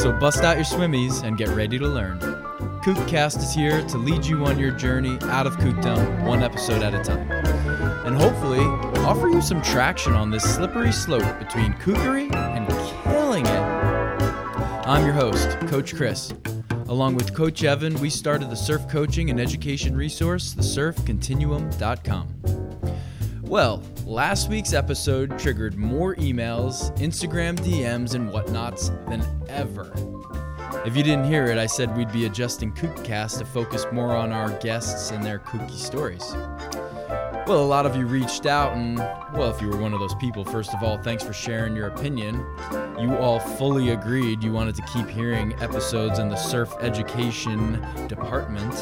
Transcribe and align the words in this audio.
So 0.00 0.10
bust 0.10 0.44
out 0.44 0.56
your 0.56 0.64
swimmies 0.64 1.24
and 1.24 1.36
get 1.36 1.50
ready 1.50 1.78
to 1.78 1.86
learn. 1.86 2.18
Kookcast 2.80 3.36
is 3.36 3.52
here 3.52 3.86
to 3.88 3.98
lead 3.98 4.24
you 4.24 4.46
on 4.46 4.58
your 4.58 4.70
journey 4.70 5.18
out 5.24 5.46
of 5.46 5.58
kookdom, 5.58 6.24
one 6.24 6.42
episode 6.42 6.82
at 6.82 6.94
a 6.94 7.04
time. 7.04 7.30
And 8.06 8.16
hopefully, 8.16 8.60
offer 9.04 9.28
you 9.28 9.42
some 9.42 9.60
traction 9.60 10.14
on 10.14 10.30
this 10.30 10.42
slippery 10.42 10.90
slope 10.90 11.38
between 11.38 11.74
kookery 11.74 12.34
and 12.34 12.66
killing 13.04 13.44
it. 13.44 13.60
I'm 14.88 15.04
your 15.04 15.12
host, 15.12 15.50
Coach 15.68 15.94
Chris. 15.94 16.32
Along 16.88 17.14
with 17.14 17.34
Coach 17.34 17.62
Evan, 17.62 17.92
we 18.00 18.08
started 18.08 18.48
the 18.48 18.56
surf 18.56 18.88
coaching 18.88 19.28
and 19.28 19.38
education 19.38 19.94
resource, 19.94 20.54
thesurfcontinuum.com. 20.54 22.40
Well, 23.42 23.82
last 24.06 24.48
week's 24.48 24.72
episode 24.72 25.38
triggered 25.38 25.76
more 25.76 26.14
emails, 26.14 26.96
Instagram 26.98 27.58
DMs, 27.58 28.14
and 28.14 28.30
whatnots 28.30 28.88
than 29.06 29.20
ever. 29.50 29.92
If 30.86 30.96
you 30.96 31.02
didn't 31.02 31.24
hear 31.24 31.46
it, 31.46 31.58
I 31.58 31.66
said 31.66 31.94
we'd 31.96 32.12
be 32.12 32.24
adjusting 32.24 32.72
Kookcast 32.72 33.38
to 33.38 33.44
focus 33.44 33.84
more 33.92 34.16
on 34.16 34.32
our 34.32 34.50
guests 34.60 35.10
and 35.10 35.22
their 35.22 35.40
kooky 35.40 35.70
stories. 35.70 36.32
Well, 37.46 37.64
a 37.64 37.66
lot 37.66 37.84
of 37.84 37.96
you 37.96 38.06
reached 38.06 38.46
out, 38.46 38.76
and 38.76 38.96
well, 39.34 39.50
if 39.50 39.60
you 39.60 39.68
were 39.68 39.76
one 39.76 39.92
of 39.92 40.00
those 40.00 40.14
people, 40.14 40.44
first 40.44 40.72
of 40.72 40.82
all, 40.82 40.96
thanks 40.98 41.24
for 41.24 41.32
sharing 41.32 41.74
your 41.74 41.88
opinion. 41.88 42.36
You 42.98 43.16
all 43.16 43.40
fully 43.40 43.90
agreed 43.90 44.44
you 44.44 44.52
wanted 44.52 44.76
to 44.76 44.82
keep 44.82 45.08
hearing 45.08 45.52
episodes 45.60 46.18
in 46.18 46.28
the 46.28 46.36
surf 46.36 46.74
education 46.80 47.84
department. 48.06 48.74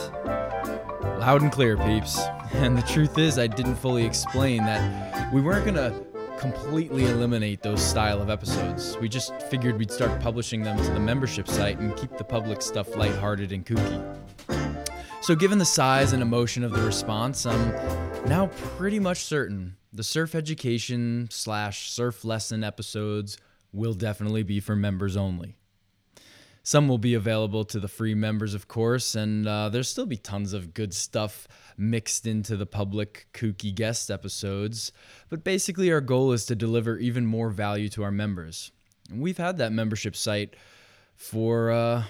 Loud 1.18 1.42
and 1.42 1.50
clear, 1.50 1.76
peeps. 1.76 2.20
And 2.52 2.78
the 2.78 2.82
truth 2.82 3.18
is, 3.18 3.38
I 3.38 3.46
didn't 3.46 3.76
fully 3.76 4.06
explain 4.06 4.64
that 4.64 5.32
we 5.34 5.42
weren't 5.42 5.66
going 5.66 5.76
to 5.76 5.90
completely 6.38 7.04
eliminate 7.06 7.62
those 7.62 7.82
style 7.82 8.22
of 8.22 8.30
episodes. 8.30 8.96
We 8.98 9.08
just 9.08 9.40
figured 9.42 9.78
we'd 9.78 9.90
start 9.90 10.20
publishing 10.20 10.62
them 10.62 10.76
to 10.78 10.90
the 10.92 11.00
membership 11.00 11.48
site 11.48 11.78
and 11.78 11.96
keep 11.96 12.16
the 12.16 12.24
public 12.24 12.62
stuff 12.62 12.96
lighthearted 12.96 13.52
and 13.52 13.66
kooky. 13.66 14.18
So, 15.20 15.34
given 15.34 15.58
the 15.58 15.64
size 15.64 16.12
and 16.12 16.22
emotion 16.22 16.64
of 16.64 16.72
the 16.72 16.80
response, 16.80 17.44
I'm 17.44 17.72
now 18.26 18.46
pretty 18.76 19.00
much 19.00 19.18
certain 19.18 19.76
the 19.92 20.04
surf 20.04 20.34
education 20.34 21.28
slash 21.30 21.90
surf 21.90 22.24
lesson 22.24 22.62
episodes 22.62 23.36
will 23.72 23.94
definitely 23.94 24.42
be 24.42 24.60
for 24.60 24.76
members 24.76 25.16
only. 25.16 25.57
Some 26.68 26.86
will 26.86 26.98
be 26.98 27.14
available 27.14 27.64
to 27.64 27.80
the 27.80 27.88
free 27.88 28.14
members, 28.14 28.52
of 28.52 28.68
course, 28.68 29.14
and 29.14 29.48
uh, 29.48 29.70
there'll 29.70 29.82
still 29.82 30.04
be 30.04 30.18
tons 30.18 30.52
of 30.52 30.74
good 30.74 30.92
stuff 30.92 31.48
mixed 31.78 32.26
into 32.26 32.58
the 32.58 32.66
public 32.66 33.26
kooky 33.32 33.74
guest 33.74 34.10
episodes. 34.10 34.92
But 35.30 35.44
basically, 35.44 35.90
our 35.90 36.02
goal 36.02 36.30
is 36.32 36.44
to 36.44 36.54
deliver 36.54 36.98
even 36.98 37.24
more 37.24 37.48
value 37.48 37.88
to 37.88 38.02
our 38.02 38.10
members. 38.10 38.70
And 39.10 39.22
we've 39.22 39.38
had 39.38 39.56
that 39.56 39.72
membership 39.72 40.14
site 40.14 40.56
for, 41.16 41.70
uh, 41.70 42.02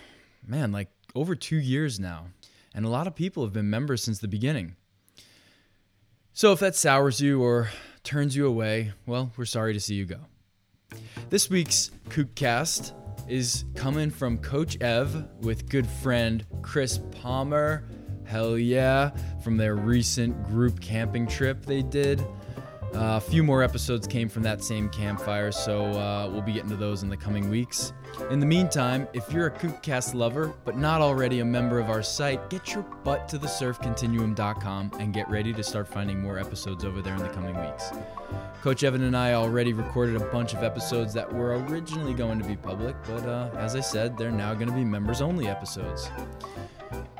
man, 0.44 0.72
like 0.72 0.88
over 1.14 1.36
two 1.36 1.58
years 1.58 2.00
now. 2.00 2.26
And 2.74 2.84
a 2.84 2.88
lot 2.88 3.06
of 3.06 3.14
people 3.14 3.44
have 3.44 3.52
been 3.52 3.70
members 3.70 4.02
since 4.02 4.18
the 4.18 4.26
beginning. 4.26 4.74
So 6.32 6.50
if 6.50 6.58
that 6.58 6.74
sours 6.74 7.20
you 7.20 7.40
or 7.40 7.68
turns 8.02 8.34
you 8.34 8.48
away, 8.48 8.90
well, 9.06 9.30
we're 9.36 9.44
sorry 9.44 9.72
to 9.74 9.80
see 9.80 9.94
you 9.94 10.04
go. 10.04 10.18
This 11.30 11.48
week's 11.48 11.92
Kookcast 12.08 12.92
is 13.28 13.64
coming 13.74 14.10
from 14.10 14.38
Coach 14.38 14.76
Ev 14.80 15.28
with 15.40 15.68
good 15.68 15.86
friend 15.86 16.44
Chris 16.62 17.00
Palmer. 17.10 17.84
Hell 18.24 18.58
yeah, 18.58 19.10
from 19.42 19.56
their 19.56 19.76
recent 19.76 20.44
group 20.44 20.80
camping 20.80 21.26
trip 21.26 21.64
they 21.64 21.82
did. 21.82 22.20
Uh, 22.94 23.16
a 23.16 23.20
few 23.20 23.42
more 23.42 23.62
episodes 23.62 24.06
came 24.06 24.28
from 24.28 24.42
that 24.42 24.64
same 24.64 24.88
campfire, 24.88 25.52
so 25.52 25.84
uh, 25.92 26.28
we'll 26.30 26.42
be 26.42 26.52
getting 26.52 26.70
to 26.70 26.76
those 26.76 27.02
in 27.02 27.08
the 27.08 27.16
coming 27.16 27.50
weeks. 27.50 27.92
In 28.30 28.40
the 28.40 28.46
meantime, 28.46 29.08
if 29.12 29.32
you're 29.32 29.46
a 29.46 29.50
Kookcast 29.50 30.14
lover 30.14 30.52
but 30.64 30.76
not 30.76 31.00
already 31.00 31.40
a 31.40 31.44
member 31.44 31.78
of 31.78 31.88
our 31.88 32.02
site, 32.02 32.50
get 32.50 32.74
your 32.74 32.82
butt 33.04 33.28
to 33.30 33.38
the 33.38 33.46
thesurfcontinuum.com 33.46 34.92
and 35.00 35.14
get 35.14 35.28
ready 35.30 35.52
to 35.52 35.62
start 35.62 35.88
finding 35.88 36.20
more 36.20 36.38
episodes 36.38 36.84
over 36.84 37.00
there 37.00 37.14
in 37.14 37.22
the 37.22 37.28
coming 37.30 37.58
weeks. 37.58 37.90
Coach 38.60 38.84
Evan 38.84 39.02
and 39.04 39.16
I 39.16 39.32
already 39.32 39.72
recorded 39.72 40.16
a 40.16 40.24
bunch 40.26 40.52
of 40.52 40.62
episodes 40.62 41.14
that 41.14 41.32
were 41.32 41.58
originally 41.70 42.12
going 42.12 42.38
to 42.38 42.44
be 42.44 42.56
public, 42.56 42.96
but 43.06 43.24
uh, 43.26 43.50
as 43.56 43.74
I 43.76 43.80
said, 43.80 44.18
they're 44.18 44.30
now 44.30 44.52
going 44.52 44.68
to 44.68 44.74
be 44.74 44.84
members 44.84 45.22
only 45.22 45.46
episodes. 45.46 46.10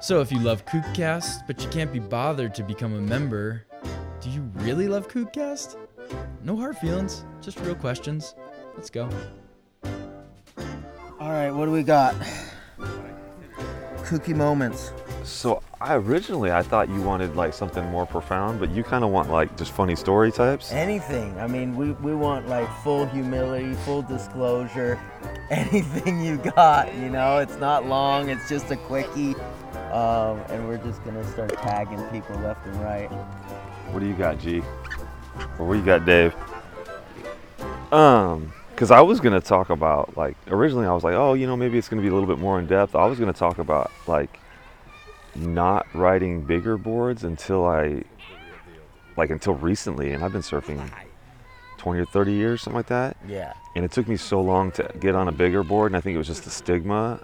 So 0.00 0.20
if 0.20 0.30
you 0.30 0.38
love 0.40 0.66
Kookcast, 0.66 1.46
but 1.46 1.62
you 1.62 1.68
can't 1.70 1.92
be 1.92 2.00
bothered 2.00 2.54
to 2.56 2.62
become 2.62 2.94
a 2.94 3.00
member, 3.00 3.64
do 4.20 4.30
you 4.30 4.42
really 4.56 4.88
love 4.88 5.08
Kookcast? 5.08 5.76
No 6.42 6.56
hard 6.56 6.76
feelings, 6.76 7.24
just 7.40 7.58
real 7.60 7.74
questions. 7.74 8.34
Let's 8.76 8.90
go. 8.90 9.08
All 11.28 11.34
right, 11.34 11.50
what 11.50 11.66
do 11.66 11.72
we 11.72 11.82
got? 11.82 12.14
Kooky 13.98 14.34
moments. 14.34 14.94
So 15.24 15.62
I 15.78 15.96
originally 15.96 16.50
I 16.50 16.62
thought 16.62 16.88
you 16.88 17.02
wanted 17.02 17.36
like 17.36 17.52
something 17.52 17.84
more 17.90 18.06
profound, 18.06 18.58
but 18.58 18.70
you 18.70 18.82
kind 18.82 19.04
of 19.04 19.10
want 19.10 19.30
like 19.30 19.54
just 19.58 19.72
funny 19.72 19.94
story 19.94 20.32
types. 20.32 20.72
Anything. 20.72 21.38
I 21.38 21.46
mean, 21.46 21.76
we, 21.76 21.92
we 21.92 22.14
want 22.14 22.48
like 22.48 22.66
full 22.82 23.04
humility, 23.04 23.74
full 23.84 24.00
disclosure. 24.00 24.98
Anything 25.50 26.24
you 26.24 26.38
got, 26.38 26.94
you 26.94 27.10
know? 27.10 27.36
It's 27.36 27.56
not 27.56 27.84
long, 27.84 28.30
it's 28.30 28.48
just 28.48 28.70
a 28.70 28.76
quickie. 28.76 29.34
Um, 29.92 30.40
and 30.48 30.66
we're 30.66 30.78
just 30.78 31.04
to 31.04 31.26
start 31.32 31.52
tagging 31.58 32.02
people 32.04 32.36
left 32.36 32.66
and 32.66 32.80
right. 32.80 33.08
What 33.90 34.00
do 34.00 34.06
you 34.06 34.14
got, 34.14 34.38
G? 34.38 34.62
Or 35.58 35.66
what 35.66 35.74
you 35.74 35.84
got, 35.84 36.06
Dave? 36.06 36.34
Um, 37.92 38.50
because 38.78 38.92
I 38.92 39.00
was 39.00 39.18
gonna 39.18 39.40
talk 39.40 39.70
about 39.70 40.16
like 40.16 40.36
originally 40.46 40.86
I 40.86 40.92
was 40.92 41.02
like, 41.02 41.14
oh, 41.14 41.34
you 41.34 41.48
know, 41.48 41.56
maybe 41.56 41.78
it's 41.78 41.88
gonna 41.88 42.00
be 42.00 42.06
a 42.06 42.12
little 42.12 42.28
bit 42.28 42.38
more 42.38 42.60
in 42.60 42.68
depth. 42.68 42.94
I 42.94 43.06
was 43.06 43.18
gonna 43.18 43.32
talk 43.32 43.58
about 43.58 43.90
like 44.06 44.38
not 45.34 45.84
riding 45.94 46.42
bigger 46.42 46.78
boards 46.78 47.24
until 47.24 47.66
I 47.66 48.04
like 49.16 49.30
until 49.30 49.54
recently, 49.54 50.12
and 50.12 50.24
I've 50.24 50.30
been 50.30 50.42
surfing 50.42 50.88
20 51.78 51.98
or 51.98 52.04
30 52.04 52.32
years, 52.32 52.62
something 52.62 52.76
like 52.76 52.86
that. 52.86 53.16
Yeah. 53.26 53.52
And 53.74 53.84
it 53.84 53.90
took 53.90 54.06
me 54.06 54.16
so 54.16 54.40
long 54.40 54.70
to 54.72 54.88
get 55.00 55.16
on 55.16 55.26
a 55.26 55.32
bigger 55.32 55.64
board, 55.64 55.90
and 55.90 55.96
I 55.96 56.00
think 56.00 56.14
it 56.14 56.18
was 56.18 56.28
just 56.28 56.44
the 56.44 56.50
stigma, 56.50 57.18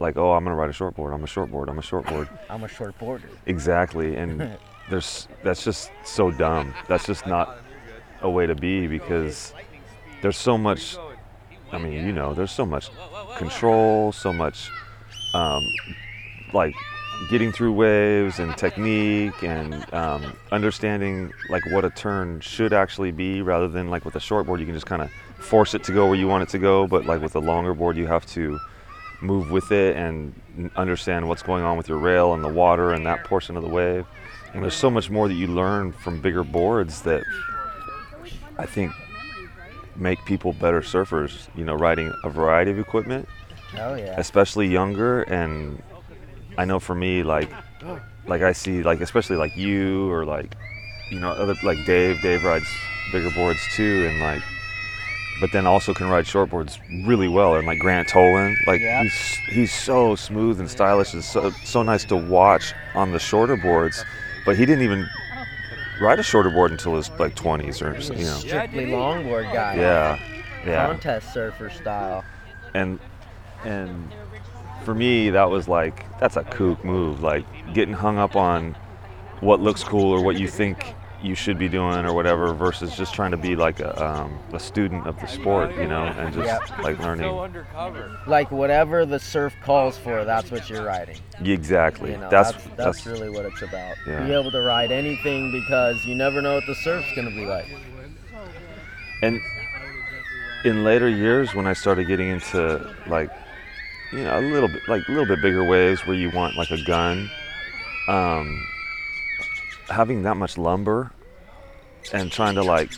like, 0.00 0.18
oh, 0.18 0.34
I'm 0.34 0.44
gonna 0.44 0.56
ride 0.56 0.68
a 0.68 0.74
short 0.74 0.94
board. 0.94 1.14
I'm 1.14 1.24
a 1.24 1.26
short 1.26 1.50
board. 1.50 1.70
I'm 1.70 1.78
a 1.78 1.82
short 1.82 2.04
board. 2.04 2.28
I'm 2.50 2.64
a 2.64 2.68
short 2.68 2.98
boarder. 2.98 3.30
Exactly, 3.46 4.16
and 4.16 4.58
there's 4.90 5.26
that's 5.42 5.64
just 5.64 5.90
so 6.04 6.30
dumb. 6.30 6.74
That's 6.86 7.06
just 7.06 7.26
not 7.26 7.56
a 8.20 8.28
way 8.28 8.46
to 8.46 8.54
be 8.54 8.86
because 8.86 9.54
there's 10.22 10.36
so 10.36 10.58
much. 10.58 10.96
I 11.70 11.78
mean, 11.78 12.06
you 12.06 12.12
know, 12.12 12.32
there's 12.32 12.52
so 12.52 12.64
much 12.64 12.90
control, 13.36 14.12
so 14.12 14.32
much 14.32 14.70
um, 15.34 15.62
like 16.52 16.74
getting 17.30 17.50
through 17.50 17.72
waves 17.72 18.38
and 18.38 18.56
technique 18.56 19.42
and 19.42 19.92
um, 19.92 20.36
understanding 20.52 21.32
like 21.50 21.64
what 21.66 21.84
a 21.84 21.90
turn 21.90 22.40
should 22.40 22.72
actually 22.72 23.10
be 23.10 23.42
rather 23.42 23.66
than 23.66 23.90
like 23.90 24.04
with 24.04 24.14
a 24.14 24.20
short 24.20 24.46
board 24.46 24.60
you 24.60 24.66
can 24.66 24.74
just 24.74 24.86
kind 24.86 25.02
of 25.02 25.10
force 25.38 25.74
it 25.74 25.82
to 25.82 25.92
go 25.92 26.06
where 26.06 26.14
you 26.14 26.28
want 26.28 26.42
it 26.42 26.48
to 26.48 26.58
go 26.58 26.86
but 26.86 27.06
like 27.06 27.20
with 27.20 27.34
a 27.34 27.40
longer 27.40 27.74
board 27.74 27.96
you 27.96 28.06
have 28.06 28.24
to 28.24 28.58
move 29.20 29.50
with 29.50 29.72
it 29.72 29.96
and 29.96 30.32
understand 30.76 31.28
what's 31.28 31.42
going 31.42 31.64
on 31.64 31.76
with 31.76 31.88
your 31.88 31.98
rail 31.98 32.34
and 32.34 32.44
the 32.44 32.48
water 32.48 32.92
and 32.92 33.04
that 33.04 33.24
portion 33.24 33.56
of 33.56 33.64
the 33.64 33.68
wave 33.68 34.06
and 34.54 34.62
there's 34.62 34.74
so 34.74 34.88
much 34.88 35.10
more 35.10 35.26
that 35.26 35.34
you 35.34 35.48
learn 35.48 35.90
from 35.90 36.20
bigger 36.20 36.44
boards 36.44 37.02
that 37.02 37.24
i 38.58 38.64
think 38.64 38.92
make 39.98 40.24
people 40.24 40.52
better 40.54 40.80
surfers 40.80 41.48
you 41.54 41.64
know 41.64 41.74
riding 41.74 42.12
a 42.24 42.30
variety 42.30 42.70
of 42.70 42.78
equipment 42.78 43.28
Oh, 43.78 43.94
yeah. 43.96 44.14
especially 44.18 44.66
younger 44.66 45.22
and 45.22 45.82
i 46.56 46.64
know 46.64 46.78
for 46.78 46.94
me 46.94 47.22
like 47.22 47.50
like 48.26 48.40
i 48.42 48.52
see 48.52 48.82
like 48.82 49.00
especially 49.00 49.36
like 49.36 49.56
you 49.56 50.10
or 50.10 50.24
like 50.24 50.54
you 51.10 51.20
know 51.20 51.30
other 51.32 51.54
like 51.62 51.84
dave 51.84 52.20
dave 52.22 52.44
rides 52.44 52.66
bigger 53.12 53.30
boards 53.30 53.60
too 53.74 54.06
and 54.10 54.20
like 54.20 54.42
but 55.40 55.52
then 55.52 55.66
also 55.66 55.94
can 55.94 56.08
ride 56.08 56.24
shortboards 56.24 56.78
really 57.06 57.28
well 57.28 57.54
and 57.56 57.66
like 57.66 57.78
grant 57.78 58.08
tolan 58.08 58.54
like 58.66 58.80
Yeah. 58.80 59.02
he's 59.02 59.36
he's 59.50 59.72
so 59.72 60.14
smooth 60.14 60.58
and 60.60 60.68
stylish 60.70 61.12
and 61.14 61.22
so, 61.22 61.50
so 61.64 61.82
nice 61.82 62.04
to 62.06 62.16
watch 62.16 62.72
on 62.94 63.12
the 63.12 63.18
shorter 63.18 63.56
boards 63.56 64.04
but 64.46 64.56
he 64.56 64.64
didn't 64.66 64.82
even 64.84 65.06
ride 66.00 66.18
a 66.18 66.22
shorter 66.22 66.50
board 66.50 66.70
until 66.70 66.96
his 66.96 67.10
like 67.18 67.34
20s 67.34 67.82
or 67.82 67.92
you 68.14 68.24
know 68.24 68.36
strictly 68.36 68.86
longboard 68.86 69.52
guy. 69.52 69.74
yeah 69.76 70.18
yeah 70.64 70.86
Contest 70.86 71.32
surfer 71.32 71.70
style. 71.70 72.24
and 72.74 72.98
and 73.64 74.12
for 74.84 74.94
me, 74.94 75.30
that 75.30 75.50
was 75.50 75.68
like 75.68 76.06
that's 76.18 76.36
a 76.36 76.44
kook 76.44 76.82
move. 76.84 77.22
Like 77.22 77.44
getting 77.74 77.94
hung 77.94 78.16
up 78.18 78.36
on 78.36 78.74
what 79.40 79.60
looks 79.60 79.84
cool 79.84 80.10
or 80.12 80.22
what 80.22 80.38
you 80.38 80.48
think 80.48 80.94
you 81.22 81.34
should 81.34 81.58
be 81.58 81.68
doing 81.68 82.04
or 82.06 82.12
whatever, 82.12 82.52
versus 82.54 82.96
just 82.96 83.12
trying 83.12 83.32
to 83.32 83.36
be 83.36 83.56
like 83.56 83.80
a, 83.80 84.04
um, 84.04 84.38
a 84.52 84.60
student 84.60 85.06
of 85.06 85.18
the 85.20 85.26
sport, 85.26 85.74
you 85.76 85.88
know, 85.88 86.04
and 86.04 86.32
just 86.32 86.46
Yep. 86.46 86.78
like 86.78 86.98
learning. 87.00 87.28
Like 88.26 88.50
whatever 88.52 89.04
the 89.04 89.18
surf 89.18 89.54
calls 89.62 89.98
for, 89.98 90.24
that's 90.24 90.50
what 90.50 90.70
you're 90.70 90.84
riding. 90.84 91.16
Exactly. 91.44 92.12
You 92.12 92.18
know, 92.18 92.28
that's, 92.30 92.52
that's, 92.52 92.64
that's 92.64 92.76
that's 92.76 93.06
really 93.06 93.30
what 93.30 93.44
it's 93.46 93.62
about. 93.62 93.96
Yeah. 94.06 94.24
Be 94.26 94.32
able 94.32 94.52
to 94.52 94.60
ride 94.62 94.92
anything 94.92 95.50
because 95.50 96.04
you 96.04 96.14
never 96.14 96.40
know 96.40 96.54
what 96.54 96.66
the 96.66 96.74
surf's 96.76 97.12
gonna 97.16 97.30
be 97.30 97.46
like. 97.46 97.66
and 99.22 99.40
in 100.64 100.84
later 100.84 101.08
years 101.08 101.54
when 101.54 101.66
I 101.66 101.72
started 101.72 102.06
getting 102.06 102.28
into 102.28 102.94
like 103.06 103.30
you 104.12 104.22
know 104.24 104.38
a 104.38 104.40
little 104.40 104.68
bit 104.68 104.82
like 104.88 105.06
a 105.08 105.10
little 105.12 105.26
bit 105.26 105.40
bigger 105.42 105.64
waves 105.64 106.06
where 106.06 106.16
you 106.16 106.30
want 106.30 106.56
like 106.56 106.70
a 106.70 106.82
gun 106.82 107.30
um 108.08 108.66
having 109.88 110.22
that 110.22 110.36
much 110.36 110.58
lumber 110.58 111.12
and 112.12 112.30
trying 112.30 112.54
to 112.54 112.62
like 112.62 112.90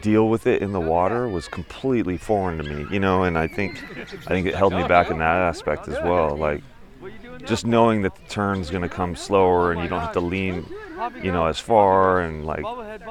deal 0.00 0.28
with 0.28 0.46
it 0.46 0.62
in 0.62 0.72
the 0.72 0.80
water 0.80 1.28
was 1.28 1.48
completely 1.48 2.16
foreign 2.16 2.58
to 2.58 2.64
me 2.64 2.86
you 2.90 2.98
know 2.98 3.22
and 3.22 3.38
I 3.38 3.46
think 3.46 3.82
I 4.26 4.30
think 4.30 4.46
it 4.46 4.54
held 4.54 4.72
me 4.72 4.86
back 4.86 5.10
in 5.10 5.18
that 5.18 5.36
aspect 5.36 5.88
as 5.88 6.02
well 6.02 6.36
like 6.36 6.62
just 7.44 7.66
knowing 7.66 8.02
that 8.02 8.14
the 8.14 8.22
turn's 8.28 8.70
going 8.70 8.82
to 8.82 8.88
come 8.88 9.14
slower 9.14 9.72
and 9.72 9.80
you 9.80 9.88
don't 9.88 10.00
have 10.00 10.12
to 10.12 10.20
lean 10.20 10.66
you 11.22 11.30
know 11.30 11.46
as 11.46 11.58
far 11.60 12.20
and 12.20 12.44
like 12.44 12.64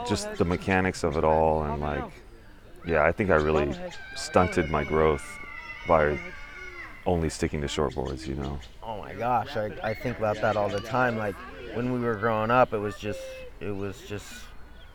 just 0.07 0.35
the 0.35 0.45
mechanics 0.45 1.03
of 1.03 1.17
it 1.17 1.23
all 1.23 1.63
and 1.63 1.81
like 1.81 2.03
yeah 2.85 3.03
i 3.03 3.11
think 3.11 3.29
i 3.29 3.35
really 3.35 3.73
stunted 4.15 4.69
my 4.69 4.83
growth 4.83 5.25
by 5.87 6.19
only 7.05 7.29
sticking 7.29 7.61
to 7.61 7.67
shortboards 7.67 8.27
you 8.27 8.35
know 8.35 8.59
Oh 8.87 8.99
my 8.99 9.13
gosh, 9.13 9.57
I, 9.57 9.71
I 9.81 9.93
think 9.95 10.19
about 10.19 10.39
that 10.41 10.55
all 10.55 10.69
the 10.69 10.79
time. 10.79 11.17
Like 11.17 11.35
when 11.75 11.91
we 11.93 11.99
were 11.99 12.15
growing 12.15 12.51
up, 12.51 12.73
it 12.73 12.77
was 12.79 12.97
just 12.97 13.19
it 13.59 13.71
was 13.75 14.01
just 14.07 14.25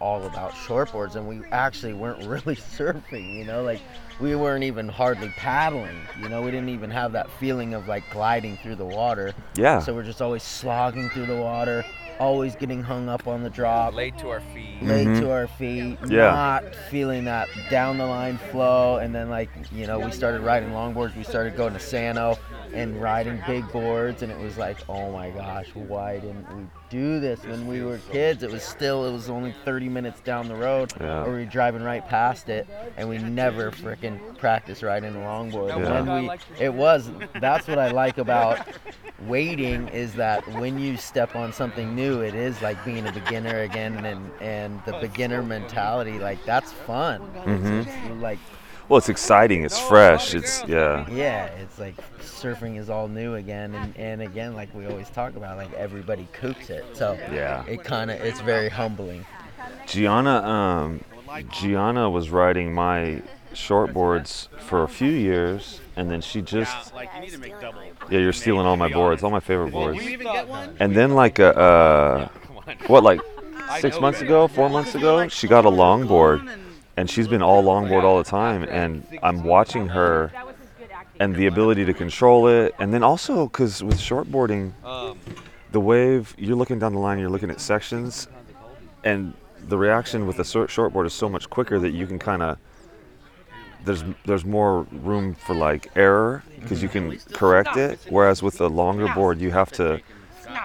all 0.00 0.24
about 0.24 0.52
shortboards, 0.52 1.14
and 1.16 1.28
we 1.28 1.40
actually 1.52 1.92
weren't 1.92 2.24
really 2.26 2.56
surfing. 2.56 3.36
You 3.38 3.44
know, 3.44 3.62
like 3.62 3.80
we 4.20 4.34
weren't 4.34 4.64
even 4.64 4.88
hardly 4.88 5.28
paddling. 5.36 5.96
You 6.20 6.28
know, 6.28 6.42
we 6.42 6.50
didn't 6.50 6.70
even 6.70 6.90
have 6.90 7.12
that 7.12 7.30
feeling 7.32 7.74
of 7.74 7.86
like 7.88 8.04
gliding 8.10 8.56
through 8.58 8.76
the 8.76 8.84
water. 8.86 9.32
yeah 9.56 9.78
So 9.80 9.94
we're 9.94 10.02
just 10.04 10.20
always 10.22 10.42
slogging 10.42 11.08
through 11.10 11.26
the 11.26 11.36
water, 11.36 11.84
always 12.18 12.54
getting 12.54 12.82
hung 12.82 13.08
up 13.08 13.26
on 13.26 13.42
the 13.42 13.48
drop. 13.50 13.94
Late 13.94 14.18
to 14.18 14.28
our 14.30 14.40
feet. 14.40 14.82
late 14.82 15.06
Mhm. 15.06 15.20
to 15.20 15.30
our 15.30 15.46
feet, 15.46 15.98
Yeah. 16.06 16.30
not 16.30 16.74
feeling 16.90 17.24
that 17.24 17.48
down 17.70 17.96
the 17.98 18.04
line 18.06 18.36
flow. 18.50 18.96
And 18.96 19.14
then, 19.14 19.28
like, 19.30 19.48
you 19.72 19.86
know, 19.86 19.98
we 19.98 20.10
started 20.10 20.40
riding 20.42 20.70
longboards. 20.70 21.16
We 21.16 21.24
started 21.24 21.56
going 21.56 21.72
to 21.74 21.80
Sano 21.80 22.36
and 22.72 23.00
riding 23.00 23.42
big 23.46 23.70
boards. 23.72 24.22
And 24.22 24.30
it 24.30 24.38
was 24.38 24.56
like, 24.58 24.78
oh 24.88 25.10
my 25.12 25.30
gosh, 25.30 25.68
why 25.74 26.18
didn't 26.18 26.46
we 26.56 26.64
do 26.88 27.20
this 27.20 27.42
when 27.44 27.66
we 27.66 27.82
were 27.82 27.98
kids? 28.10 28.42
It 28.42 28.50
was 28.50 28.62
still, 28.62 29.06
it 29.06 29.12
was 29.12 29.28
only 29.30 29.54
30 29.64 29.88
minutes 29.88 30.20
down 30.20 30.48
the 30.48 30.54
road, 30.56 30.92
Yeah. 31.00 31.22
or 31.24 31.32
we 31.32 31.38
were 31.40 31.44
driving 31.44 31.82
right 31.82 32.06
past 32.06 32.48
it. 32.48 32.66
And 32.96 33.08
we 33.08 33.18
never 33.18 33.70
freaking 33.70 34.18
practiced 34.38 34.82
riding 34.82 35.14
a 35.14 35.18
longboard. 35.18 35.68
Yeah. 35.78 36.02
When 36.02 36.26
we, 36.26 36.30
it 36.58 36.72
was, 36.74 37.10
that's 37.40 37.66
what 37.68 37.78
I 37.78 37.90
like 37.90 38.18
about 38.18 38.66
waiting 39.26 39.86
is 39.88 40.14
that 40.14 40.46
when 40.54 40.78
you 40.78 40.96
step 40.96 41.36
on 41.36 41.52
something 41.52 41.94
new, 41.94 42.20
it 42.20 42.34
is 42.34 42.60
like 42.62 42.82
being 42.84 43.06
a 43.06 43.12
beginner 43.12 43.60
again, 43.60 44.04
and 44.06 44.30
and 44.40 44.80
the 44.86 44.92
beginner 45.00 45.42
mentality, 45.42 46.18
like 46.18 46.42
that's 46.46 46.72
fun. 46.72 47.20
Mhm. 47.44 47.80
It's, 47.82 47.90
it's 47.90 48.22
like 48.22 48.38
well 48.90 48.98
it's 48.98 49.08
exciting 49.08 49.64
it's 49.64 49.78
fresh 49.80 50.34
it's 50.34 50.62
yeah. 50.66 51.08
yeah, 51.10 51.46
it's 51.46 51.78
like 51.78 51.94
surfing 52.20 52.78
is 52.78 52.90
all 52.90 53.06
new 53.08 53.34
again, 53.34 53.74
and 53.74 53.96
and 53.96 54.22
again, 54.22 54.54
like 54.54 54.74
we 54.74 54.86
always 54.86 55.08
talk 55.10 55.36
about, 55.36 55.56
like 55.56 55.72
everybody 55.74 56.26
kooks 56.38 56.70
it, 56.70 56.84
so 56.94 57.14
yeah. 57.32 57.64
it 57.66 57.84
kind 57.84 58.10
of 58.10 58.20
it's 58.20 58.40
very 58.40 58.68
humbling. 58.68 59.24
gianna 59.86 60.42
um 60.42 61.04
gianna 61.50 62.10
was 62.10 62.30
riding 62.30 62.74
my 62.74 63.22
shortboards 63.54 64.48
for 64.58 64.82
a 64.82 64.88
few 64.88 65.10
years 65.10 65.80
and 65.96 66.10
then 66.10 66.20
she 66.20 66.40
just 66.40 66.94
Like 66.94 67.10
you 67.14 67.20
need 67.20 67.30
to 67.30 67.38
make 67.38 67.60
double. 67.60 67.82
yeah 68.08 68.20
you're 68.20 68.32
stealing 68.32 68.64
all 68.66 68.76
my 68.76 68.88
boards 68.88 69.22
all 69.24 69.30
my 69.30 69.40
favorite 69.40 69.72
boards. 69.72 70.02
You 70.02 70.10
even 70.10 70.26
get 70.26 70.48
one? 70.48 70.76
and 70.78 70.94
then 70.94 71.14
like 71.14 71.38
a 71.40 71.56
uh 71.56 72.28
what 72.86 73.02
like 73.02 73.20
six 73.80 74.00
months 74.00 74.20
ago 74.20 74.46
four 74.48 74.68
months 74.70 74.94
ago 74.94 75.26
she 75.28 75.46
got 75.48 75.64
a 75.64 75.70
longboard 75.70 76.40
and 76.96 77.08
she's 77.08 77.28
been 77.28 77.42
all 77.42 77.62
longboard 77.62 78.02
all 78.02 78.18
the 78.18 78.24
time 78.24 78.62
and 78.64 79.06
i'm 79.22 79.44
watching 79.44 79.88
her 79.88 80.32
and 81.20 81.34
the 81.36 81.46
ability 81.46 81.84
to 81.84 81.92
control 81.92 82.48
it. 82.48 82.74
And 82.78 82.94
then 82.94 83.02
also 83.02 83.46
because 83.46 83.84
with 83.84 83.98
shortboarding 83.98 84.72
the 85.72 85.80
wave 85.80 86.34
you're 86.38 86.56
looking 86.56 86.78
down 86.78 86.94
the 86.94 86.98
line 86.98 87.18
you're 87.18 87.30
looking 87.30 87.50
at 87.50 87.60
sections 87.60 88.26
and 89.04 89.34
the 89.68 89.76
reaction 89.76 90.26
with 90.26 90.36
short 90.46 90.70
shortboard 90.70 91.06
is 91.06 91.12
so 91.12 91.28
much 91.28 91.48
quicker 91.48 91.78
that 91.78 91.90
you 91.90 92.06
can 92.06 92.18
kind 92.18 92.42
of 92.42 92.58
there's 93.84 94.04
there's 94.24 94.44
more 94.44 94.82
room 94.90 95.34
for 95.34 95.54
like 95.54 95.90
error 95.96 96.42
because 96.60 96.82
you 96.82 96.88
can 96.88 97.18
correct 97.32 97.76
it. 97.76 97.98
Whereas 98.08 98.42
with 98.42 98.60
a 98.60 98.66
longer 98.66 99.08
board 99.14 99.40
you 99.40 99.50
have 99.50 99.70
to 99.72 100.00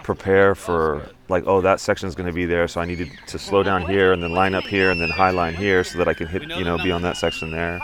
prepare 0.04 0.56
for 0.56 1.10
like 1.30 1.44
oh 1.48 1.62
that 1.62 1.80
section's 1.80 2.13
going 2.16 2.27
to 2.27 2.33
be 2.33 2.45
there 2.45 2.68
so 2.68 2.80
i 2.81 2.86
needed 2.86 3.10
to 3.27 3.39
slow 3.39 3.63
down 3.63 3.81
here 3.86 4.13
and 4.13 4.22
then 4.22 4.31
line 4.31 4.54
up 4.54 4.63
here 4.63 4.92
and 4.92 5.01
then 5.01 5.10
high 5.10 5.31
line 5.31 5.54
here 5.56 5.83
so 5.83 5.98
that 5.98 6.07
i 6.07 6.13
can 6.13 6.27
hit 6.27 6.44
you 6.44 6.63
know 6.63 6.77
be 6.77 6.92
on 6.92 7.01
that 7.01 7.18
section 7.18 7.51
there 7.51 7.80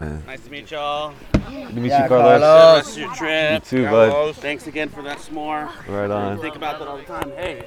Nice 0.00 0.42
to 0.42 0.50
meet 0.50 0.70
y'all. 0.70 1.14
Good 1.32 1.42
to 1.42 1.72
meet 1.76 1.88
Yeah, 1.88 2.02
you, 2.02 2.08
Carlos. 2.08 2.40
Carlos. 2.42 2.84
Rest 2.86 2.98
your 2.98 3.14
trip. 3.14 3.52
You 3.72 3.84
too, 3.84 3.90
bud. 3.90 4.36
Thanks 4.36 4.66
again 4.66 4.90
for 4.90 5.00
that 5.02 5.16
s'more. 5.18 5.70
Right 5.88 6.10
on. 6.10 6.38
Think 6.40 6.56
about 6.56 6.78
that 6.78 6.88
all 6.88 6.98
the 6.98 7.04
time. 7.04 7.30
Hey, 7.30 7.64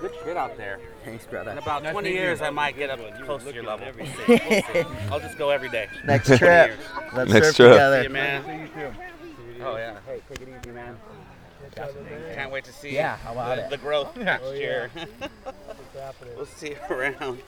good 0.00 0.12
shit 0.24 0.36
out 0.36 0.56
there. 0.56 0.80
Thanks, 1.04 1.26
brother. 1.26 1.50
In 1.50 1.58
about 1.58 1.84
20 1.84 2.10
years, 2.10 2.40
I 2.40 2.48
might 2.48 2.74
get 2.76 2.88
up 2.88 3.00
close 3.24 3.44
to 3.44 3.52
your 3.52 3.64
level. 3.64 3.86
We'll 3.98 4.06
see. 4.38 4.84
I'll 5.10 5.20
just 5.20 5.36
go 5.36 5.50
every 5.50 5.68
day. 5.68 5.88
Next 6.06 6.28
trip, 6.38 6.78
let's 7.14 7.30
Next 7.30 7.48
surf 7.48 7.56
trip. 7.56 7.56
See 7.56 7.62
together. 7.64 8.02
you, 8.04 8.08
man. 8.10 8.70
Oh 9.62 9.76
yeah. 9.76 9.98
Hey, 10.06 10.22
take 10.28 10.40
it 10.40 10.48
easy, 10.62 10.70
man. 10.72 10.96
Can't 12.34 12.50
wait 12.50 12.64
to 12.64 12.72
see 12.72 12.94
Yeah, 12.94 13.16
how 13.16 13.32
about 13.32 13.56
the, 13.56 13.64
it? 13.64 13.70
the 13.70 13.76
growth 13.78 14.16
next 14.16 14.52
year. 14.54 14.90
we'll 16.36 16.46
see 16.46 16.70
you 16.70 16.76
around. 16.90 17.38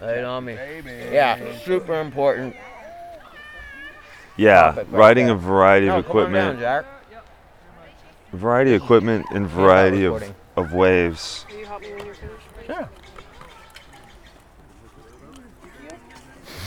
Right 0.00 0.24
on 0.24 0.44
me. 0.44 0.54
Yeah, 0.54 1.58
super 1.64 2.00
important. 2.00 2.54
Yeah, 4.36 4.74
right 4.74 4.86
riding 4.90 5.26
there. 5.26 5.34
a 5.36 5.38
variety 5.38 5.86
No, 5.86 5.98
of 5.98 6.06
come 6.06 6.16
on 6.16 6.32
down, 6.32 6.56
equipment, 6.56 6.60
Jack. 6.60 6.84
variety 8.32 8.74
of 8.74 8.82
equipment, 8.82 9.26
and 9.30 9.46
variety 9.46 10.04
of, 10.04 10.34
of 10.56 10.72
waves. 10.72 11.46
Sure. 12.66 12.88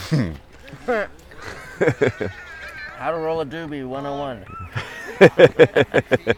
How 2.97 3.11
to 3.11 3.17
roll 3.17 3.41
a 3.41 3.45
doobie 3.45 3.85
101. 3.85 4.45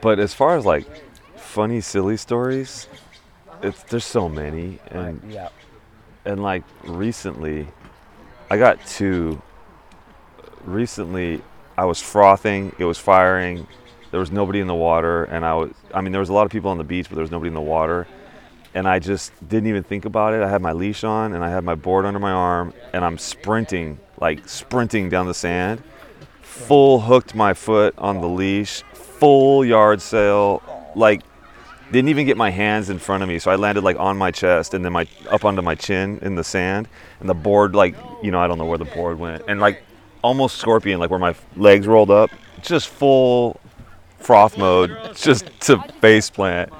But 0.00 0.18
as 0.18 0.34
far 0.34 0.56
as 0.56 0.64
like 0.64 0.86
funny, 1.36 1.80
silly 1.80 2.16
stories, 2.16 2.86
it's 3.62 3.82
there's 3.84 4.04
so 4.04 4.28
many, 4.28 4.78
and 4.90 5.20
Yeah. 5.28 5.48
and 6.24 6.42
like 6.42 6.62
recently, 6.84 7.66
I 8.50 8.56
got 8.58 8.84
two. 8.86 9.40
Recently, 10.64 11.42
I 11.78 11.84
was 11.84 12.00
frothing. 12.00 12.72
It 12.78 12.84
was 12.84 12.98
firing. 12.98 13.66
There 14.10 14.20
was 14.20 14.30
nobody 14.30 14.60
in 14.60 14.66
the 14.66 14.74
water, 14.74 15.24
and 15.24 15.44
I 15.44 15.54
was. 15.54 15.72
I 15.94 16.00
mean, 16.00 16.12
there 16.12 16.20
was 16.20 16.28
a 16.28 16.32
lot 16.32 16.44
of 16.46 16.52
people 16.52 16.70
on 16.70 16.78
the 16.78 16.84
beach, 16.84 17.08
but 17.08 17.14
there 17.16 17.22
was 17.22 17.30
nobody 17.30 17.48
in 17.48 17.54
the 17.54 17.60
water. 17.60 18.06
And 18.76 18.86
I 18.86 18.98
just 18.98 19.32
didn't 19.48 19.68
even 19.68 19.82
think 19.82 20.04
about 20.04 20.34
it. 20.34 20.42
I 20.42 20.50
had 20.50 20.60
my 20.60 20.72
leash 20.72 21.02
on, 21.02 21.32
and 21.32 21.42
I 21.42 21.50
had 21.50 21.64
my 21.64 21.74
board 21.74 22.04
under 22.04 22.18
my 22.18 22.30
arm, 22.30 22.74
and 22.92 23.04
I'm 23.04 23.16
sprinting, 23.16 23.98
like 24.20 24.46
sprinting 24.46 25.08
down 25.08 25.26
the 25.26 25.34
sand. 25.34 25.82
Full 26.42 27.00
hooked 27.00 27.34
my 27.34 27.54
foot 27.54 27.94
on 27.96 28.20
the 28.20 28.28
leash, 28.28 28.82
full 28.92 29.64
yard 29.64 30.02
sail, 30.02 30.62
like 30.94 31.22
didn't 31.90 32.08
even 32.08 32.26
get 32.26 32.36
my 32.36 32.50
hands 32.50 32.90
in 32.90 32.98
front 32.98 33.22
of 33.22 33.28
me 33.28 33.38
so 33.38 33.50
i 33.50 33.54
landed 33.54 33.84
like 33.84 33.98
on 33.98 34.16
my 34.16 34.30
chest 34.30 34.74
and 34.74 34.84
then 34.84 34.92
my 34.92 35.06
up 35.30 35.44
onto 35.44 35.62
my 35.62 35.74
chin 35.74 36.18
in 36.22 36.34
the 36.34 36.42
sand 36.42 36.88
and 37.20 37.28
the 37.28 37.34
board 37.34 37.74
like 37.76 37.94
you 38.22 38.30
know 38.30 38.40
i 38.40 38.46
don't 38.48 38.58
know 38.58 38.64
where 38.64 38.78
the 38.78 38.84
board 38.86 39.18
went 39.18 39.42
and 39.46 39.60
like 39.60 39.82
almost 40.22 40.56
scorpion 40.56 40.98
like 40.98 41.10
where 41.10 41.18
my 41.18 41.34
legs 41.56 41.86
rolled 41.86 42.10
up 42.10 42.30
just 42.60 42.88
full 42.88 43.60
froth 44.18 44.58
mode 44.58 44.96
just 45.14 45.48
to 45.60 45.80
face 46.00 46.28
plant 46.28 46.72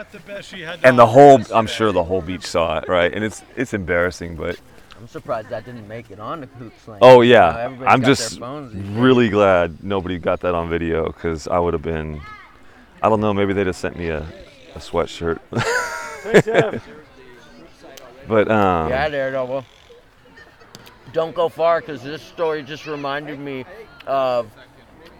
got 0.00 0.12
the 0.12 0.20
best 0.20 0.48
she 0.48 0.62
had. 0.62 0.80
and 0.82 0.98
the 0.98 1.06
whole 1.06 1.38
i'm 1.52 1.66
sure 1.66 1.92
the 1.92 2.02
whole 2.02 2.22
beach 2.22 2.46
saw 2.46 2.78
it 2.78 2.88
right 2.88 3.12
and 3.12 3.22
it's 3.22 3.42
it's 3.54 3.74
embarrassing 3.74 4.34
but 4.34 4.58
I'm 4.98 5.08
surprised 5.08 5.48
that 5.50 5.64
didn't 5.64 5.88
make 5.88 6.10
it 6.10 6.20
on 6.20 6.40
the 6.42 6.46
Coop 6.46 6.72
Slang. 6.84 6.98
oh 7.02 7.20
You 7.20 7.34
know, 7.34 7.38
yeah 7.38 7.84
i'm 7.86 8.02
just 8.02 8.38
phones 8.38 8.72
these 8.72 8.82
days. 8.82 8.92
really 8.96 9.28
glad 9.28 9.84
nobody 9.84 10.18
got 10.18 10.40
that 10.40 10.54
on 10.54 10.70
video 10.70 11.04
because 11.06 11.46
i 11.48 11.58
would 11.58 11.74
have 11.74 11.82
been 11.82 12.18
i 13.02 13.10
don't 13.10 13.20
know 13.20 13.34
maybe 13.34 13.52
they'd 13.52 13.66
have 13.66 13.76
sent 13.76 13.96
me 13.98 14.08
a, 14.08 14.20
a 14.74 14.78
sweatshirt 14.78 15.38
but 18.26 18.50
um 18.50 18.88
Yeah, 18.88 19.06
Daredevil. 19.10 19.66
don't 21.12 21.34
go 21.34 21.50
far 21.50 21.80
because 21.80 22.02
this 22.02 22.22
story 22.22 22.62
just 22.62 22.86
reminded 22.86 23.38
me 23.38 23.66
of 24.06 24.50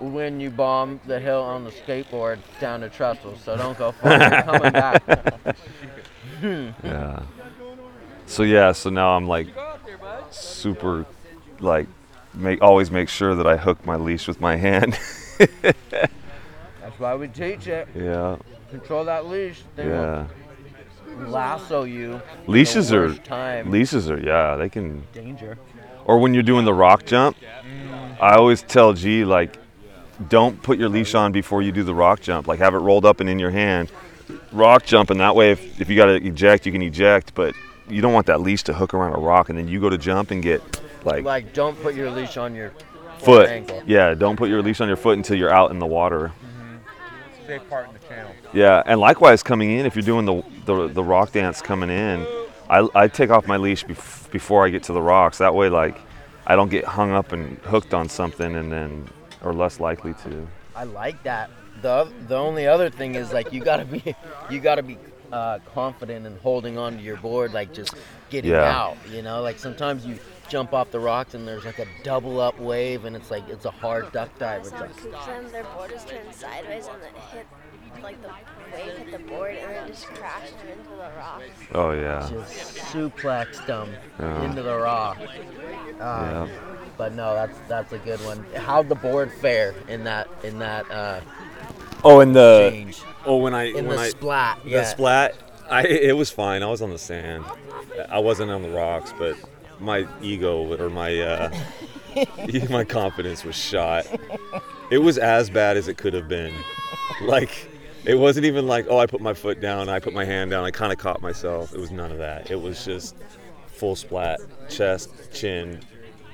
when 0.00 0.40
you 0.40 0.50
bomb 0.50 1.00
the 1.06 1.20
hill 1.20 1.42
on 1.42 1.64
the 1.64 1.70
skateboard 1.70 2.38
down 2.60 2.80
to 2.80 2.88
Trestle. 2.88 3.36
So 3.44 3.56
don't 3.56 3.76
go 3.78 3.92
far. 3.92 4.42
Coming 4.42 4.72
back. 4.72 5.02
Yeah. 6.42 7.22
So 8.24 8.44
yeah, 8.44 8.72
so 8.72 8.88
now 8.88 9.10
I'm 9.10 9.26
like 9.28 9.48
super 10.30 11.04
like 11.58 11.86
make 12.32 12.62
always 12.62 12.90
make 12.90 13.10
sure 13.10 13.34
that 13.34 13.46
I 13.46 13.58
hook 13.58 13.84
my 13.84 13.96
leash 13.96 14.26
with 14.26 14.40
my 14.40 14.56
hand. 14.56 14.98
That's 15.60 16.98
why 16.98 17.14
we 17.14 17.28
teach 17.28 17.66
it. 17.66 17.88
yeah. 17.94 18.36
Control 18.70 19.04
that 19.04 19.26
leash. 19.26 19.60
They 19.76 19.86
Yeah. 19.88 20.28
lasso 21.26 21.82
you. 21.84 22.22
Leashes 22.46 22.90
are 22.90 23.12
time. 23.14 23.70
leashes 23.70 24.10
are 24.10 24.18
yeah, 24.18 24.56
they 24.56 24.70
can 24.70 25.02
danger. 25.12 25.58
or 26.06 26.18
when 26.20 26.32
you're 26.32 26.42
doing 26.42 26.64
the 26.64 26.72
rock 26.72 27.04
jump, 27.04 27.36
mm. 27.38 28.16
I 28.18 28.36
always 28.36 28.62
tell 28.62 28.94
G 28.94 29.24
like 29.26 29.58
don't 30.28 30.62
put 30.62 30.78
your 30.78 30.88
leash 30.88 31.14
on 31.14 31.32
before 31.32 31.62
you 31.62 31.72
do 31.72 31.82
the 31.82 31.94
rock 31.94 32.20
jump. 32.20 32.46
Like 32.46 32.58
have 32.58 32.74
it 32.74 32.78
rolled 32.78 33.04
up 33.04 33.20
and 33.20 33.28
in 33.28 33.38
your 33.38 33.50
hand. 33.50 33.90
Rock 34.52 34.84
jump 34.84 35.10
and 35.10 35.20
that 35.20 35.34
way 35.34 35.52
if, 35.52 35.80
if 35.80 35.88
you 35.88 35.96
gotta 35.96 36.14
eject 36.14 36.66
you 36.66 36.72
can 36.72 36.82
eject, 36.82 37.34
but 37.34 37.54
you 37.88 38.00
don't 38.00 38.12
want 38.12 38.26
that 38.26 38.40
leash 38.40 38.62
to 38.64 38.72
hook 38.72 38.94
around 38.94 39.14
a 39.14 39.18
rock 39.18 39.48
and 39.48 39.58
then 39.58 39.66
you 39.66 39.80
go 39.80 39.88
to 39.90 39.98
jump 39.98 40.30
and 40.30 40.42
get 40.42 40.60
like 41.04 41.24
Like, 41.24 41.52
don't 41.54 41.80
put 41.82 41.94
your 41.94 42.10
leash 42.10 42.36
on 42.36 42.54
your 42.54 42.72
foot. 43.18 43.48
ankle. 43.48 43.82
Yeah, 43.86 44.14
don't 44.14 44.36
put 44.36 44.48
your 44.48 44.62
leash 44.62 44.80
on 44.80 44.88
your 44.88 44.96
foot 44.96 45.16
until 45.16 45.36
you're 45.36 45.52
out 45.52 45.70
in 45.70 45.78
the 45.78 45.86
water. 45.86 46.28
Mm-hmm. 46.44 47.46
Safe 47.46 47.68
part 47.70 47.88
in 47.88 47.94
the 47.94 48.06
channel. 48.06 48.32
Yeah, 48.52 48.82
and 48.86 49.00
likewise 49.00 49.42
coming 49.42 49.70
in, 49.72 49.86
if 49.86 49.96
you're 49.96 50.02
doing 50.02 50.26
the 50.26 50.42
the, 50.66 50.88
the 50.88 51.02
rock 51.02 51.32
dance 51.32 51.60
coming 51.62 51.90
in, 51.90 52.26
I, 52.68 52.86
I 52.94 53.08
take 53.08 53.30
off 53.30 53.46
my 53.48 53.56
leash 53.56 53.84
bef- 53.84 54.30
before 54.30 54.64
I 54.64 54.68
get 54.68 54.82
to 54.84 54.92
the 54.92 55.02
rocks. 55.02 55.38
That 55.38 55.54
way, 55.54 55.68
like, 55.68 55.96
I 56.46 56.54
don't 56.54 56.68
get 56.70 56.84
hung 56.84 57.10
up 57.12 57.32
and 57.32 57.58
hooked 57.58 57.94
on 57.94 58.08
something, 58.08 58.54
and 58.54 58.70
then 58.70 59.08
or 59.42 59.52
less 59.52 59.80
likely 59.80 60.14
to. 60.24 60.46
I 60.74 60.84
like 60.84 61.22
that. 61.24 61.50
The 61.82 62.10
the 62.28 62.36
only 62.36 62.66
other 62.66 62.90
thing 62.90 63.14
is 63.14 63.32
like 63.32 63.52
you 63.52 63.62
gotta 63.62 63.84
be 63.84 64.14
you 64.50 64.60
gotta 64.60 64.82
be 64.82 64.98
uh, 65.32 65.58
confident 65.74 66.26
in 66.26 66.36
holding 66.38 66.76
on 66.76 66.96
to 66.96 67.02
your 67.02 67.16
board, 67.16 67.52
like 67.52 67.72
just 67.72 67.94
getting 68.30 68.50
Yeah. 68.50 68.76
out. 68.76 68.96
You 69.10 69.22
know, 69.22 69.40
like 69.42 69.58
sometimes 69.58 70.04
you 70.04 70.18
jump 70.48 70.72
off 70.74 70.90
the 70.90 70.98
rocks 70.98 71.34
and 71.34 71.46
there's 71.46 71.64
like 71.64 71.78
a 71.78 71.86
double 72.02 72.40
up 72.40 72.58
wave 72.58 73.04
and 73.04 73.14
it's 73.14 73.30
like 73.30 73.48
it's 73.48 73.64
a 73.64 73.70
hard 73.70 74.10
duck 74.12 74.36
dive. 74.38 74.62
It's 74.62 74.72
like 74.72 74.94
kooks 74.96 75.28
and 75.28 75.48
their 75.50 75.62
board 75.64 75.92
is 75.92 76.04
turned 76.04 76.34
sideways 76.34 76.86
and 76.88 77.02
it 77.02 77.16
hit 77.32 77.46
like 78.02 78.20
the 78.22 78.28
wave 78.72 78.98
hit 78.98 79.12
the 79.12 79.18
board 79.20 79.54
and 79.56 79.70
then 79.72 79.86
just 79.88 80.06
crashed 80.06 80.54
into 80.68 80.90
the 80.90 81.10
rocks. 81.16 81.44
Oh 81.74 81.92
yeah, 81.92 82.28
just 82.28 82.76
suplexed 82.92 83.64
them 83.66 83.88
Yeah. 84.18 84.42
into 84.44 84.62
the 84.62 84.76
rock. 84.76 85.18
yeah. 85.98 86.48
But 87.00 87.14
no, 87.14 87.32
that's 87.32 87.58
that's 87.66 87.92
a 87.94 87.98
good 87.98 88.20
one. 88.26 88.44
How'd 88.54 88.90
the 88.90 88.94
board 88.94 89.32
fare 89.32 89.74
in 89.88 90.04
that 90.04 90.28
in 90.44 90.58
that 90.58 90.90
uh, 90.90 91.22
Oh, 92.04 92.20
in 92.20 92.34
the 92.34 92.68
change 92.70 93.00
oh 93.24 93.38
when 93.38 93.54
I 93.54 93.68
in 93.72 93.86
when 93.86 93.96
the 93.96 94.02
I 94.02 94.08
splat? 94.10 94.62
the 94.64 94.68
Yeah. 94.68 94.84
splat, 94.84 95.34
I 95.70 95.86
it 95.86 96.14
was 96.14 96.28
fine. 96.30 96.62
I 96.62 96.66
was 96.66 96.82
on 96.82 96.90
the 96.90 96.98
sand. 96.98 97.46
I 98.10 98.18
wasn't 98.18 98.50
on 98.50 98.60
the 98.60 98.68
rocks, 98.68 99.14
but 99.18 99.34
my 99.78 100.06
ego 100.20 100.78
or 100.78 100.90
my 100.90 101.18
uh, 101.22 101.50
my 102.68 102.84
confidence 102.84 103.44
was 103.44 103.56
shot. 103.56 104.04
It 104.90 104.98
was 104.98 105.16
as 105.16 105.48
bad 105.48 105.78
as 105.78 105.88
it 105.88 105.96
could 105.96 106.12
have 106.12 106.28
been. 106.28 106.52
Like 107.22 107.66
it 108.04 108.16
wasn't 108.16 108.44
even 108.44 108.66
like 108.66 108.88
oh 108.90 108.98
I 108.98 109.06
put 109.06 109.22
my 109.22 109.32
foot 109.32 109.58
down, 109.62 109.88
I 109.88 110.00
put 110.00 110.12
my 110.12 110.26
hand 110.26 110.50
down, 110.50 110.66
I 110.66 110.70
kind 110.70 110.92
of 110.92 110.98
caught 110.98 111.22
myself. 111.22 111.72
It 111.72 111.80
was 111.80 111.90
none 111.90 112.12
of 112.12 112.18
that. 112.18 112.50
It 112.50 112.60
was 112.60 112.84
just 112.84 113.16
full 113.68 113.96
splat, 113.96 114.38
chest, 114.68 115.08
chin, 115.32 115.80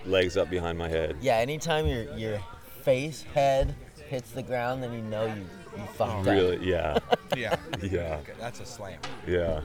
legs 0.06 0.36
up 0.36 0.50
behind 0.50 0.78
my 0.78 0.88
head. 0.88 1.16
Yeah, 1.20 1.36
anytime 1.36 1.86
your 1.86 2.04
your 2.16 2.40
face 2.82 3.22
head 3.34 3.74
hits 4.08 4.30
the 4.30 4.42
ground, 4.42 4.82
then 4.82 4.92
you 4.92 5.00
know 5.02 5.26
you 5.26 5.44
you 5.76 5.82
fucked 5.94 6.26
Really, 6.26 6.56
up. 6.56 6.62
yeah, 6.62 6.98
Yeah. 7.36 7.56
yeah. 7.82 8.18
Okay, 8.22 8.32
that's 8.40 8.60
a 8.60 8.66
slam. 8.66 8.98
Yeah. 9.26 9.60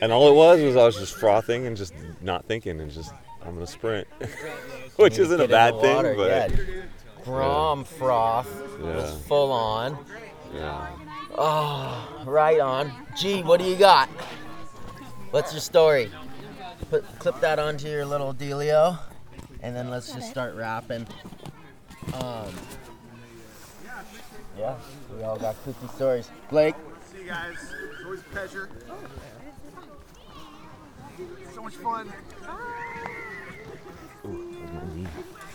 And 0.00 0.10
all 0.12 0.30
it 0.30 0.34
was 0.34 0.62
was 0.62 0.76
I 0.76 0.84
was 0.84 0.96
just 0.96 1.14
frothing 1.16 1.66
and 1.66 1.76
just 1.76 1.92
not 2.22 2.46
thinking 2.46 2.80
and 2.80 2.90
just 2.90 3.12
I'm 3.44 3.54
gonna 3.54 3.66
sprint, 3.66 4.06
which 4.96 5.18
isn't 5.18 5.34
a 5.40 5.46
get 5.46 5.50
in 5.50 5.50
bad 5.50 5.74
the 5.74 5.80
thing, 5.80 5.96
water, 5.96 6.14
but 6.16 6.30
yeah. 6.30 6.82
Grom 7.24 7.84
froth 7.84 8.48
was 8.80 9.10
Yeah. 9.12 9.18
full 9.28 9.50
on. 9.52 9.98
yeah. 10.54 10.88
Oh, 11.38 12.22
right 12.24 12.60
on. 12.60 12.90
Gee, 13.16 13.42
what 13.42 13.60
do 13.60 13.66
you 13.66 13.76
got? 13.76 14.08
What's 15.32 15.52
your 15.52 15.60
story? 15.60 16.10
Put 16.88 17.04
clip 17.18 17.40
that 17.40 17.58
onto 17.58 17.88
your 17.88 18.06
little 18.06 18.32
dealio, 18.32 18.98
and 19.66 19.74
then 19.74 19.90
let's 19.90 20.12
just 20.12 20.30
start 20.30 20.54
rapping. 20.54 21.04
Um, 22.14 22.54
yeah, 24.56 24.76
we 25.12 25.24
all 25.24 25.36
got 25.36 25.56
kooky 25.64 25.92
stories. 25.96 26.30
Blake, 26.50 26.76
See 27.10 27.22
you 27.22 27.26
guys. 27.26 27.56
It's 27.92 28.04
always 28.04 28.20
a 28.20 28.24
pleasure. 28.24 28.68
So 31.52 31.62
much 31.62 31.74
fun. 31.74 32.12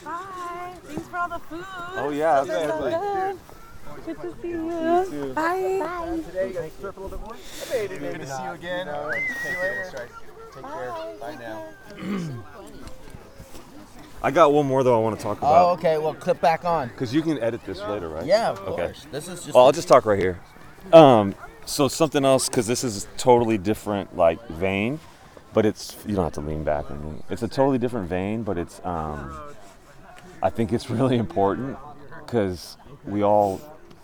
Bye. 0.03 0.73
Thanks 0.83 1.07
for 1.07 1.17
all 1.17 1.29
the 1.29 1.39
food. 1.39 1.65
Oh 1.95 2.09
yeah. 2.09 2.43
This 2.43 2.63
is 2.63 2.69
so 2.69 2.79
good. 2.81 3.39
Good 4.05 4.21
to 4.21 4.41
see 4.41 4.49
you. 4.49 5.33
Bye. 5.33 6.21
Today 6.25 6.47
you 6.49 6.53
guys 6.53 6.71
surf 6.81 6.97
a 6.97 6.99
little 6.99 7.17
bit 7.17 7.25
more. 7.25 7.37
Good 7.71 8.19
to 8.19 8.27
see 8.27 8.43
you 8.43 8.51
again. 8.51 8.87
See 9.41 9.51
you 9.51 9.57
later. 9.57 10.09
Take 10.53 10.63
care. 10.63 10.91
Bye 11.21 11.37
now. 11.39 11.63
I 14.23 14.31
got 14.31 14.53
one 14.53 14.67
more 14.67 14.83
though 14.83 14.95
I 14.95 15.03
want 15.03 15.17
to 15.17 15.23
talk 15.23 15.37
about. 15.39 15.65
Oh, 15.65 15.71
okay. 15.73 15.97
Well, 15.97 16.13
clip 16.13 16.39
back 16.41 16.63
on. 16.65 16.89
because 16.89 17.13
you 17.13 17.21
can 17.21 17.39
edit 17.39 17.63
this 17.65 17.79
later, 17.81 18.07
right? 18.09 18.25
Yeah, 18.25 18.51
of 18.51 18.59
Okay. 18.59 18.85
course. 18.85 19.07
This 19.11 19.27
is 19.27 19.43
just. 19.43 19.55
Well, 19.55 19.65
I'll 19.65 19.71
just 19.71 19.87
talk 19.87 20.05
right 20.05 20.19
here. 20.19 20.39
Um, 20.93 21.35
so 21.65 21.87
something 21.87 22.23
else 22.25 22.47
because 22.49 22.67
this 22.67 22.83
is 22.83 23.07
totally 23.17 23.57
different 23.57 24.15
like 24.15 24.45
vein, 24.49 24.99
but 25.53 25.65
it's 25.65 25.97
you 26.05 26.15
don't 26.15 26.23
have 26.23 26.33
to 26.33 26.41
lean 26.41 26.63
back. 26.63 26.89
I 26.91 26.95
mean, 26.95 27.23
it's 27.29 27.41
a 27.43 27.47
totally 27.47 27.77
different 27.77 28.09
vein, 28.09 28.43
but 28.43 28.57
it's 28.57 28.79
um, 28.83 29.31
I 30.43 30.49
think 30.49 30.71
it's 30.73 30.89
really 30.89 31.17
important 31.17 31.77
because 32.25 32.77
we 33.05 33.23
all 33.23 33.59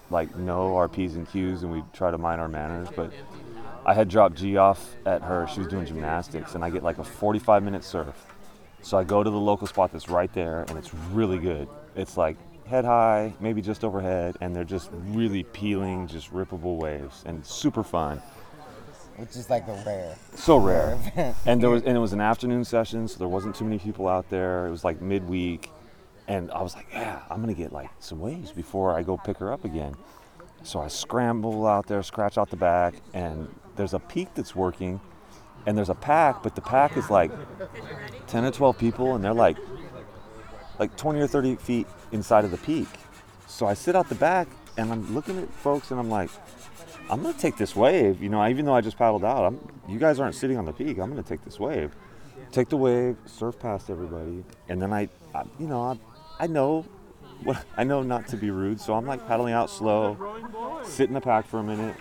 like 0.09 0.35
know 0.37 0.75
our 0.77 0.87
p's 0.87 1.15
and 1.15 1.29
q's 1.29 1.63
and 1.63 1.71
we 1.71 1.83
try 1.93 2.09
to 2.09 2.17
mind 2.17 2.41
our 2.41 2.47
manners. 2.47 2.87
But 2.95 3.11
I 3.85 3.93
had 3.93 4.07
dropped 4.09 4.35
G 4.35 4.57
off 4.57 4.95
at 5.05 5.21
her. 5.21 5.47
She 5.53 5.59
was 5.59 5.67
doing 5.67 5.85
gymnastics, 5.85 6.55
and 6.55 6.63
I 6.63 6.69
get 6.69 6.81
like 6.83 6.97
a 6.97 7.03
45 7.03 7.63
minute 7.63 7.83
surf. 7.83 8.15
So 8.81 8.97
I 8.97 9.03
go 9.03 9.23
to 9.23 9.29
the 9.29 9.39
local 9.39 9.67
spot 9.67 9.91
that's 9.91 10.09
right 10.09 10.31
there, 10.33 10.65
and 10.67 10.77
it's 10.77 10.93
really 10.93 11.39
good. 11.39 11.67
It's 11.95 12.17
like 12.17 12.37
head 12.67 12.85
high, 12.85 13.33
maybe 13.39 13.61
just 13.61 13.83
overhead, 13.83 14.37
and 14.41 14.55
they're 14.55 14.63
just 14.63 14.89
really 15.07 15.43
peeling, 15.43 16.07
just 16.07 16.33
rippable 16.33 16.77
waves, 16.77 17.23
and 17.25 17.45
super 17.45 17.83
fun. 17.83 18.21
Which 19.15 19.35
is 19.35 19.49
like 19.49 19.67
a 19.67 19.83
rare. 19.85 20.15
So 20.35 20.57
rare. 20.57 20.97
and 21.45 21.61
there 21.61 21.71
was, 21.71 21.81
and 21.83 21.97
it 21.97 21.99
was 21.99 22.13
an 22.13 22.21
afternoon 22.21 22.63
session, 22.63 23.07
so 23.07 23.17
there 23.17 23.27
wasn't 23.27 23.55
too 23.55 23.63
many 23.63 23.79
people 23.79 24.07
out 24.07 24.29
there. 24.29 24.67
It 24.67 24.71
was 24.71 24.83
like 24.83 25.01
midweek, 25.01 25.71
and 26.27 26.51
I 26.51 26.61
was 26.61 26.75
like, 26.75 26.87
yeah, 26.91 27.21
I'm 27.29 27.41
gonna 27.41 27.53
get 27.53 27.71
like 27.71 27.89
some 27.99 28.19
waves 28.19 28.51
before 28.51 28.95
I 28.95 29.01
go 29.01 29.17
pick 29.17 29.37
her 29.37 29.51
up 29.51 29.65
again. 29.65 29.95
So 30.63 30.79
I 30.79 30.87
scramble 30.87 31.65
out 31.65 31.87
there, 31.87 32.03
scratch 32.03 32.37
out 32.37 32.49
the 32.49 32.57
back, 32.57 32.95
and 33.13 33.47
there's 33.75 33.93
a 33.93 33.99
peak 33.99 34.29
that's 34.35 34.55
working, 34.55 34.99
and 35.67 35.77
there's 35.77 35.89
a 35.89 35.95
pack, 35.95 36.41
but 36.41 36.55
the 36.55 36.61
pack 36.61 36.95
is 36.95 37.09
like 37.09 37.29
10 38.27 38.45
or 38.45 38.51
12 38.51 38.77
people, 38.77 39.15
and 39.15 39.23
they're 39.23 39.33
like 39.33 39.57
like 40.79 40.95
20 40.95 41.19
or 41.19 41.27
30 41.27 41.55
feet 41.57 41.87
inside 42.11 42.45
of 42.45 42.51
the 42.51 42.57
peak. 42.57 42.87
So 43.47 43.65
I 43.65 43.73
sit 43.73 43.95
out 43.95 44.07
the 44.07 44.15
back, 44.15 44.47
and 44.77 44.91
I'm 44.91 45.13
looking 45.13 45.37
at 45.37 45.49
folks, 45.55 45.91
and 45.91 45.99
I'm 45.99 46.09
like, 46.09 46.29
I'm 47.09 47.21
gonna 47.21 47.37
take 47.37 47.57
this 47.57 47.75
wave. 47.75 48.23
You 48.23 48.29
know, 48.29 48.47
even 48.47 48.65
though 48.65 48.75
I 48.75 48.81
just 48.81 48.97
paddled 48.97 49.25
out, 49.25 49.45
I'm, 49.45 49.59
you 49.89 49.99
guys 49.99 50.19
aren't 50.19 50.35
sitting 50.35 50.57
on 50.57 50.63
the 50.63 50.71
peak. 50.71 50.99
I'm 50.99 51.09
gonna 51.09 51.21
take 51.21 51.43
this 51.43 51.59
wave. 51.59 51.91
Take 52.51 52.69
the 52.69 52.77
wave, 52.77 53.17
surf 53.25 53.59
past 53.59 53.89
everybody, 53.89 54.45
and 54.69 54.81
then 54.81 54.93
I, 54.93 55.09
I 55.35 55.43
you 55.59 55.67
know, 55.67 55.81
I, 55.81 56.43
I 56.45 56.47
know, 56.47 56.85
what 57.43 57.65
I 57.75 57.83
know 57.83 58.03
not 58.03 58.29
to 58.29 58.37
be 58.37 58.51
rude, 58.51 58.79
so 58.79 58.93
I'm 58.93 59.05
like 59.05 59.27
paddling 59.27 59.53
out 59.53 59.69
slow, 59.69 60.15
sit 60.85 61.09
in 61.09 61.13
the 61.13 61.19
pack 61.19 61.45
for 61.45 61.59
a 61.59 61.63
minute, 61.63 61.97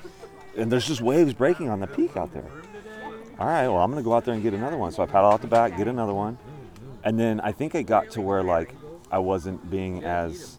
and 0.57 0.71
there's 0.71 0.87
just 0.87 1.01
waves 1.01 1.35
breaking 1.35 1.69
on 1.69 1.81
the 1.81 1.89
peak 1.89 2.17
out 2.17 2.33
there. 2.33 2.49
All 3.39 3.47
right, 3.47 3.69
well 3.69 3.79
I'm 3.79 3.91
gonna 3.91 4.03
go 4.03 4.15
out 4.15 4.25
there 4.25 4.35
and 4.35 4.43
get 4.43 4.55
another 4.55 4.77
one. 4.77 4.93
So 4.93 5.03
I 5.03 5.07
paddle 5.07 5.31
out 5.31 5.43
the 5.43 5.47
back, 5.47 5.77
get 5.77 5.89
another 5.89 6.15
one, 6.15 6.39
and 7.05 7.19
then 7.19 7.41
I 7.41 7.53
think 7.53 7.75
I 7.75 7.83
got 7.83 8.11
to 8.13 8.21
where 8.21 8.43
like 8.43 8.75
I 9.11 9.19
wasn't 9.19 9.71
being 9.71 10.05
as 10.05 10.59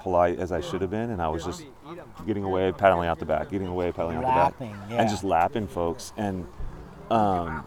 polite 0.00 0.38
as 0.38 0.52
I 0.52 0.60
should 0.60 0.82
have 0.82 0.90
been, 0.90 1.10
and 1.10 1.22
I 1.22 1.28
was 1.28 1.44
just 1.44 1.64
getting 2.26 2.44
away, 2.44 2.72
paddling 2.72 3.08
out 3.08 3.18
the 3.18 3.24
back, 3.24 3.50
getting 3.50 3.66
away, 3.66 3.90
paddling 3.92 4.18
out 4.18 4.24
Lapping, 4.24 4.70
the 4.70 4.76
back, 4.76 4.90
yeah. 4.90 5.00
and 5.00 5.10
just 5.10 5.24
lapping 5.24 5.66
folks. 5.66 6.12
And 6.16 6.46
um, 7.10 7.64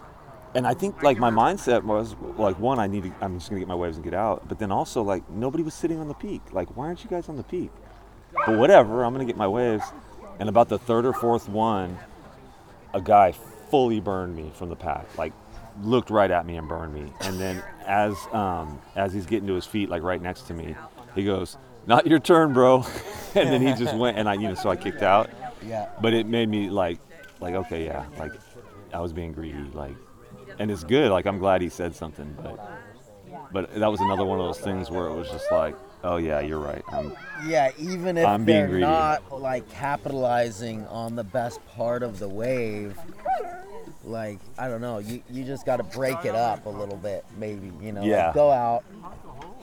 and 0.56 0.68
I 0.68 0.74
think 0.74 1.02
like 1.02 1.18
my 1.18 1.32
mindset 1.32 1.84
was 1.84 2.16
like 2.38 2.60
one, 2.60 2.80
I 2.80 2.88
need 2.88 3.04
to, 3.04 3.14
I'm 3.22 3.40
just 3.40 3.50
gonna 3.50 3.60
get 3.60 3.68
my 3.68 3.76
waves 3.76 3.98
and 3.98 4.04
get 4.04 4.14
out. 4.14 4.48
But 4.48 4.60
then 4.60 4.72
also 4.72 5.02
like 5.02 5.28
nobody 5.30 5.64
was 5.64 5.74
sitting 5.74 6.00
on 6.00 6.08
the 6.08 6.14
peak. 6.14 6.42
Like 6.52 6.76
why 6.78 6.86
aren't 6.86 7.04
you 7.04 7.10
guys 7.10 7.28
on 7.28 7.38
the 7.38 7.44
peak? 7.44 7.72
But 8.46 8.58
whatever, 8.58 9.04
I'm 9.04 9.14
gonna 9.14 9.26
get 9.26 9.38
my 9.38 9.48
waves. 9.48 9.84
And 10.40 10.50
about 10.50 10.70
the 10.70 10.80
third 10.80 11.06
or 11.06 11.14
fourth 11.14 11.48
one, 11.48 11.98
a 12.94 13.02
guy 13.02 13.34
fully 13.74 14.00
burned 14.00 14.36
me 14.36 14.52
from 14.54 14.70
the 14.70 14.76
pack, 14.76 15.18
like 15.18 15.34
looked 15.82 16.12
right 16.12 16.30
at 16.30 16.46
me 16.46 16.58
and 16.58 16.68
burned 16.70 16.94
me. 16.94 17.12
And 17.22 17.40
then 17.40 17.64
as 17.88 18.16
um, 18.32 18.80
as 18.96 19.12
he's 19.12 19.26
getting 19.26 19.48
to 19.48 19.56
his 19.56 19.66
feet, 19.66 19.90
like 19.90 20.04
right 20.04 20.22
next 20.22 20.44
to 20.44 20.54
me, 20.54 20.76
he 21.16 21.26
goes, 21.26 21.58
"Not 21.88 22.06
your 22.06 22.20
turn, 22.20 22.54
bro." 22.54 22.86
and 23.34 23.50
then 23.50 23.64
he 23.66 23.74
just 23.74 23.96
went, 23.96 24.20
and 24.20 24.30
I, 24.30 24.36
you 24.36 24.48
know, 24.48 24.54
so 24.54 24.70
I 24.70 24.76
kicked 24.76 25.02
out. 25.02 25.32
Yeah. 25.66 25.90
But 26.00 26.14
it 26.14 26.28
made 26.28 26.50
me 26.50 26.70
like, 26.70 27.00
like 27.40 27.56
okay, 27.56 27.84
yeah, 27.86 28.06
like 28.20 28.34
I 28.94 29.00
was 29.00 29.12
being 29.12 29.32
greedy, 29.32 29.58
like, 29.74 29.96
and 30.60 30.70
it's 30.70 30.84
good. 30.84 31.10
Like 31.10 31.26
I'm 31.26 31.40
glad 31.40 31.64
he 31.64 31.70
said 31.70 31.96
something, 31.96 32.32
but 32.44 32.60
but 33.52 33.74
that 33.74 33.90
was 33.90 34.02
another 34.02 34.24
one 34.24 34.40
of 34.40 34.46
those 34.46 34.60
things 34.60 34.92
where 34.92 35.08
it 35.08 35.16
was 35.16 35.30
just 35.32 35.52
like, 35.52 35.76
oh 36.04 36.18
yeah, 36.18 36.42
you're 36.42 36.60
right. 36.60 36.84
I'm, 36.90 37.16
Yeah, 37.48 37.72
even 37.80 38.18
if 38.18 38.26
I'm 38.28 38.46
being 38.46 38.60
they're 38.60 38.68
greedy. 38.68 38.82
not 38.86 39.42
like 39.42 39.68
capitalizing 39.72 40.86
on 40.88 41.16
the 41.16 41.24
best 41.24 41.66
part 41.76 42.04
of 42.04 42.20
the 42.20 42.30
wave, 42.30 42.96
like 44.04 44.40
I 44.58 44.68
don't 44.68 44.82
know, 44.82 45.00
you 45.00 45.22
you 45.30 45.44
just 45.44 45.66
got 45.66 45.78
to 45.78 45.84
break 45.84 46.26
it 46.26 46.36
up 46.36 46.66
a 46.66 46.70
little 46.70 46.98
bit, 46.98 47.26
maybe 47.38 47.72
you 47.82 47.92
know, 47.92 48.02
like, 48.02 48.10
Yeah. 48.10 48.32
go 48.34 48.52
out, 48.52 48.84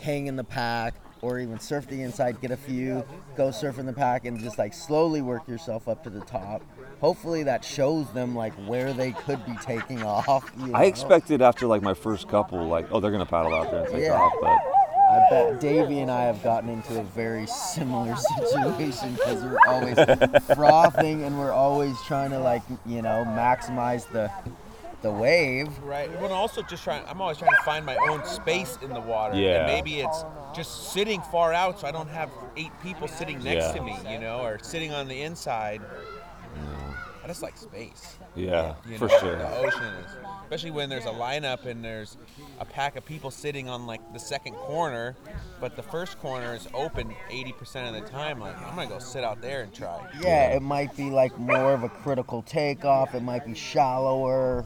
hang 0.00 0.26
in 0.26 0.36
the 0.36 0.44
pack, 0.44 0.94
or 1.22 1.38
even 1.38 1.58
surf 1.60 1.86
the 1.88 2.02
inside, 2.02 2.40
get 2.40 2.50
a 2.50 2.56
few, 2.56 3.04
go 3.36 3.50
surf 3.50 3.78
in 3.78 3.86
the 3.86 3.92
pack, 3.92 4.24
and 4.24 4.38
just 4.40 4.58
like 4.58 4.72
slowly 4.74 5.22
work 5.22 5.46
yourself 5.48 5.88
up 5.88 6.02
to 6.04 6.10
the 6.10 6.20
top. 6.22 6.62
Hopefully 7.00 7.42
that 7.44 7.64
shows 7.64 8.10
them 8.12 8.34
like 8.34 8.52
where 8.66 8.92
they 8.92 9.12
could 9.12 9.44
be 9.46 9.54
taking 9.62 10.02
off. 10.04 10.50
you 10.64 10.74
I 10.74 10.84
expected 10.84 11.42
after 11.42 11.66
like 11.66 11.82
my 11.82 11.94
first 11.94 12.28
couple, 12.28 12.66
like, 12.66 12.86
oh, 12.90 13.00
they're 13.00 13.10
gonna 13.10 13.26
paddle 13.26 13.54
out 13.54 13.70
there 13.70 13.84
and 13.84 13.92
take 13.92 14.02
Yeah. 14.04 14.20
off, 14.20 14.32
but 14.40 14.58
I 15.10 15.26
bet 15.30 15.60
Davey 15.60 16.00
and 16.00 16.10
I 16.10 16.22
have 16.22 16.42
gotten 16.42 16.68
into 16.70 17.00
a 17.00 17.02
very 17.02 17.46
similar 17.46 18.14
situation 18.44 19.14
because 19.14 19.42
we're 19.42 19.58
always 19.66 19.96
frothing 20.54 21.24
and 21.24 21.38
we're 21.38 21.52
always 21.52 21.96
trying 22.06 22.30
to 22.30 22.38
like 22.38 22.62
you 22.86 23.02
know 23.02 23.24
maximize 23.26 24.10
the 24.12 24.30
the 25.02 25.10
wave. 25.10 25.66
Right. 25.78 26.10
Well, 26.16 26.24
and 26.24 26.32
also 26.32 26.62
just 26.62 26.84
trying. 26.84 27.02
I'm 27.08 27.20
always 27.22 27.38
trying 27.38 27.52
to 27.56 27.62
find 27.64 27.84
my 27.86 27.96
own 28.10 28.24
space 28.26 28.78
in 28.82 28.90
the 28.92 29.00
water. 29.00 29.34
Yeah. 29.34 29.64
And 29.64 29.66
maybe 29.66 30.00
it's 30.00 30.24
just 30.54 30.92
sitting 30.92 31.22
far 31.22 31.52
out, 31.54 31.80
so 31.80 31.86
I 31.86 31.90
don't 31.90 32.08
have 32.10 32.30
eight 32.56 32.70
people 32.82 33.08
sitting 33.08 33.42
next 33.42 33.64
Yeah. 33.66 33.72
to 33.72 33.82
me, 33.82 33.96
you 34.10 34.18
know, 34.18 34.40
or 34.40 34.58
sitting 34.62 34.92
on 34.92 35.08
the 35.08 35.22
inside. 35.22 35.80
I 37.22 37.26
just 37.26 37.42
like 37.42 37.56
space. 37.56 38.16
Yeah, 38.34 38.74
You 38.88 38.98
for 38.98 39.08
sure. 39.08 39.36
The 39.36 39.56
ocean 39.58 39.82
is, 39.82 40.10
especially 40.42 40.70
when 40.70 40.88
there's 40.88 41.06
a 41.06 41.10
lineup 41.10 41.66
and 41.66 41.84
there's 41.84 42.16
a 42.58 42.64
pack 42.64 42.96
of 42.96 43.04
people 43.04 43.30
sitting 43.30 43.68
on 43.68 43.86
like 43.86 44.00
the 44.12 44.18
second 44.18 44.54
corner, 44.54 45.16
but 45.60 45.76
the 45.76 45.82
first 45.82 46.18
corner 46.20 46.54
is 46.54 46.68
open 46.74 47.14
80% 47.30 47.88
of 47.88 47.94
the 47.94 48.08
time. 48.08 48.40
Like 48.40 48.56
I'm 48.62 48.74
gonna 48.74 48.88
go 48.88 48.98
sit 48.98 49.24
out 49.24 49.40
there 49.40 49.62
and 49.62 49.72
try. 49.74 50.00
Yeah, 50.20 50.54
it 50.54 50.62
might 50.62 50.96
be 50.96 51.10
like 51.10 51.38
more 51.38 51.72
of 51.72 51.82
a 51.84 51.88
critical 51.88 52.42
takeoff. 52.42 53.14
It 53.14 53.22
might 53.22 53.44
be 53.44 53.54
shallower. 53.54 54.64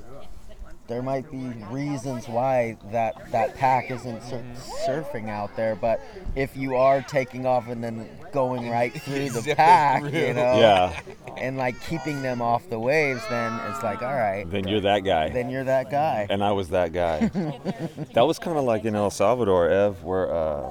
There 0.86 1.00
might 1.02 1.30
be 1.30 1.38
reasons 1.70 2.28
why 2.28 2.76
that 2.92 3.32
that 3.32 3.54
pack 3.56 3.90
isn't 3.90 4.22
sur- 4.22 4.44
surfing 4.86 5.30
out 5.30 5.56
there. 5.56 5.74
But 5.74 5.98
if 6.36 6.56
you 6.56 6.76
are 6.76 7.00
taking 7.00 7.46
off 7.46 7.68
and 7.68 7.82
then 7.82 8.06
going 8.32 8.68
right 8.68 8.92
through 9.02 9.30
the 9.30 9.54
pack, 9.54 10.02
you 10.04 10.34
know, 10.34 10.58
Yeah, 10.60 11.00
and 11.38 11.56
like 11.56 11.80
keeping 11.88 12.20
them 12.20 12.42
off 12.42 12.68
the 12.68 12.78
waves, 12.78 13.22
then 13.30 13.58
it's 13.70 13.82
like, 13.82 14.02
all 14.02 14.12
right, 14.14 14.44
then 14.50 14.68
you're 14.68 14.82
that 14.82 15.00
guy. 15.04 15.30
then 15.30 15.48
you're 15.48 15.64
that 15.64 15.90
guy. 15.90 16.26
and 16.28 16.44
I 16.44 16.52
was 16.52 16.68
that 16.68 16.92
guy. 16.92 17.28
that 18.12 18.26
was 18.26 18.38
kind 18.38 18.58
of 18.58 18.64
like 18.64 18.84
in 18.84 18.94
El 18.94 19.10
Salvador, 19.10 19.70
Ev, 19.70 20.02
where 20.04 20.30
uh, 20.34 20.70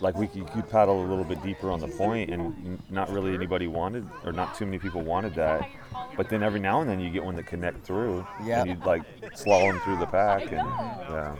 like 0.00 0.14
we 0.16 0.26
could, 0.26 0.46
could 0.52 0.68
paddle 0.68 1.02
a 1.02 1.06
little 1.06 1.24
bit 1.24 1.42
deeper 1.42 1.70
on 1.70 1.80
the 1.80 1.88
point, 1.88 2.30
and 2.30 2.78
not 2.90 3.10
really 3.10 3.34
anybody 3.34 3.66
wanted, 3.66 4.06
or 4.24 4.32
not 4.32 4.54
too 4.54 4.64
many 4.66 4.78
people 4.78 5.02
wanted 5.02 5.34
that. 5.36 5.68
But 6.16 6.28
then 6.28 6.42
every 6.42 6.60
now 6.60 6.80
and 6.80 6.88
then 6.90 7.00
you 7.00 7.10
get 7.10 7.24
one 7.24 7.34
that 7.36 7.46
connect 7.46 7.84
through, 7.84 8.26
Yep. 8.44 8.58
and 8.58 8.68
you'd 8.70 8.84
like 8.84 9.02
slalom 9.32 9.82
through 9.82 9.98
the 9.98 10.06
pack, 10.06 10.42
and 10.42 10.52
yeah, 10.52 11.36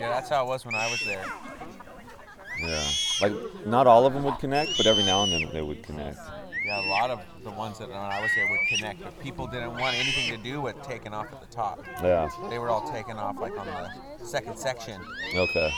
Yeah, 0.00 0.08
that's 0.10 0.28
how 0.28 0.44
it 0.44 0.48
was 0.48 0.64
when 0.66 0.74
I 0.74 0.90
was 0.90 1.00
there. 1.04 1.24
yeah. 2.60 2.82
Like 3.20 3.66
not 3.66 3.86
all 3.86 4.06
of 4.06 4.14
them 4.14 4.24
would 4.24 4.38
connect, 4.38 4.76
but 4.76 4.86
every 4.86 5.04
now 5.04 5.22
and 5.22 5.32
then 5.32 5.48
they 5.52 5.62
would 5.62 5.82
connect. 5.82 6.18
Yeah, 6.64 6.84
a 6.84 6.88
lot 6.90 7.10
of 7.10 7.20
the 7.44 7.50
ones 7.50 7.78
that 7.78 7.86
when 7.88 7.96
I 7.96 8.20
was 8.20 8.30
there 8.34 8.46
would 8.50 8.66
connect, 8.76 9.00
but 9.00 9.16
people 9.20 9.46
didn't 9.46 9.78
want 9.78 9.94
anything 9.94 10.36
to 10.36 10.42
do 10.42 10.60
with 10.60 10.80
taking 10.82 11.14
off 11.14 11.32
at 11.32 11.40
the 11.40 11.46
top. 11.54 11.84
Yeah. 12.02 12.28
They 12.50 12.58
were 12.58 12.70
all 12.70 12.90
taking 12.90 13.16
off 13.16 13.38
like 13.38 13.56
on 13.56 13.66
the 13.66 14.26
second 14.26 14.58
section, 14.58 15.00
Okay. 15.36 15.70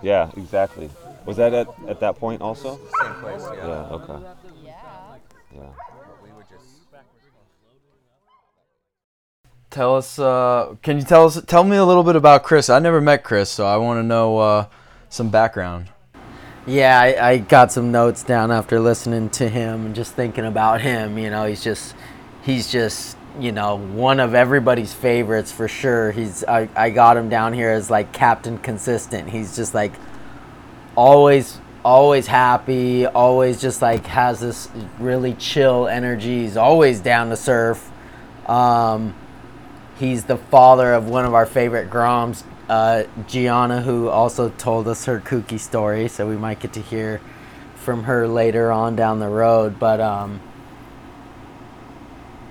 Yeah, 0.00 0.30
exactly. 0.36 0.88
Was 1.28 1.36
that 1.36 1.52
at, 1.52 1.68
at 1.86 2.00
that 2.00 2.16
point 2.16 2.40
also? 2.40 2.80
same 3.02 3.14
place. 3.16 3.42
Yeah. 3.54 3.66
Yeah. 3.66 3.88
Okay. 3.90 4.26
Yeah. 4.64 5.66
We. 6.24 6.30
Tell 9.68 9.96
us. 9.96 10.18
Uh, 10.18 10.76
can 10.82 10.96
you 10.96 11.04
tell 11.04 11.26
us? 11.26 11.38
Tell 11.44 11.64
me 11.64 11.76
a 11.76 11.84
little 11.84 12.02
bit 12.02 12.16
about 12.16 12.44
Chris. 12.44 12.70
I 12.70 12.78
never 12.78 13.02
met 13.02 13.24
Chris, 13.24 13.50
so 13.50 13.66
I 13.66 13.76
want 13.76 13.98
to 13.98 14.02
know 14.02 14.38
uh, 14.38 14.66
some 15.10 15.28
background. 15.28 15.90
Yeah, 16.66 16.98
I, 16.98 17.32
I 17.32 17.36
got 17.36 17.72
some 17.72 17.92
notes 17.92 18.22
down 18.22 18.50
after 18.50 18.80
listening 18.80 19.28
to 19.30 19.50
him 19.50 19.84
and 19.84 19.94
just 19.94 20.14
thinking 20.14 20.46
about 20.46 20.80
him. 20.80 21.18
You 21.18 21.28
know, 21.28 21.44
he's 21.44 21.62
just, 21.62 21.94
he's 22.42 22.72
just, 22.72 23.18
you 23.38 23.52
know, 23.52 23.76
one 23.76 24.18
of 24.18 24.34
everybody's 24.34 24.94
favorites 24.94 25.52
for 25.52 25.68
sure. 25.68 26.10
He's, 26.10 26.42
I, 26.44 26.70
I 26.74 26.88
got 26.88 27.18
him 27.18 27.28
down 27.28 27.52
here 27.52 27.70
as 27.70 27.90
like 27.90 28.14
Captain 28.14 28.56
Consistent. 28.56 29.28
He's 29.28 29.54
just 29.54 29.74
like 29.74 29.92
always, 30.98 31.60
always 31.84 32.26
happy, 32.26 33.06
always 33.06 33.60
just 33.60 33.80
like 33.80 34.04
has 34.06 34.40
this 34.40 34.68
really 34.98 35.32
chill 35.34 35.86
energy. 35.86 36.40
He's 36.40 36.56
always 36.56 36.98
down 36.98 37.30
to 37.30 37.36
surf. 37.36 37.88
Um, 38.46 39.14
he's 39.96 40.24
the 40.24 40.36
father 40.36 40.92
of 40.92 41.08
one 41.08 41.24
of 41.24 41.34
our 41.34 41.46
favorite 41.46 41.88
Groms, 41.88 42.42
uh, 42.68 43.04
Gianna, 43.28 43.80
who 43.80 44.08
also 44.08 44.48
told 44.48 44.88
us 44.88 45.04
her 45.04 45.20
kooky 45.20 45.60
story. 45.60 46.08
So 46.08 46.28
we 46.28 46.36
might 46.36 46.58
get 46.58 46.72
to 46.72 46.82
hear 46.82 47.20
from 47.76 48.02
her 48.04 48.26
later 48.26 48.72
on 48.72 48.96
down 48.96 49.20
the 49.20 49.28
road. 49.28 49.78
But 49.78 50.00
um, 50.00 50.40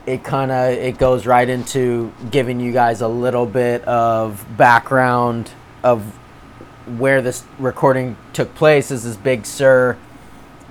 it 0.06 0.24
kind 0.24 0.52
of 0.52 0.72
it 0.72 0.98
goes 0.98 1.26
right 1.26 1.50
into 1.50 2.14
giving 2.32 2.62
you 2.62 2.72
guys 2.72 3.02
a 3.02 3.10
little 3.10 3.46
bit 3.46 3.84
of 3.84 4.46
background 4.56 5.52
of 5.84 6.18
where 6.98 7.22
this 7.22 7.44
recording 7.60 8.18
took 8.34 8.54
place. 8.56 8.92
is 8.92 9.04
This 9.04 9.18
Big 9.18 9.46
Sur, 9.46 9.98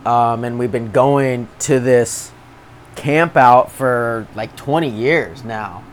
um, 0.05 0.45
and 0.45 0.59
we've 0.59 0.73
been 0.73 0.93
going 0.93 1.49
to 1.61 1.81
this 1.81 2.33
camp 2.95 3.37
out 3.37 3.71
for 3.71 4.27
like 4.35 4.57
20 4.57 4.89
years 4.89 5.45
now 5.45 5.85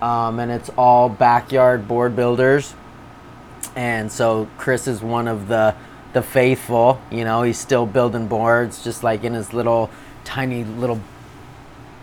um, 0.00 0.38
and 0.38 0.50
it's 0.50 0.70
all 0.70 1.08
backyard 1.08 1.88
board 1.88 2.14
builders. 2.14 2.74
And 3.74 4.10
so 4.10 4.48
Chris 4.56 4.86
is 4.86 5.02
one 5.02 5.28
of 5.28 5.48
the 5.48 5.74
the 6.12 6.22
faithful. 6.22 7.00
You 7.10 7.24
know, 7.24 7.42
he's 7.42 7.58
still 7.58 7.86
building 7.86 8.28
boards, 8.28 8.82
just 8.82 9.02
like 9.02 9.24
in 9.24 9.34
his 9.34 9.52
little 9.52 9.90
tiny 10.24 10.64
little 10.64 11.00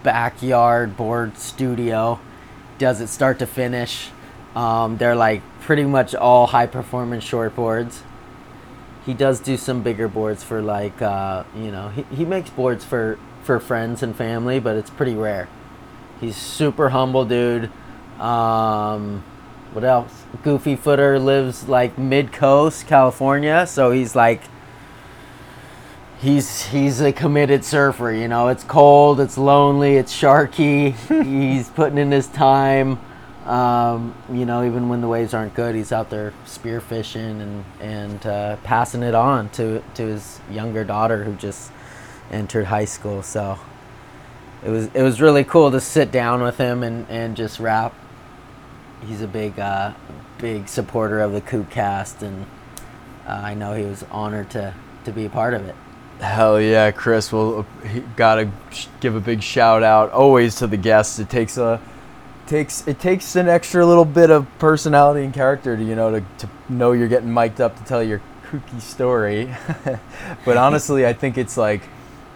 backyard 0.03 0.95
board 0.95 1.38
studio. 1.38 2.19
Does 2.77 3.01
it 3.01 3.08
start 3.08 3.39
to 3.39 3.45
finish? 3.45 4.10
Um, 4.55 4.97
they're 4.97 5.15
like 5.15 5.41
pretty 5.65 5.84
much 5.84 6.13
all 6.13 6.45
high 6.47 6.67
performance 6.67 7.23
short 7.23 7.56
boards. 7.56 8.04
He 9.04 9.15
does 9.15 9.39
do 9.39 9.58
some 9.58 9.82
bigger 9.82 10.08
boards 10.08 10.43
for 10.43 10.62
like 10.62 11.01
uh, 11.01 11.43
you 11.56 11.71
know 11.71 11.89
he, 11.89 12.04
he 12.15 12.23
makes 12.23 12.51
boards 12.51 12.86
for 12.86 13.17
for 13.43 13.60
friends 13.60 14.04
and 14.04 14.15
family, 14.15 14.60
but 14.60 14.75
it's 14.75 14.91
pretty 14.91 15.15
rare. 15.15 15.49
He's 16.21 16.38
super 16.38 16.89
humble 16.89 17.25
dude. 17.25 17.71
Um, 18.19 19.23
what 19.73 19.84
else? 19.84 20.23
Goofy 20.43 20.75
Footer 20.75 21.19
lives 21.19 21.67
like 21.67 21.97
mid 21.97 22.32
coast 22.32 22.88
California, 22.88 23.65
so 23.65 23.89
he's 23.89 24.15
like 24.15 24.41
he's 26.19 26.67
he's 26.67 27.01
a 27.01 27.12
committed 27.12 27.65
surfer. 27.65 28.12
You 28.12 28.28
know, 28.28 28.49
it's 28.49 28.63
cold, 28.63 29.19
it's 29.19 29.38
lonely, 29.38 29.97
it's 29.97 30.15
sharky. 30.15 30.93
he's 31.23 31.69
putting 31.69 31.97
in 31.97 32.12
his 32.12 32.28
time. 32.28 32.99
Um, 33.45 34.15
you 34.31 34.45
know, 34.45 34.65
even 34.65 34.89
when 34.89 35.01
the 35.01 35.08
waves 35.08 35.34
aren't 35.34 35.53
good, 35.53 35.75
he's 35.75 35.91
out 35.91 36.10
there 36.10 36.34
spearfishing 36.45 37.41
and 37.41 37.65
and 37.79 38.25
uh, 38.25 38.55
passing 38.63 39.03
it 39.03 39.13
on 39.13 39.49
to 39.49 39.84
to 39.95 40.03
his 40.03 40.39
younger 40.49 40.84
daughter 40.84 41.23
who 41.23 41.36
just 41.36 41.71
entered 42.31 42.65
high 42.65 42.86
school. 42.86 43.21
So 43.21 43.60
it 44.63 44.69
was 44.69 44.88
it 44.95 45.03
was 45.03 45.21
really 45.21 45.43
cool 45.43 45.69
to 45.71 45.79
sit 45.79 46.12
down 46.12 46.41
with 46.41 46.58
him 46.58 46.81
and, 46.81 47.05
and 47.08 47.38
just 47.38 47.60
rap. 47.60 47.93
He's 49.05 49.21
a 49.21 49.27
big 49.27 49.60
uh, 49.60 49.93
big 50.39 50.67
supporter 50.67 51.19
of 51.19 51.31
the 51.31 51.41
Kookcast, 51.41 52.23
and 52.23 52.47
uh, 53.27 53.41
I 53.43 53.53
know 53.53 53.73
he 53.73 53.86
was 53.86 54.03
honored 54.10 54.49
to 54.51 54.73
to 55.03 55.12
be 55.12 55.25
a 55.25 55.29
part 55.29 55.53
of 55.53 55.67
it. 55.67 55.75
Hell 56.19 56.60
yeah, 56.60 56.89
Chris. 56.89 57.31
Well, 57.31 57.67
gotta 58.15 58.49
give 59.01 59.15
a 59.15 59.19
big 59.19 59.43
shout 59.43 59.84
out 59.84 60.12
always 60.12 60.55
to 60.55 60.67
the 60.67 60.77
guests. 60.77 61.19
It 61.19 61.29
takes 61.29 61.58
a 61.58 61.79
takes 62.47 62.88
it 62.88 62.99
takes 62.99 63.36
an 63.36 63.47
extra 63.47 63.86
little 63.86 64.05
bit 64.05 64.29
of 64.29 64.47
personality 64.60 65.23
and 65.23 65.34
character 65.34 65.75
to 65.75 65.84
you 65.84 65.95
know 65.95 66.12
to, 66.12 66.25
to 66.39 66.49
know 66.69 66.91
you're 66.91 67.08
getting 67.08 67.34
mic'd 67.34 67.62
up 67.62 67.77
to 67.77 67.84
tell 67.84 68.03
your 68.03 68.21
kooky 68.45 68.81
story. 68.81 69.53
but 70.45 70.58
honestly, 70.58 71.05
I 71.05 71.13
think 71.13 71.38
it's 71.38 71.58
like 71.58 71.81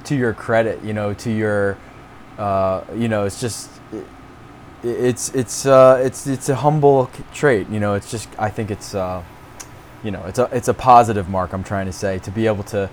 to 0.06 0.16
your 0.16 0.34
credit, 0.34 0.84
you 0.84 0.94
know, 0.94 1.14
to 1.16 1.32
your 1.32 1.78
uh, 2.40 2.86
you 2.96 3.10
know, 3.10 3.26
it's 3.26 3.42
just 3.42 3.70
it's 4.82 5.30
it's 5.36 5.66
uh, 5.66 6.02
it's 6.04 6.26
it's 6.26 6.48
a 6.48 6.56
humble 6.56 7.12
trait. 7.34 7.68
You 7.70 7.82
know, 7.82 7.96
it's 7.96 8.10
just 8.10 8.30
I 8.40 8.50
think 8.50 8.72
it's 8.72 8.96
uh, 8.96 9.22
you 10.04 10.12
know 10.12 10.24
it's 10.26 10.40
a 10.40 10.50
it's 10.54 10.70
a 10.70 10.74
positive 10.74 11.30
mark. 11.30 11.54
I'm 11.54 11.66
trying 11.66 11.86
to 11.88 11.94
say 11.94 12.20
to 12.20 12.32
be 12.32 12.48
able 12.48 12.64
to 12.66 12.90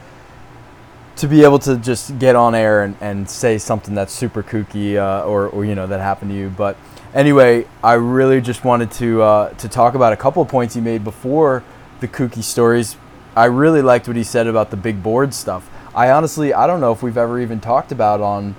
to 1.16 1.29
be 1.29 1.44
able 1.44 1.61
to 1.61 1.76
just 1.76 2.18
get 2.18 2.37
on 2.37 2.55
air 2.55 2.83
and, 2.83 2.96
and 3.00 3.31
say 3.31 3.57
something 3.57 3.94
that's 3.94 4.12
super 4.12 4.42
kooky 4.42 4.96
uh, 4.96 5.24
or, 5.24 5.48
or 5.48 5.64
you 5.64 5.74
know 5.76 5.87
that 5.87 6.00
happened 6.00 6.33
to 6.33 6.37
you. 6.37 6.50
But 6.50 6.76
anyway, 7.16 7.66
I 7.83 7.94
really 7.94 8.40
just 8.40 8.64
wanted 8.64 8.92
to 8.92 9.22
uh, 9.22 9.48
to 9.55 9.68
talk 9.68 9.94
about 9.94 10.12
a 10.12 10.16
couple 10.16 10.42
of 10.42 10.48
points 10.48 10.74
he 10.74 10.81
made 10.81 11.02
before 11.02 11.64
the 12.00 12.07
kooky 12.07 12.42
stories. 12.42 12.96
I 13.35 13.46
really 13.46 13.83
liked 13.83 14.07
what 14.07 14.16
he 14.16 14.22
said 14.22 14.46
about 14.46 14.70
the 14.70 14.76
big 14.76 15.02
board 15.02 15.35
stuff. 15.35 15.68
I 15.94 16.11
honestly 16.11 16.52
I 16.55 16.66
don't 16.66 16.81
know 16.81 16.92
if 16.92 17.02
we've 17.02 17.16
ever 17.16 17.40
even 17.40 17.59
talked 17.59 17.90
about 17.90 18.20
on 18.20 18.55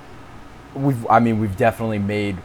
we've 0.74 1.06
I 1.08 1.20
mean 1.20 1.40
we've 1.40 1.56
definitely 1.56 2.00
made 2.00 2.38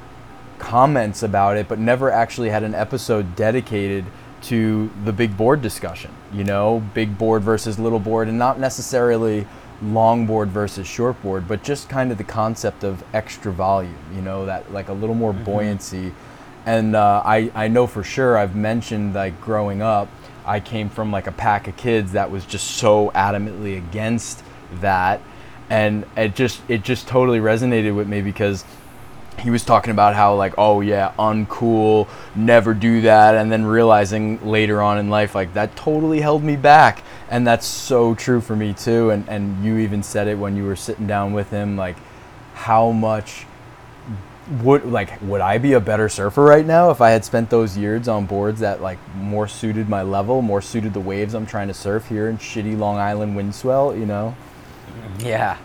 comments 0.58 1.22
about 1.22 1.56
it, 1.56 1.66
but 1.66 1.78
never 1.78 2.10
actually 2.10 2.50
had 2.50 2.62
an 2.62 2.74
episode 2.74 3.34
dedicated 3.34 4.04
to 4.42 4.90
the 5.04 5.12
big 5.12 5.36
board 5.36 5.62
discussion. 5.62 6.12
You 6.32 6.44
know, 6.44 6.82
big 6.94 7.16
board 7.18 7.42
versus 7.42 7.78
little 7.78 7.98
board, 7.98 8.28
and 8.28 8.38
not 8.38 8.60
necessarily 8.60 9.46
long 9.82 10.26
board 10.26 10.48
versus 10.48 10.86
shortboard, 10.86 11.48
but 11.48 11.62
just 11.62 11.88
kind 11.88 12.12
of 12.12 12.18
the 12.18 12.24
concept 12.24 12.84
of 12.84 13.04
extra 13.12 13.52
volume. 13.52 13.96
You 14.14 14.22
know, 14.22 14.46
that 14.46 14.72
like 14.72 14.88
a 14.88 14.92
little 14.92 15.14
more 15.14 15.32
buoyancy. 15.32 16.12
And 16.64 16.94
uh, 16.94 17.22
I 17.24 17.50
I 17.54 17.68
know 17.68 17.86
for 17.86 18.04
sure 18.04 18.38
I've 18.38 18.54
mentioned 18.54 19.14
like 19.14 19.40
growing 19.40 19.82
up, 19.82 20.08
I 20.46 20.60
came 20.60 20.88
from 20.88 21.10
like 21.10 21.26
a 21.26 21.32
pack 21.32 21.68
of 21.68 21.76
kids 21.76 22.12
that 22.12 22.30
was 22.30 22.44
just 22.46 22.72
so 22.72 23.10
adamantly 23.14 23.76
against 23.76 24.42
that, 24.80 25.20
and 25.68 26.04
it 26.16 26.34
just 26.34 26.62
it 26.68 26.82
just 26.82 27.08
totally 27.08 27.40
resonated 27.40 27.96
with 27.96 28.08
me 28.08 28.22
because 28.22 28.64
he 29.38 29.50
was 29.50 29.64
talking 29.64 29.90
about 29.90 30.14
how 30.14 30.34
like 30.34 30.54
oh 30.58 30.80
yeah 30.80 31.12
uncool 31.18 32.06
never 32.34 32.74
do 32.74 33.00
that 33.00 33.34
and 33.34 33.50
then 33.50 33.64
realizing 33.64 34.44
later 34.46 34.82
on 34.82 34.98
in 34.98 35.08
life 35.08 35.34
like 35.34 35.54
that 35.54 35.74
totally 35.74 36.20
held 36.20 36.44
me 36.44 36.54
back 36.54 37.02
and 37.32 37.46
that's 37.46 37.66
so 37.66 38.14
true 38.14 38.40
for 38.40 38.54
me 38.54 38.72
too 38.74 39.10
and 39.10 39.28
and 39.28 39.64
you 39.64 39.78
even 39.78 40.02
said 40.02 40.28
it 40.28 40.38
when 40.38 40.54
you 40.56 40.64
were 40.64 40.76
sitting 40.76 41.06
down 41.06 41.32
with 41.32 41.50
him 41.50 41.76
like 41.76 41.96
how 42.54 42.92
much 42.92 43.46
would 44.62 44.84
like 44.84 45.20
would 45.22 45.40
I 45.40 45.56
be 45.56 45.72
a 45.72 45.80
better 45.80 46.08
surfer 46.08 46.44
right 46.44 46.66
now 46.66 46.90
if 46.90 47.00
I 47.00 47.10
had 47.10 47.24
spent 47.24 47.48
those 47.48 47.76
years 47.76 48.06
on 48.06 48.26
boards 48.26 48.60
that 48.60 48.82
like 48.82 48.98
more 49.16 49.48
suited 49.48 49.88
my 49.88 50.02
level 50.02 50.42
more 50.42 50.60
suited 50.60 50.92
the 50.92 51.00
waves 51.00 51.34
I'm 51.34 51.46
trying 51.46 51.68
to 51.68 51.74
surf 51.74 52.08
here 52.08 52.28
in 52.28 52.36
shitty 52.36 52.78
Long 52.78 52.98
Island 52.98 53.34
wind 53.34 53.54
swell 53.54 53.96
you 53.96 54.06
know 54.06 54.36
mm-hmm. 54.88 55.26
Yeah. 55.26 55.58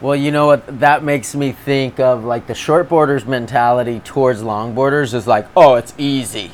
Well, 0.00 0.16
you 0.16 0.32
know 0.32 0.46
what? 0.46 0.80
That 0.80 1.04
makes 1.04 1.32
me 1.34 1.52
think 1.52 2.00
of 2.00 2.24
like 2.24 2.48
the 2.48 2.54
shortboarders 2.54 3.24
mentality 3.24 4.00
towards 4.00 4.42
longboarders 4.42 5.14
is 5.14 5.28
like, 5.28 5.46
oh, 5.56 5.76
it's 5.76 5.94
easy. 5.96 6.50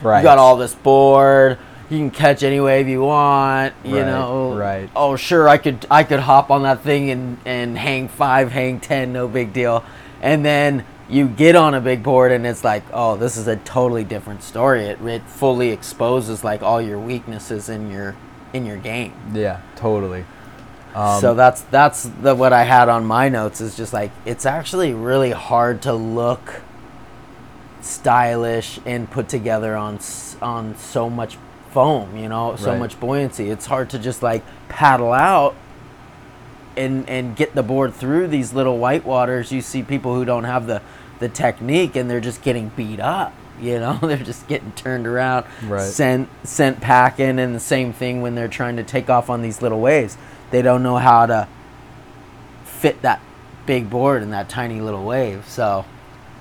right 0.00 0.20
You 0.20 0.24
got 0.24 0.38
all 0.38 0.56
this 0.56 0.74
board. 0.74 1.58
You 1.88 1.98
can 1.98 2.10
catch 2.10 2.42
any 2.42 2.60
wave 2.60 2.88
you 2.88 3.02
want. 3.02 3.74
You 3.84 3.98
Right, 3.98 4.06
know. 4.06 4.54
right. 4.54 4.90
Oh, 4.96 5.16
sure. 5.16 5.48
I 5.48 5.56
could. 5.58 5.86
I 5.90 6.02
could 6.02 6.20
hop 6.20 6.50
on 6.50 6.62
that 6.64 6.80
thing 6.82 7.10
and 7.10 7.38
and 7.44 7.78
hang 7.78 8.08
five, 8.08 8.50
hang 8.52 8.80
ten, 8.80 9.12
no 9.12 9.28
big 9.28 9.52
deal. 9.52 9.84
And 10.20 10.44
then 10.44 10.84
you 11.08 11.28
get 11.28 11.54
on 11.54 11.74
a 11.74 11.80
big 11.80 12.02
board 12.02 12.32
and 12.32 12.44
it's 12.44 12.64
like, 12.64 12.82
oh, 12.92 13.16
this 13.16 13.36
is 13.36 13.46
a 13.46 13.54
totally 13.56 14.02
different 14.02 14.42
story. 14.42 14.86
It 14.86 15.00
it 15.02 15.22
fully 15.28 15.70
exposes 15.70 16.42
like 16.42 16.62
all 16.62 16.80
your 16.82 16.98
weaknesses 16.98 17.68
in 17.68 17.90
your 17.90 18.16
in 18.52 18.66
your 18.66 18.78
game. 18.78 19.12
yeah 19.34 19.60
totally 19.76 20.24
Um, 20.94 21.20
so 21.20 21.34
that's 21.34 21.60
that's 21.70 22.04
the 22.22 22.34
what 22.34 22.52
I 22.52 22.64
had 22.64 22.88
on 22.88 23.04
my 23.04 23.28
notes 23.28 23.60
is 23.60 23.76
just 23.76 23.92
like 23.92 24.10
it's 24.24 24.46
actually 24.46 24.94
really 24.94 25.30
hard 25.32 25.82
to 25.82 25.92
look 25.92 26.62
stylish 27.80 28.80
and 28.86 29.08
put 29.10 29.28
together 29.28 29.76
on 29.76 29.98
on 30.42 30.76
so 30.76 31.08
much 31.10 31.36
foam, 31.76 32.16
you 32.16 32.26
know, 32.26 32.56
so 32.56 32.70
Right. 32.70 32.78
much 32.78 32.98
buoyancy. 32.98 33.50
It's 33.50 33.66
hard 33.66 33.90
to 33.90 33.98
just 33.98 34.22
like 34.22 34.42
paddle 34.70 35.12
out 35.12 35.54
and 36.74 37.06
and 37.06 37.36
get 37.36 37.54
the 37.54 37.62
board 37.62 37.92
through 37.92 38.28
these 38.28 38.54
little 38.54 38.78
white 38.78 39.04
waters. 39.04 39.52
You 39.52 39.60
see 39.60 39.82
people 39.82 40.14
who 40.14 40.24
don't 40.24 40.44
have 40.44 40.66
the 40.66 40.80
the 41.18 41.28
technique 41.28 41.94
and 41.94 42.08
they're 42.10 42.18
just 42.30 42.40
getting 42.40 42.70
beat 42.76 42.98
up. 42.98 43.34
You 43.60 43.78
know, 43.78 43.98
they're 44.02 44.16
just 44.16 44.48
getting 44.48 44.72
turned 44.72 45.06
around, 45.06 45.44
Right. 45.66 45.82
sent 45.82 46.30
sent 46.44 46.80
packing, 46.80 47.38
and 47.38 47.54
the 47.54 47.60
same 47.60 47.92
thing 47.92 48.22
when 48.22 48.34
they're 48.36 48.48
trying 48.48 48.76
to 48.76 48.82
take 48.82 49.10
off 49.10 49.28
on 49.28 49.42
these 49.42 49.60
little 49.60 49.80
waves. 49.80 50.16
They 50.52 50.62
don't 50.62 50.82
know 50.82 50.96
how 50.96 51.26
to 51.26 51.46
fit 52.64 53.02
that 53.02 53.20
big 53.66 53.90
board 53.90 54.22
in 54.22 54.30
that 54.30 54.48
tiny 54.48 54.80
little 54.80 55.04
wave. 55.04 55.44
So 55.46 55.84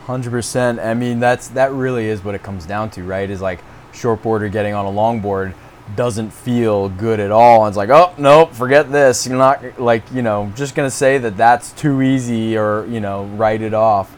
Hundred 0.05 0.29
percent. 0.31 0.79
I 0.79 0.93
mean, 0.93 1.19
that's 1.19 1.49
that 1.49 1.73
really 1.73 2.07
is 2.07 2.23
what 2.23 2.35
it 2.35 2.43
comes 2.43 2.65
down 2.65 2.89
to, 2.91 3.03
right? 3.03 3.29
Is 3.29 3.41
like 3.41 3.59
shortboarder 3.95 4.51
getting 4.51 4.73
on 4.73 4.85
a 4.85 4.89
longboard 4.89 5.53
doesn't 5.95 6.31
feel 6.31 6.89
good 6.89 7.19
at 7.19 7.31
all. 7.31 7.65
And 7.65 7.71
it's 7.71 7.77
like, 7.77 7.89
oh 7.89 8.13
nope, 8.17 8.53
forget 8.53 8.91
this. 8.91 9.27
You're 9.27 9.37
not 9.37 9.79
like 9.79 10.03
you 10.11 10.21
know 10.21 10.51
just 10.55 10.75
gonna 10.75 10.89
say 10.91 11.17
that 11.19 11.37
that's 11.37 11.71
too 11.73 12.01
easy 12.01 12.57
or 12.57 12.85
you 12.87 12.99
know 12.99 13.25
write 13.35 13.61
it 13.61 13.73
off. 13.73 14.15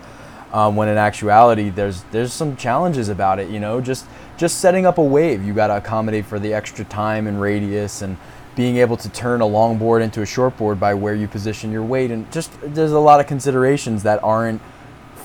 Um, 0.54 0.78
when 0.78 0.88
in 0.88 0.98
actuality, 0.98 1.70
there's 1.70 2.04
there's 2.12 2.32
some 2.32 2.56
challenges 2.56 3.10
about 3.10 3.40
it. 3.40 3.50
You 3.50 3.60
know, 3.60 3.82
just 3.82 4.06
just 4.38 4.60
setting 4.60 4.86
up 4.86 4.98
a 4.98 5.04
wave, 5.04 5.44
you 5.44 5.54
got 5.54 5.68
to 5.68 5.78
accommodate 5.78 6.26
for 6.26 6.40
the 6.40 6.54
extra 6.54 6.86
time 6.86 7.28
and 7.28 7.42
radius 7.42 8.02
and 8.02 8.18
being 8.56 8.78
able 8.78 8.98
to 8.98 9.10
turn 9.10 9.42
a 9.42 9.46
longboard 9.46 10.02
into 10.02 10.22
a 10.22 10.26
shortboard 10.26 10.80
by 10.80 10.94
where 10.94 11.14
you 11.14 11.28
position 11.28 11.72
your 11.72 11.84
weight 11.84 12.10
and 12.10 12.32
just 12.32 12.52
there's 12.62 12.92
a 12.92 13.00
lot 13.00 13.20
of 13.20 13.28
considerations 13.28 14.02
that 14.02 14.24
aren't 14.24 14.60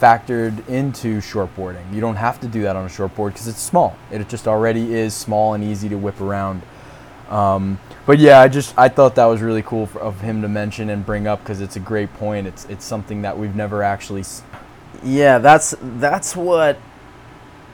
factored 0.02 0.68
into 0.68 1.18
shortboarding. 1.20 1.94
You 1.94 2.00
don't 2.00 2.16
have 2.16 2.40
to 2.40 2.48
do 2.48 2.62
that 2.62 2.74
on 2.74 2.84
a 2.84 2.88
shortboard 2.88 3.28
because 3.28 3.46
it's 3.46 3.60
small. 3.60 3.96
It 4.10 4.28
just 4.28 4.48
already 4.48 4.92
is 4.92 5.14
small 5.14 5.54
and 5.54 5.62
easy 5.62 5.88
to 5.90 5.96
whip 5.96 6.20
around. 6.20 6.62
Um, 7.30 7.78
but 8.04 8.18
yeah, 8.18 8.40
I 8.40 8.48
just 8.48 8.74
I 8.76 8.88
thought 8.88 9.14
that 9.14 9.26
was 9.26 9.40
really 9.40 9.62
cool 9.62 9.86
for, 9.86 10.00
of 10.00 10.20
him 10.20 10.42
to 10.42 10.48
mention 10.48 10.90
and 10.90 11.06
bring 11.06 11.28
up 11.28 11.38
because 11.38 11.60
it's 11.60 11.76
a 11.76 11.80
great 11.80 12.12
point. 12.14 12.48
It's 12.48 12.64
it's 12.66 12.84
something 12.84 13.22
that 13.22 13.38
we've 13.38 13.54
never 13.54 13.82
actually. 13.84 14.22
s- 14.22 14.42
yeah, 15.04 15.38
that's 15.38 15.74
that's 15.80 16.34
what 16.34 16.76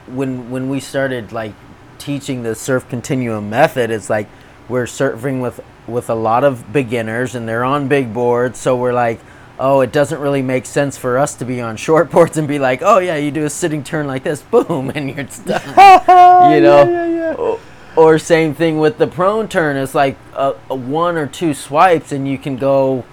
when 0.07 0.49
when 0.51 0.69
we 0.69 0.79
started 0.79 1.31
like 1.31 1.53
teaching 1.97 2.43
the 2.43 2.53
surf 2.55 2.87
continuum 2.89 3.49
method, 3.49 3.89
it's 3.89 4.09
like 4.09 4.27
we're 4.69 4.85
surfing 4.85 5.41
with 5.41 5.59
with 5.87 6.09
a 6.09 6.15
lot 6.15 6.43
of 6.43 6.71
beginners 6.71 7.33
and 7.33 7.49
they're 7.49 7.63
on 7.63 7.87
big 7.87 8.13
boards, 8.13 8.59
so 8.59 8.75
we're 8.77 8.93
like, 8.93 9.19
oh, 9.59 9.81
it 9.81 9.91
doesn't 9.91 10.19
really 10.19 10.41
make 10.41 10.65
sense 10.65 10.97
for 10.97 11.17
us 11.17 11.35
to 11.35 11.45
be 11.45 11.59
on 11.61 11.75
short 11.77 12.09
boards 12.11 12.37
and 12.37 12.47
be 12.47 12.59
like, 12.59 12.81
oh 12.81 12.99
yeah, 12.99 13.17
you 13.17 13.29
do 13.31 13.45
a 13.45 13.49
sitting 13.49 13.83
turn 13.83 14.07
like 14.07 14.23
this, 14.23 14.41
boom, 14.51 14.91
and 14.95 15.09
you're 15.09 15.25
done. 15.45 16.53
you 16.53 16.61
know. 16.61 17.35
O- 17.37 17.59
Or 17.95 18.17
same 18.17 18.53
thing 18.53 18.79
with 18.79 18.97
the 18.97 19.07
prone 19.07 19.47
turn. 19.49 19.75
It's 19.75 19.93
like 19.95 20.15
a, 20.33 20.55
a 20.69 20.75
one 20.75 21.17
or 21.17 21.27
two 21.27 21.53
swipes 21.53 22.11
and 22.13 22.27
you 22.27 22.37
can 22.37 22.55
go 22.55 23.03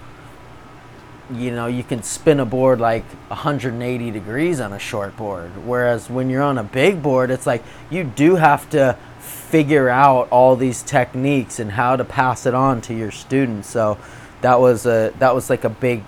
you 1.33 1.51
know, 1.51 1.67
you 1.67 1.83
can 1.83 2.01
spin 2.03 2.39
a 2.39 2.45
board 2.45 2.79
like 2.79 3.03
180 3.27 4.11
degrees 4.11 4.61
on 4.61 4.71
a 4.71 4.79
short 4.79 5.17
board. 5.17 5.51
Whereas 5.65 6.09
when 6.09 6.29
you're 6.29 6.41
on 6.43 6.57
a 6.57 6.63
big 6.63 7.03
board, 7.03 7.31
it's 7.31 7.45
like 7.45 7.63
you 7.89 8.05
do 8.05 8.35
have 8.35 8.69
to 8.69 8.97
figure 9.19 9.89
out 9.89 10.29
all 10.31 10.55
these 10.55 10.81
techniques 10.83 11.59
and 11.59 11.71
how 11.71 11.97
to 11.97 12.05
pass 12.05 12.45
it 12.45 12.53
on 12.53 12.79
to 12.81 12.93
your 12.93 13.11
students. 13.11 13.67
So 13.69 13.97
that 14.39 14.61
was 14.61 14.85
a 14.85 15.11
that 15.19 15.35
was 15.35 15.49
like 15.49 15.65
a 15.65 15.69
big 15.69 16.03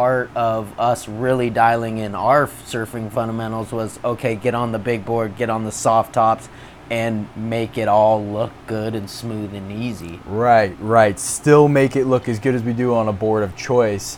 part 0.00 0.30
of 0.34 0.80
us 0.80 1.06
really 1.08 1.50
dialing 1.50 1.98
in 1.98 2.14
our 2.14 2.46
surfing 2.46 3.12
fundamentals 3.12 3.70
was 3.70 4.00
okay, 4.02 4.34
get 4.34 4.54
on 4.54 4.72
the 4.72 4.78
big 4.78 5.04
board, 5.04 5.36
get 5.36 5.50
on 5.50 5.62
the 5.62 5.70
soft 5.70 6.14
tops 6.14 6.48
and 6.88 7.28
make 7.36 7.76
it 7.76 7.86
all 7.86 8.24
look 8.24 8.50
good 8.66 8.94
and 8.94 9.10
smooth 9.10 9.52
and 9.52 9.70
easy. 9.70 10.18
Right, 10.24 10.74
right. 10.80 11.20
Still 11.20 11.68
make 11.68 11.96
it 11.96 12.06
look 12.06 12.30
as 12.30 12.38
good 12.38 12.54
as 12.54 12.62
we 12.62 12.72
do 12.72 12.94
on 12.94 13.08
a 13.08 13.12
board 13.12 13.42
of 13.42 13.54
choice 13.58 14.16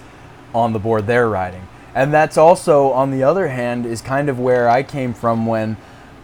on 0.54 0.72
the 0.72 0.78
board 0.78 1.08
they're 1.08 1.28
riding. 1.28 1.66
And 1.96 2.14
that's 2.14 2.36
also, 2.36 2.92
on 2.92 3.10
the 3.10 3.24
other 3.24 3.48
hand, 3.48 3.84
is 3.84 4.00
kind 4.00 4.28
of 4.28 4.38
where 4.38 4.68
I 4.68 4.84
came 4.84 5.12
from 5.12 5.46
when, 5.46 5.76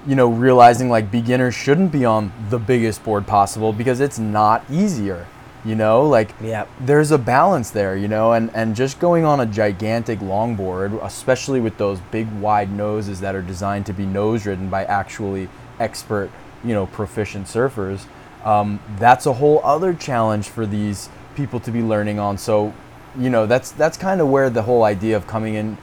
you 0.06 0.14
know, 0.14 0.28
realizing 0.28 0.88
like 0.88 1.10
beginners 1.10 1.56
shouldn't 1.56 1.90
be 1.90 2.04
on 2.04 2.32
the 2.48 2.60
biggest 2.60 3.02
board 3.02 3.26
possible 3.26 3.72
because 3.72 3.98
it's 3.98 4.20
not 4.20 4.62
easier. 4.70 5.26
You 5.64 5.74
know, 5.74 6.02
like 6.02 6.34
Yep. 6.40 6.68
there's 6.80 7.10
a 7.10 7.18
balance 7.18 7.70
there, 7.70 7.96
you 7.96 8.06
know, 8.08 8.32
and, 8.32 8.50
and 8.54 8.76
just 8.76 9.00
going 9.00 9.24
on 9.24 9.40
a 9.40 9.46
gigantic 9.46 10.20
longboard, 10.20 11.02
especially 11.04 11.60
with 11.60 11.78
those 11.78 11.98
big 12.12 12.30
wide 12.40 12.70
noses 12.70 13.20
that 13.20 13.34
are 13.34 13.42
designed 13.42 13.84
to 13.86 13.92
be 13.92 14.06
nose 14.06 14.46
ridden 14.46 14.68
by 14.68 14.84
actually 14.84 15.48
expert, 15.80 16.30
you 16.64 16.74
know, 16.74 16.86
proficient 16.86 17.46
surfers, 17.46 18.06
um, 18.44 18.80
that's 18.98 19.26
a 19.26 19.34
whole 19.34 19.60
other 19.64 19.92
challenge 19.92 20.48
for 20.48 20.64
these 20.64 21.08
people 21.34 21.60
to 21.60 21.70
be 21.70 21.82
learning 21.82 22.18
on. 22.18 22.38
So, 22.38 22.72
you 23.18 23.30
know, 23.30 23.46
that's 23.46 23.72
that's 23.72 23.96
kind 23.96 24.20
of 24.20 24.28
where 24.28 24.50
the 24.50 24.62
whole 24.62 24.84
idea 24.84 25.16
of 25.16 25.26
coming 25.26 25.54
in 25.54 25.78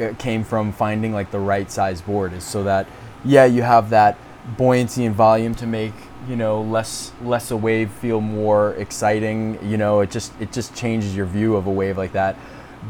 uh, 0.00 0.12
came 0.18 0.44
from 0.44 0.72
finding 0.72 1.12
like 1.12 1.30
the 1.30 1.38
right 1.38 1.70
size 1.70 2.00
board 2.00 2.32
is 2.32 2.44
so 2.44 2.62
that 2.64 2.86
yeah, 3.24 3.46
you 3.46 3.62
have 3.62 3.90
that 3.90 4.18
buoyancy 4.56 5.04
and 5.04 5.14
volume 5.14 5.54
to 5.54 5.66
make 5.66 5.94
you 6.28 6.36
know 6.36 6.62
less 6.62 7.12
less 7.22 7.50
a 7.50 7.56
wave 7.56 7.90
feel 7.90 8.20
more 8.20 8.74
exciting 8.74 9.58
you 9.62 9.76
know 9.76 10.00
it 10.00 10.10
just 10.10 10.32
it 10.40 10.52
just 10.52 10.74
changes 10.74 11.16
your 11.16 11.26
view 11.26 11.56
of 11.56 11.66
a 11.66 11.70
wave 11.70 11.98
like 11.98 12.12
that. 12.12 12.36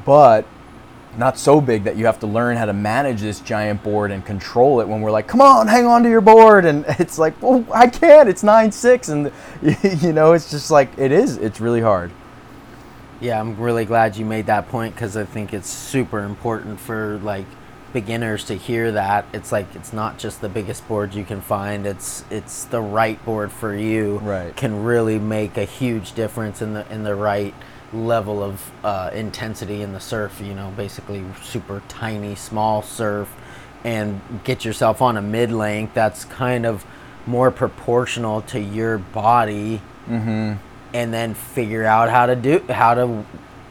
But 0.05 0.47
not 1.17 1.39
so 1.39 1.61
big 1.61 1.85
that 1.85 1.97
you 1.97 2.07
have 2.07 2.19
to 2.19 2.27
learn 2.27 2.57
how 2.57 2.67
to 2.67 2.73
manage 2.73 3.21
this 3.21 3.39
giant 3.39 3.85
board 3.85 4.11
and 4.11 4.27
control 4.27 4.81
it 4.81 4.89
when 4.89 5.01
we're 5.01 5.13
like 5.13 5.29
come 5.29 5.41
on 5.41 5.69
hang 5.69 5.87
on 5.87 6.03
to 6.03 6.09
your 6.09 6.21
board. 6.21 6.65
And 6.65 6.85
it's 6.99 7.19
like 7.19 7.41
well 7.43 7.65
i 7.73 7.87
can't 7.87 8.29
it's 8.29 8.43
9-6 8.43 9.09
and 9.11 10.03
you 10.03 10.13
know 10.13 10.33
it's 10.33 10.51
just 10.51 10.71
like 10.71 10.91
it 10.99 11.13
is 11.13 11.37
it's 11.37 11.61
really 11.61 11.81
hard. 11.81 12.11
Yeah, 13.21 13.41
I'm 13.41 13.57
really 13.57 13.85
glad 13.85 14.17
you 14.17 14.27
made 14.27 14.47
that 14.47 14.69
point 14.69 14.95
because 14.95 15.17
I 15.17 15.25
think 15.25 15.55
it's 15.55 15.71
super 15.71 16.19
important 16.25 16.79
for 16.79 17.19
like 17.23 17.47
beginners 17.95 18.45
to 18.45 18.55
hear 18.55 18.93
that. 18.93 19.25
It's 19.33 19.51
like 19.51 19.75
it's 19.75 19.95
not 19.95 20.19
just 20.19 20.43
the 20.43 20.51
biggest 20.51 20.87
board 20.87 21.15
you 21.15 21.25
can 21.25 21.41
find. 21.41 21.87
It's 21.87 22.27
it's 22.29 22.65
the 22.65 22.83
right 22.83 23.25
board 23.25 23.51
for 23.51 23.75
you. 23.75 24.19
Right. 24.19 24.55
Can 24.55 24.85
really 24.85 25.19
make 25.19 25.57
a 25.57 25.65
huge 25.65 26.13
difference 26.13 26.61
in 26.61 26.75
the 26.75 26.93
in 26.93 27.05
the 27.05 27.15
right 27.15 27.55
level 27.95 28.43
of 28.43 28.71
uh, 28.85 29.11
intensity 29.15 29.81
in 29.81 29.95
the 29.95 30.01
surf. 30.01 30.43
You 30.45 30.55
know, 30.55 30.75
basically 30.77 31.25
super 31.43 31.83
tiny, 31.89 32.35
small 32.35 32.83
surf, 32.83 33.35
and 33.83 34.21
get 34.45 34.67
yourself 34.67 35.01
on 35.01 35.17
a 35.17 35.23
mid 35.23 35.51
length 35.51 35.95
that's 35.95 36.27
kind 36.27 36.67
of 36.67 36.85
more 37.27 37.51
proportional 37.51 38.43
to 38.43 38.61
your 38.61 38.99
body 38.99 39.81
mm-hmm 40.07 40.53
and 40.95 41.13
then 41.13 41.35
figure 41.35 41.85
out 41.85 42.09
how 42.09 42.25
to 42.25 42.37
do 42.37 42.65
how 42.71 42.95
to 42.95 43.25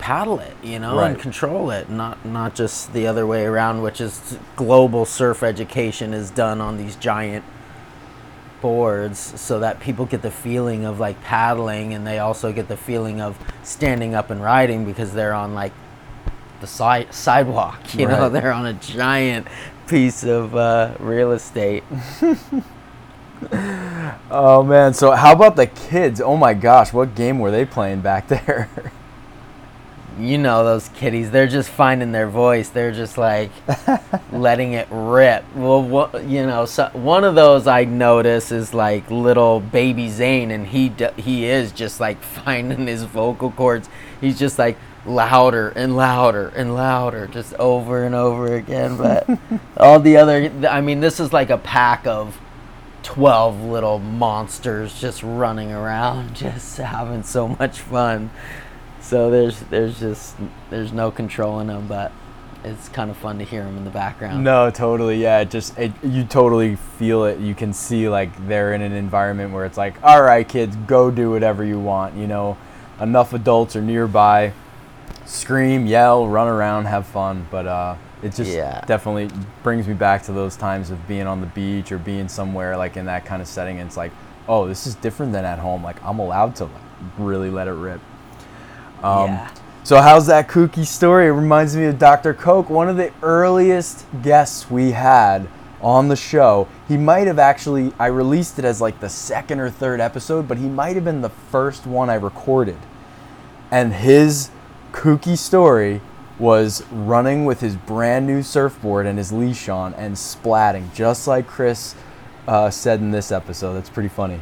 paddle 0.03 0.37
it, 0.41 0.53
you 0.61 0.79
know, 0.79 0.99
and 0.99 1.17
control 1.17 1.71
it. 1.71 1.89
Not 1.89 2.25
not 2.25 2.55
just 2.55 2.91
the 2.91 3.07
other 3.07 3.25
way 3.25 3.45
around, 3.45 3.81
which 3.81 4.01
is 4.01 4.37
global 4.57 5.05
surf 5.05 5.41
education 5.43 6.13
is 6.13 6.29
done 6.29 6.59
on 6.59 6.75
these 6.75 6.97
giant 6.97 7.45
boards 8.61 9.17
so 9.39 9.61
that 9.61 9.79
people 9.79 10.05
get 10.05 10.21
the 10.21 10.29
feeling 10.29 10.83
of 10.83 10.99
like 10.99 11.21
paddling 11.23 11.93
and 11.93 12.05
they 12.05 12.19
also 12.19 12.51
get 12.51 12.67
the 12.67 12.75
feeling 12.75 13.21
of 13.21 13.37
standing 13.63 14.13
up 14.13 14.29
and 14.29 14.43
riding 14.43 14.83
because 14.83 15.13
they're 15.13 15.33
on 15.33 15.53
like 15.53 15.71
the 16.59 16.67
side 16.67 17.13
sidewalk, 17.13 17.79
you 17.95 18.05
know, 18.05 18.27
they're 18.27 18.51
on 18.51 18.65
a 18.65 18.73
giant 18.73 19.47
piece 19.87 20.25
of 20.25 20.53
uh, 20.53 20.93
real 20.99 21.31
estate. 21.31 21.85
oh 24.31 24.63
man 24.63 24.93
so 24.93 25.11
how 25.11 25.33
about 25.33 25.57
the 25.57 25.67
kids 25.67 26.21
oh 26.21 26.37
my 26.37 26.53
gosh 26.53 26.93
what 26.93 27.13
game 27.13 27.39
were 27.39 27.51
they 27.51 27.65
playing 27.65 27.99
back 27.99 28.29
there 28.29 28.69
you 30.19 30.37
know 30.37 30.63
those 30.63 30.89
kitties 30.89 31.31
they're 31.31 31.47
just 31.47 31.69
finding 31.69 32.11
their 32.11 32.27
voice. 32.27 32.69
They're 32.69 32.91
just 32.91 33.17
like 33.17 33.51
letting 34.31 34.73
it 34.73 34.87
rip. 34.91 35.43
Well 35.55 35.81
what 35.81 36.23
you 36.23 36.45
know 36.45 36.65
so 36.65 36.89
one 36.93 37.23
of 37.23 37.35
those 37.35 37.67
i 37.67 37.83
notice 37.83 38.51
is 38.51 38.73
like 38.73 39.09
little 39.09 39.59
baby 39.59 40.09
zane 40.09 40.51
and 40.51 40.67
he 40.67 40.91
he 41.17 41.45
is 41.45 41.71
just 41.71 41.99
like 41.99 42.21
finding 42.43 42.87
his 42.87 43.03
vocal 43.03 43.51
cords. 43.51 43.89
He's 44.21 44.37
just 44.37 44.59
like 44.59 44.77
louder 45.05 45.69
and 45.69 45.95
louder 45.97 46.53
and 46.55 46.75
louder 46.75 47.27
just 47.27 47.53
over 47.55 48.03
and 48.03 48.15
over 48.15 48.55
again. 48.55 48.97
But 48.97 49.27
all 49.77 49.99
the 49.99 50.17
other 50.17 50.51
i 50.69 50.81
mean 50.81 50.99
this 50.99 51.19
is 51.19 51.33
like 51.33 51.49
a 51.49 51.57
pack 51.57 52.07
of 52.07 52.39
12 53.03 53.61
little 53.63 53.99
monsters 53.99 54.99
just 54.99 55.21
running 55.23 55.71
around 55.71 56.35
just 56.35 56.77
having 56.77 57.21
so 57.21 57.49
much 57.49 57.79
fun 57.79 58.31
so 59.03 59.29
there's 59.29 59.59
there's 59.69 59.99
just 59.99 60.35
there's 60.71 60.91
no 60.93 61.11
controlling 61.11 61.67
them 61.67 61.85
but 61.87 62.11
it's 62.63 62.87
kind 62.89 63.11
of 63.11 63.17
fun 63.17 63.37
to 63.39 63.43
hear 63.43 63.61
them 63.63 63.75
in 63.77 63.83
the 63.83 63.91
background 63.91 64.41
No, 64.41 64.69
totally. 64.71 65.21
Yeah, 65.21 65.39
it 65.41 65.51
just 65.51 65.77
it, 65.77 65.91
you 66.01 66.23
totally 66.23 66.77
feel 66.97 67.25
it. 67.25 67.37
You 67.39 67.53
can 67.53 67.73
see 67.73 68.07
like 68.07 68.47
they're 68.47 68.73
in 68.73 68.81
an 68.81 68.93
environment 68.93 69.51
where 69.51 69.65
it's 69.65 69.77
like, 69.77 70.01
all 70.01 70.21
right, 70.21 70.47
kids, 70.47 70.73
go 70.87 71.11
do 71.11 71.29
whatever 71.29 71.65
you 71.65 71.77
want. 71.77 72.15
You 72.15 72.25
know, 72.25 72.57
enough 73.01 73.33
adults 73.33 73.75
are 73.75 73.81
nearby. 73.81 74.53
Scream, 75.25 75.85
yell, 75.85 76.25
run 76.29 76.47
around, 76.47 76.85
have 76.85 77.05
fun. 77.05 77.47
But 77.51 77.67
uh, 77.67 77.95
it 78.21 78.33
just 78.33 78.51
Yeah. 78.51 78.79
definitely 78.85 79.29
brings 79.61 79.85
me 79.85 79.93
back 79.93 80.23
to 80.23 80.31
those 80.31 80.55
times 80.55 80.89
of 80.89 81.05
being 81.05 81.27
on 81.27 81.41
the 81.41 81.47
beach 81.47 81.91
or 81.91 81.97
being 81.97 82.29
somewhere 82.29 82.77
like 82.77 82.95
in 82.95 83.05
that 83.07 83.25
kind 83.25 83.41
of 83.41 83.47
setting. 83.49 83.79
And 83.79 83.87
it's 83.87 83.97
like, 83.97 84.13
oh, 84.47 84.69
this 84.69 84.87
is 84.87 84.95
different 84.95 85.33
than 85.33 85.43
at 85.43 85.59
home. 85.59 85.83
Like 85.83 86.01
I'm 86.01 86.19
allowed 86.19 86.55
to 86.57 86.63
like, 86.65 86.81
really 87.17 87.49
let 87.49 87.67
it 87.67 87.71
rip. 87.73 87.99
Um, 89.03 89.27
Yeah. 89.27 89.49
So 89.85 90.01
how's 90.01 90.27
that 90.27 90.47
kooky 90.47 90.85
story? 90.85 91.27
It 91.27 91.31
reminds 91.31 91.75
me 91.75 91.83
of 91.85 91.99
Dr. 91.99 92.33
Coke, 92.33 92.69
one 92.69 92.87
of 92.87 92.95
the 92.95 93.11
earliest 93.21 94.05
guests 94.21 94.71
we 94.71 94.91
had 94.91 95.45
on 95.81 96.07
the 96.07 96.15
show. 96.15 96.69
He 96.87 96.95
might 96.95 97.27
have 97.27 97.37
actually 97.37 97.91
I 97.99 98.07
released 98.07 98.57
it 98.57 98.63
as 98.63 98.79
like 98.79 99.01
the 99.01 99.09
second 99.09 99.59
or 99.59 99.69
third 99.69 99.99
episode, 99.99 100.47
but 100.47 100.57
he 100.57 100.69
might 100.69 100.95
have 100.95 101.03
been 101.03 101.19
the 101.19 101.29
first 101.29 101.85
one 101.85 102.09
I 102.09 102.13
recorded. 102.13 102.77
And 103.71 103.93
his 103.93 104.51
kooky 104.93 105.37
story 105.37 105.99
was 106.39 106.83
running 106.89 107.43
with 107.43 107.59
his 107.59 107.75
brand 107.75 108.25
new 108.25 108.41
surfboard 108.41 109.05
and 109.05 109.17
his 109.17 109.33
leash 109.33 109.67
on 109.67 109.93
and 109.95 110.15
splatting, 110.15 110.93
just 110.93 111.27
like 111.27 111.45
Chris 111.45 111.93
uh, 112.47 112.69
said 112.69 113.01
in 113.01 113.11
this 113.11 113.33
episode. 113.33 113.73
That's 113.73 113.89
pretty 113.89 114.09
funny. 114.09 114.39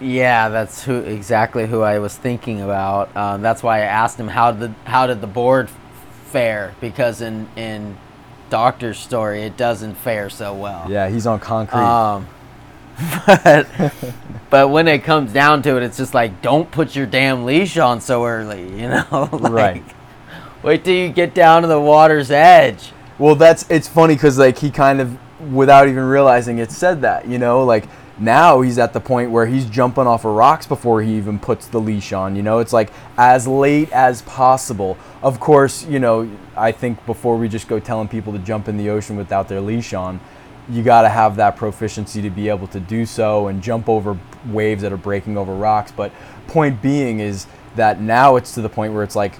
Yeah 0.00 0.48
that's 0.48 0.84
who 0.84 0.98
exactly 0.98 1.66
who 1.66 1.82
i 1.82 1.98
was 1.98 2.16
thinking 2.16 2.60
about 2.60 3.14
um, 3.16 3.42
that's 3.42 3.62
why 3.62 3.78
i 3.78 3.84
asked 3.84 4.18
him 4.18 4.28
how 4.28 4.52
did 4.52 4.74
how 4.84 5.06
did 5.06 5.20
the 5.20 5.26
board 5.26 5.68
fare 6.26 6.74
because 6.80 7.20
in 7.20 7.48
in 7.56 7.96
doctor's 8.50 8.98
story 8.98 9.42
it 9.42 9.56
doesn't 9.56 9.94
fare 9.94 10.30
so 10.30 10.54
well 10.54 10.86
Yeah, 10.90 11.08
he's 11.08 11.26
on 11.26 11.38
concrete. 11.40 11.80
Um, 11.80 12.26
but, 13.26 13.68
but 14.50 14.68
when 14.70 14.88
it 14.88 15.04
comes 15.04 15.32
down 15.32 15.62
to 15.62 15.76
it, 15.76 15.82
it's 15.84 15.96
just 15.98 16.14
like, 16.14 16.42
don't 16.42 16.68
put 16.70 16.96
your 16.96 17.06
damn 17.06 17.44
leash 17.44 17.76
on 17.78 18.00
so 18.00 18.24
early, 18.24 18.62
you 18.80 18.88
know? 18.88 19.06
like, 19.32 19.52
Right. 19.52 19.84
Wait 20.62 20.84
till 20.84 20.94
you 20.94 21.08
get 21.10 21.34
down 21.34 21.62
to 21.62 21.68
the 21.68 21.80
water's 21.80 22.30
edge. 22.30 22.92
Well, 23.18 23.36
that's 23.36 23.64
it's 23.70 23.86
funny 23.86 24.14
because 24.14 24.38
like 24.38 24.58
he 24.58 24.70
kind 24.70 25.00
of, 25.00 25.16
without 25.52 25.88
even 25.88 26.04
realizing 26.04 26.58
it, 26.58 26.72
said 26.72 27.02
that. 27.02 27.28
You 27.28 27.38
know, 27.38 27.64
like 27.64 27.84
now 28.18 28.60
he's 28.60 28.78
at 28.78 28.92
the 28.92 29.00
point 29.00 29.30
where 29.30 29.46
he's 29.46 29.66
jumping 29.66 30.06
off 30.06 30.24
of 30.24 30.34
rocks 30.34 30.66
before 30.66 31.02
he 31.02 31.16
even 31.16 31.38
puts 31.38 31.66
the 31.68 31.80
leash 31.80 32.12
on. 32.12 32.34
You 32.34 32.42
know, 32.42 32.58
it's 32.58 32.72
like 32.72 32.90
as 33.16 33.46
late 33.46 33.92
as 33.92 34.22
possible. 34.22 34.98
Of 35.22 35.38
course, 35.38 35.86
you 35.86 35.98
know, 35.98 36.28
I 36.56 36.72
think 36.72 37.04
before 37.06 37.36
we 37.36 37.48
just 37.48 37.68
go 37.68 37.78
telling 37.78 38.08
people 38.08 38.32
to 38.32 38.38
jump 38.40 38.68
in 38.68 38.76
the 38.76 38.90
ocean 38.90 39.16
without 39.16 39.48
their 39.48 39.60
leash 39.60 39.94
on, 39.94 40.20
you 40.68 40.82
got 40.82 41.02
to 41.02 41.08
have 41.08 41.36
that 41.36 41.56
proficiency 41.56 42.20
to 42.22 42.30
be 42.30 42.48
able 42.48 42.66
to 42.68 42.80
do 42.80 43.06
so 43.06 43.46
and 43.46 43.62
jump 43.62 43.88
over 43.88 44.18
waves 44.48 44.82
that 44.82 44.92
are 44.92 44.98
breaking 44.98 45.38
over 45.38 45.54
rocks. 45.54 45.92
But 45.92 46.12
point 46.48 46.82
being 46.82 47.20
is 47.20 47.46
that 47.76 48.00
now 48.00 48.36
it's 48.36 48.54
to 48.54 48.60
the 48.60 48.68
point 48.68 48.92
where 48.92 49.02
it's 49.02 49.16
like 49.16 49.38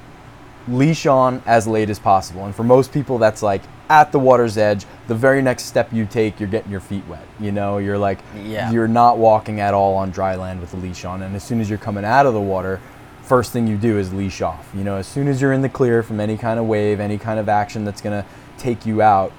leash 0.68 1.06
on 1.06 1.42
as 1.46 1.66
late 1.66 1.90
as 1.90 1.98
possible. 1.98 2.44
And 2.44 2.54
for 2.54 2.62
most 2.62 2.92
people, 2.92 3.18
that's 3.18 3.42
like 3.42 3.62
at 3.88 4.12
the 4.12 4.18
water's 4.18 4.58
edge. 4.58 4.84
The 5.06 5.14
very 5.14 5.40
next 5.42 5.64
step 5.64 5.92
you 5.92 6.04
take, 6.06 6.38
you're 6.40 6.48
getting 6.48 6.70
your 6.70 6.80
feet 6.80 7.04
wet. 7.08 7.26
You 7.40 7.52
know, 7.52 7.78
you're 7.78 7.98
like, 7.98 8.18
Yeah. 8.44 8.70
you're 8.70 8.88
not 8.88 9.18
walking 9.18 9.60
at 9.60 9.74
all 9.74 9.94
on 9.96 10.10
dry 10.10 10.36
land 10.36 10.60
with 10.60 10.70
the 10.72 10.76
leash 10.76 11.04
on. 11.04 11.22
And 11.22 11.34
as 11.34 11.42
soon 11.42 11.60
as 11.60 11.68
you're 11.68 11.78
coming 11.78 12.04
out 12.04 12.26
of 12.26 12.34
the 12.34 12.40
water, 12.40 12.80
first 13.22 13.52
thing 13.52 13.66
you 13.66 13.76
do 13.76 13.98
is 13.98 14.12
leash 14.12 14.40
off. 14.42 14.68
You 14.74 14.84
know, 14.84 14.96
as 14.96 15.06
soon 15.06 15.28
as 15.28 15.40
you're 15.40 15.52
in 15.52 15.62
the 15.62 15.68
clear 15.68 16.02
from 16.02 16.20
any 16.20 16.36
kind 16.36 16.58
of 16.58 16.66
wave, 16.66 17.00
any 17.00 17.18
kind 17.18 17.38
of 17.40 17.48
action 17.48 17.84
that's 17.84 18.00
going 18.00 18.22
to 18.22 18.28
take 18.58 18.84
you 18.86 19.02
out, 19.02 19.32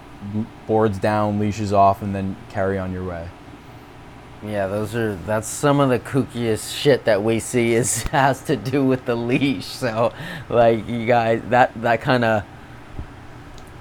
boards 0.67 0.97
down, 0.99 1.39
leashes 1.39 1.73
off, 1.73 2.01
and 2.01 2.13
then 2.15 2.35
carry 2.49 2.77
on 2.77 2.91
your 2.91 3.03
way. 3.03 3.29
Yeah, 4.45 4.67
those 4.67 4.95
are 4.95 5.15
that's 5.15 5.47
some 5.49 5.81
of 5.81 5.89
the 5.89 5.99
kookiest 5.99 6.73
shit 6.73 7.03
that 7.05 7.21
we 7.21 7.39
see 7.41 7.73
is 7.73 8.03
has 8.11 8.41
to 8.43 8.55
do 8.55 8.85
with 8.85 9.05
the 9.05 9.15
leash. 9.15 9.65
So, 9.65 10.13
like 10.47 10.87
you 10.87 11.05
guys, 11.05 11.41
that 11.49 11.73
that 11.81 11.99
kind 12.01 12.23
of 12.23 12.43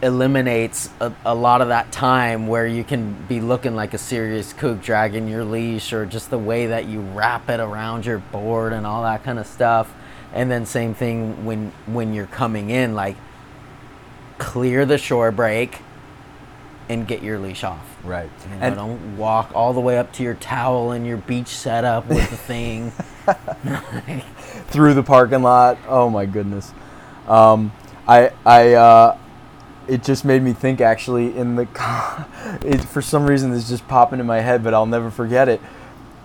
eliminates 0.03 0.91
a, 1.01 1.13
a 1.25 1.35
lot 1.35 1.61
of 1.61 1.69
that 1.69 1.91
time 1.91 2.47
where 2.47 2.67
you 2.67 2.85
can 2.85 3.15
be 3.27 3.41
looking 3.41 3.75
like 3.75 3.95
a 3.95 3.99
serious 3.99 4.53
kook 4.53 4.81
dragging 4.81 5.29
your 5.29 5.45
leash 5.45 5.93
or 5.93 6.07
just 6.07 6.31
the 6.31 6.39
way 6.39 6.67
that 6.67 6.87
you 6.87 7.01
wrap 7.01 7.49
it 7.51 7.61
around 7.61 8.07
your 8.07 8.19
board 8.19 8.73
and 8.73 8.87
all 8.87 9.03
that 9.03 9.25
kind 9.25 9.39
of 9.39 9.47
stuff. 9.47 9.93
And 10.33 10.51
then 10.51 10.67
same 10.67 10.95
thing 10.95 11.45
when 11.45 11.73
when 11.87 12.13
you're 12.15 12.27
coming 12.27 12.71
in, 12.71 12.95
like 12.95 13.17
clear 14.39 14.87
the 14.87 14.99
shore 14.99 15.33
break 15.33 15.79
and 16.89 17.07
get 17.07 17.23
your 17.23 17.39
leash 17.39 17.65
off. 17.65 17.97
Right. 18.05 18.31
You 18.51 18.57
know, 18.57 18.67
And- 18.67 18.75
don't 18.77 19.17
walk 19.17 19.51
all 19.55 19.73
the 19.73 19.81
way 19.81 19.99
up 19.99 20.13
to 20.15 20.23
your 20.23 20.35
towel 20.35 20.93
and 20.93 21.07
your 21.07 21.17
beach 21.17 21.49
setup 21.49 22.07
with 22.07 22.31
the 22.31 22.37
thing. 22.37 22.93
through 24.69 24.95
the 24.95 25.03
parking 25.03 25.43
lot. 25.43 25.79
Oh 25.87 26.09
my 26.09 26.25
goodness. 26.27 26.73
Um, 27.27 27.73
I 28.07 28.31
I 28.47 28.73
uh, 28.75 29.19
it 29.89 30.05
just 30.05 30.25
made 30.25 30.43
me 30.43 30.53
think 30.53 30.81
actually 30.81 31.37
in 31.37 31.57
the 31.57 31.63
it 32.63 32.83
for 32.85 33.03
some 33.03 33.27
reason 33.27 33.51
this 33.51 33.69
just 33.69 33.89
popping 33.89 34.21
in 34.21 34.27
my 34.27 34.41
head, 34.41 34.63
but 34.63 34.75
I'll 34.75 34.87
never 34.87 35.11
forget 35.11 35.49
it. 35.49 35.61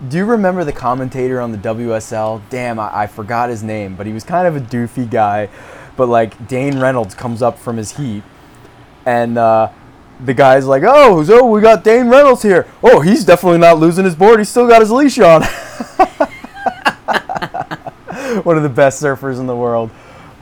Do 0.08 0.16
you 0.18 0.24
remember 0.24 0.64
the 0.64 0.72
commentator 0.72 1.40
on 1.40 1.52
the 1.52 1.58
WSL? 1.58 2.42
Damn, 2.50 2.78
I, 2.78 3.02
I 3.02 3.06
forgot 3.06 3.48
his 3.48 3.62
name, 3.62 3.96
but 3.96 4.06
he 4.06 4.12
was 4.12 4.24
kind 4.24 4.46
of 4.46 4.56
a 4.56 4.60
doofy 4.60 5.10
guy. 5.10 5.48
But 5.96 6.08
like 6.08 6.46
Dane 6.46 6.78
Reynolds 6.78 7.14
comes 7.14 7.40
up 7.40 7.58
from 7.58 7.76
his 7.76 7.96
heat, 7.96 8.22
and 9.06 9.38
uh, 9.38 9.70
the 10.20 10.34
guy's 10.34 10.66
like, 10.66 10.82
"Oh, 10.84 11.22
so 11.24 11.46
we 11.46 11.60
got 11.60 11.84
Dane 11.84 12.08
Reynolds 12.08 12.42
here. 12.42 12.66
Oh, 12.82 13.00
he's 13.00 13.24
definitely 13.24 13.58
not 13.58 13.78
losing 13.78 14.04
his 14.04 14.16
board. 14.16 14.40
He's 14.40 14.48
still 14.48 14.66
got 14.68 14.80
his 14.80 14.90
leash 14.90 15.18
on." 15.20 15.42
One 18.42 18.56
of 18.56 18.64
the 18.64 18.68
best 18.68 19.00
surfers 19.02 19.38
in 19.38 19.46
the 19.46 19.56
world. 19.56 19.90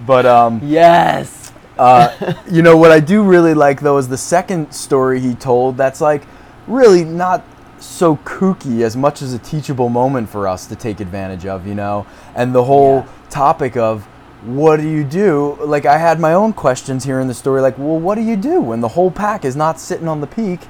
But 0.06 0.24
um, 0.24 0.61
yes. 0.64 1.41
Uh, 1.78 2.35
you 2.50 2.62
know 2.62 2.76
what 2.76 2.90
I 2.90 3.00
do 3.00 3.22
really 3.22 3.54
like 3.54 3.80
though 3.80 3.98
is 3.98 4.08
the 4.08 4.18
second 4.18 4.72
story 4.72 5.20
he 5.20 5.35
told. 5.35 5.76
That's 5.76 6.00
like 6.00 6.22
really 6.66 7.04
not 7.04 7.44
so 7.78 8.16
kooky 8.16 8.82
as 8.82 8.96
much 8.96 9.22
as 9.22 9.32
a 9.32 9.38
teachable 9.38 9.88
moment 9.88 10.28
for 10.28 10.46
us 10.46 10.66
to 10.68 10.76
take 10.76 11.00
advantage 11.00 11.46
of. 11.46 11.66
You 11.66 11.74
know, 11.74 12.06
and 12.35 12.54
the 12.54 12.64
whole 12.64 13.06
topic 13.30 13.76
of 13.76 14.04
what 14.42 14.78
do 14.78 14.88
you 14.88 15.04
do? 15.04 15.56
Like 15.61 15.87
I 15.87 15.98
had 15.98 16.18
my 16.20 16.35
own 16.35 16.52
questions 16.52 17.04
here 17.04 17.20
in 17.20 17.28
the 17.28 17.35
story. 17.35 17.61
Like, 17.61 17.78
well, 17.78 17.98
what 17.98 18.16
do 18.16 18.22
you 18.22 18.37
do 18.37 18.61
when 18.61 18.80
the 18.80 18.88
whole 18.88 19.11
pack 19.11 19.44
is 19.44 19.56
not 19.56 19.78
sitting 19.80 20.08
on 20.08 20.20
the 20.20 20.26
peak? 20.26 20.61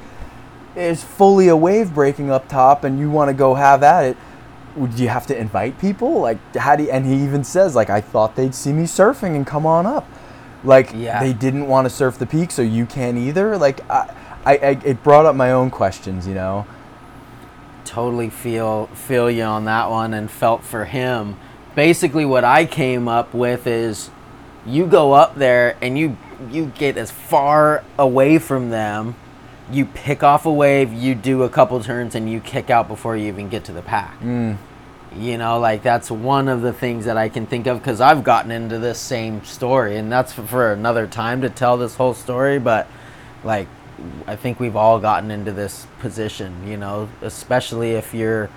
Is 0.75 1.05
fully 1.05 1.49
a 1.49 1.57
wave 1.57 1.93
breaking 1.93 2.31
up 2.31 2.49
top, 2.49 2.83
and 2.83 2.99
you 2.99 3.11
want 3.11 3.29
to 3.29 3.35
go 3.35 3.55
have 3.55 3.83
at 3.83 4.05
it 4.05 4.17
would 4.77 4.99
you 4.99 5.09
have 5.09 5.27
to 5.27 5.39
invite 5.39 5.79
people? 5.79 6.21
Like, 6.21 6.39
how 6.57 6.77
do 6.77 6.85
you, 6.85 6.91
and 6.91 7.07
he 7.07 7.23
even 7.25 7.45
says, 7.45 7.75
like, 7.75 7.91
I 7.91 8.01
thought 8.01 8.37
they'd 8.37 8.55
see 8.55 8.73
me 8.73 8.85
surfing 8.85 9.37
and 9.37 9.47
come 9.47 9.67
on 9.67 9.87
up. 9.87 10.09
Like, 10.65 10.93
Yeah. 10.95 11.21
they 11.21 11.33
didn't 11.33 11.67
want 11.67 11.87
to 11.87 11.91
surf 11.91 12.19
the 12.19 12.27
peak, 12.27 12.51
so 12.51 12.63
you 12.63 12.87
can't 12.87 13.19
either. 13.19 13.57
Like, 13.59 13.81
I, 13.91 14.15
I, 14.45 14.53
I, 14.57 14.71
it 14.85 15.03
brought 15.03 15.27
up 15.27 15.35
my 15.35 15.53
own 15.53 15.71
questions, 15.71 16.27
you 16.27 16.35
know? 16.35 16.67
totally 17.85 18.31
feel 18.31 18.87
feel 18.95 19.31
you 19.31 19.43
on 19.43 19.65
that 19.67 19.91
one 19.91 20.15
and 20.15 20.31
felt 20.31 20.63
for 20.63 20.85
him. 20.85 21.37
Basically 21.75 22.25
what 22.25 22.45
I 22.45 22.65
came 22.65 23.09
up 23.09 23.35
with 23.35 23.67
is 23.67 24.09
you 24.65 24.87
go 24.87 25.13
up 25.13 25.35
there 25.35 25.77
and 25.83 25.99
you 25.99 26.17
you 26.51 26.67
get 26.77 26.97
as 26.97 27.11
far 27.11 27.85
away 27.99 28.39
from 28.39 28.71
them, 28.71 29.15
you 29.71 29.85
pick 29.85 30.23
off 30.23 30.47
a 30.47 30.53
wave, 30.53 30.93
you 30.93 31.15
do 31.15 31.43
a 31.43 31.49
couple 31.49 31.83
turns 31.83 32.15
and 32.15 32.31
you 32.31 32.41
kick 32.41 32.71
out 32.71 32.89
before 32.89 33.17
you 33.17 33.27
even 33.27 33.49
get 33.49 33.65
to 33.65 33.73
the 33.73 33.83
pack. 33.83 34.19
Mm. 34.21 34.57
You 35.17 35.37
know, 35.39 35.59
like 35.59 35.83
that's 35.83 36.11
one 36.11 36.49
of 36.49 36.63
the 36.63 36.73
things 36.73 37.05
that 37.05 37.17
I 37.17 37.29
can 37.29 37.47
think 37.47 37.67
of 37.67 37.79
because 37.79 38.01
I've 38.01 38.25
gotten 38.25 38.51
into 38.51 38.79
this 38.79 38.99
same 38.99 39.45
story, 39.45 39.97
and 39.97 40.11
that's 40.11 40.33
for, 40.33 40.73
another 40.73 41.07
time 41.07 41.43
to 41.43 41.51
tell 41.51 41.77
this 41.77 41.97
whole 41.97 42.15
story. 42.15 42.59
But 42.59 42.87
like, 43.45 43.69
I 44.27 44.37
think 44.37 44.59
we've 44.59 44.77
all 44.77 44.99
gotten 44.99 45.31
into 45.31 45.53
this 45.53 45.87
position, 46.01 46.67
you 46.67 46.77
know, 46.77 47.09
especially 47.21 47.93
if 47.93 48.15
you're 48.15 48.49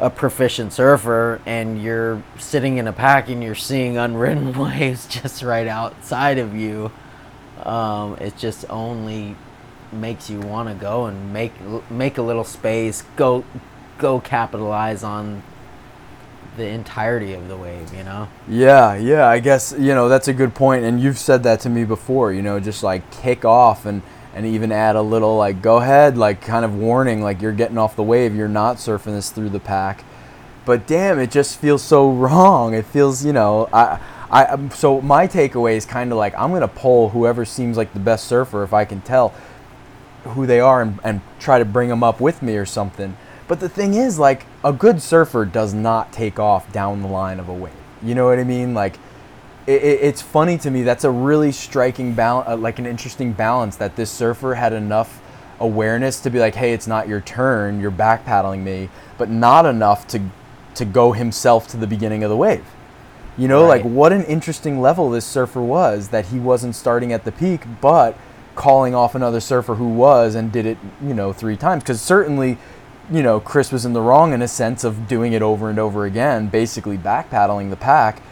a 0.00 0.10
proficient 0.10 0.72
surfer 0.72 1.40
and 1.46 1.80
you're 1.80 2.22
sitting 2.38 2.78
in 2.78 2.88
a 2.88 2.92
pack 2.92 3.28
and 3.28 3.42
you're 3.42 3.54
seeing 3.54 3.96
unwritten 3.96 4.52
waves 4.58 5.06
just 5.06 5.42
right 5.42 5.68
outside 5.68 6.38
of 6.38 6.54
you. 6.54 6.90
Um, 7.62 8.16
it 8.20 8.36
just 8.36 8.64
only 8.68 9.36
makes 9.92 10.28
you 10.28 10.40
want 10.40 10.68
to 10.68 10.74
go 10.74 11.06
and 11.06 11.32
make 11.32 11.52
make 11.90 12.18
a 12.18 12.22
little 12.22 12.44
space, 12.44 13.04
go 13.16 13.44
go 13.98 14.20
capitalize 14.20 15.04
on 15.04 15.42
the 16.56 16.66
entirety 16.66 17.32
of 17.32 17.48
the 17.48 17.56
wave, 17.56 17.92
you 17.94 18.04
know? 18.04 18.28
Yeah, 18.48 18.94
yeah, 18.94 19.26
I 19.26 19.40
guess, 19.40 19.74
you 19.76 19.94
know, 19.94 20.08
that's 20.08 20.28
a 20.28 20.32
good 20.32 20.54
point. 20.54 20.84
And 20.84 21.00
you've 21.00 21.18
said 21.18 21.42
that 21.42 21.60
to 21.60 21.70
me 21.70 21.84
before, 21.84 22.32
you 22.32 22.42
know, 22.42 22.60
just 22.60 22.82
like 22.82 23.10
kick 23.10 23.44
off 23.44 23.86
and, 23.86 24.02
and 24.34 24.46
even 24.46 24.72
add 24.72 24.96
a 24.96 25.02
little, 25.02 25.36
like, 25.36 25.62
go 25.62 25.78
ahead, 25.78 26.16
like, 26.16 26.40
kind 26.40 26.64
of 26.64 26.74
warning, 26.74 27.22
like, 27.22 27.42
you're 27.42 27.52
getting 27.52 27.78
off 27.78 27.96
the 27.96 28.02
wave, 28.02 28.34
you're 28.34 28.48
not 28.48 28.76
surfing 28.76 29.14
this 29.14 29.30
through 29.30 29.50
the 29.50 29.60
pack. 29.60 30.04
But 30.64 30.86
damn, 30.86 31.18
it 31.18 31.30
just 31.30 31.58
feels 31.58 31.82
so 31.82 32.10
wrong. 32.12 32.74
It 32.74 32.86
feels, 32.86 33.24
you 33.24 33.32
know, 33.32 33.68
I, 33.72 34.00
I, 34.30 34.46
um, 34.46 34.70
so 34.70 35.00
my 35.00 35.26
takeaway 35.26 35.76
is 35.76 35.84
kind 35.84 36.12
of 36.12 36.18
like, 36.18 36.34
I'm 36.36 36.50
going 36.50 36.62
to 36.62 36.68
pull 36.68 37.10
whoever 37.10 37.44
seems 37.44 37.76
like 37.76 37.92
the 37.92 38.00
best 38.00 38.26
surfer 38.26 38.62
if 38.62 38.72
I 38.72 38.84
can 38.84 39.00
tell 39.02 39.34
who 40.24 40.46
they 40.46 40.58
are 40.58 40.82
and, 40.82 40.98
and 41.04 41.20
try 41.38 41.58
to 41.58 41.64
bring 41.64 41.88
them 41.88 42.02
up 42.02 42.20
with 42.20 42.42
me 42.42 42.56
or 42.56 42.66
something. 42.66 43.16
But 43.54 43.60
the 43.60 43.68
thing 43.68 43.94
is, 43.94 44.18
like, 44.18 44.46
a 44.64 44.72
good 44.72 45.00
surfer 45.00 45.44
does 45.44 45.72
not 45.72 46.12
take 46.12 46.40
off 46.40 46.72
down 46.72 47.02
the 47.02 47.06
line 47.06 47.38
of 47.38 47.48
a 47.48 47.52
wave. 47.52 47.72
You 48.02 48.16
know 48.16 48.26
what 48.26 48.40
I 48.40 48.42
mean? 48.42 48.74
Like, 48.74 48.96
it, 49.68 49.80
it, 49.80 50.00
it's 50.02 50.20
funny 50.20 50.58
to 50.58 50.72
me. 50.72 50.82
That's 50.82 51.04
a 51.04 51.10
really 51.12 51.52
striking 51.52 52.14
balance, 52.14 52.48
uh, 52.48 52.56
like 52.56 52.80
an 52.80 52.86
interesting 52.86 53.32
balance 53.32 53.76
that 53.76 53.94
this 53.94 54.10
surfer 54.10 54.54
had 54.54 54.72
enough 54.72 55.22
awareness 55.60 56.18
to 56.22 56.30
be 56.30 56.40
like, 56.40 56.56
hey, 56.56 56.72
it's 56.72 56.88
not 56.88 57.06
your 57.06 57.20
turn. 57.20 57.80
You're 57.80 57.92
back 57.92 58.24
paddling 58.24 58.64
me, 58.64 58.88
but 59.18 59.30
not 59.30 59.66
enough 59.66 60.08
to 60.08 60.20
to 60.74 60.84
go 60.84 61.12
himself 61.12 61.68
to 61.68 61.76
the 61.76 61.86
beginning 61.86 62.24
of 62.24 62.30
the 62.30 62.36
wave. 62.36 62.66
You 63.38 63.46
know, 63.46 63.64
like 63.68 63.84
what 63.84 64.12
an 64.12 64.24
interesting 64.24 64.80
level 64.80 65.10
this 65.10 65.24
surfer 65.24 65.62
was 65.62 66.08
that 66.08 66.26
he 66.26 66.40
wasn't 66.40 66.74
starting 66.74 67.12
at 67.12 67.22
the 67.22 67.30
peak, 67.30 67.62
but 67.80 68.18
calling 68.56 68.96
off 68.96 69.14
another 69.14 69.38
surfer 69.38 69.76
who 69.76 69.88
was 69.88 70.34
and 70.34 70.50
did 70.50 70.66
it, 70.66 70.78
you 71.00 71.14
know, 71.14 71.32
three 71.32 71.56
times. 71.56 71.84
Because 71.84 72.00
certainly, 72.00 72.58
you 73.10 73.22
know, 73.22 73.38
Chris 73.40 73.70
was 73.70 73.84
in 73.84 73.92
the 73.92 74.00
wrong 74.00 74.32
in 74.32 74.40
a 74.42 74.48
sense 74.48 74.84
of 74.84 75.06
doing 75.08 75.32
it 75.32 75.42
over 75.42 75.68
and 75.70 75.78
over 75.78 76.04
again, 76.06 76.48
basically 76.48 76.96
back 76.96 77.30
paddling 77.30 77.70
the 77.70 77.76
pack. 77.76 78.22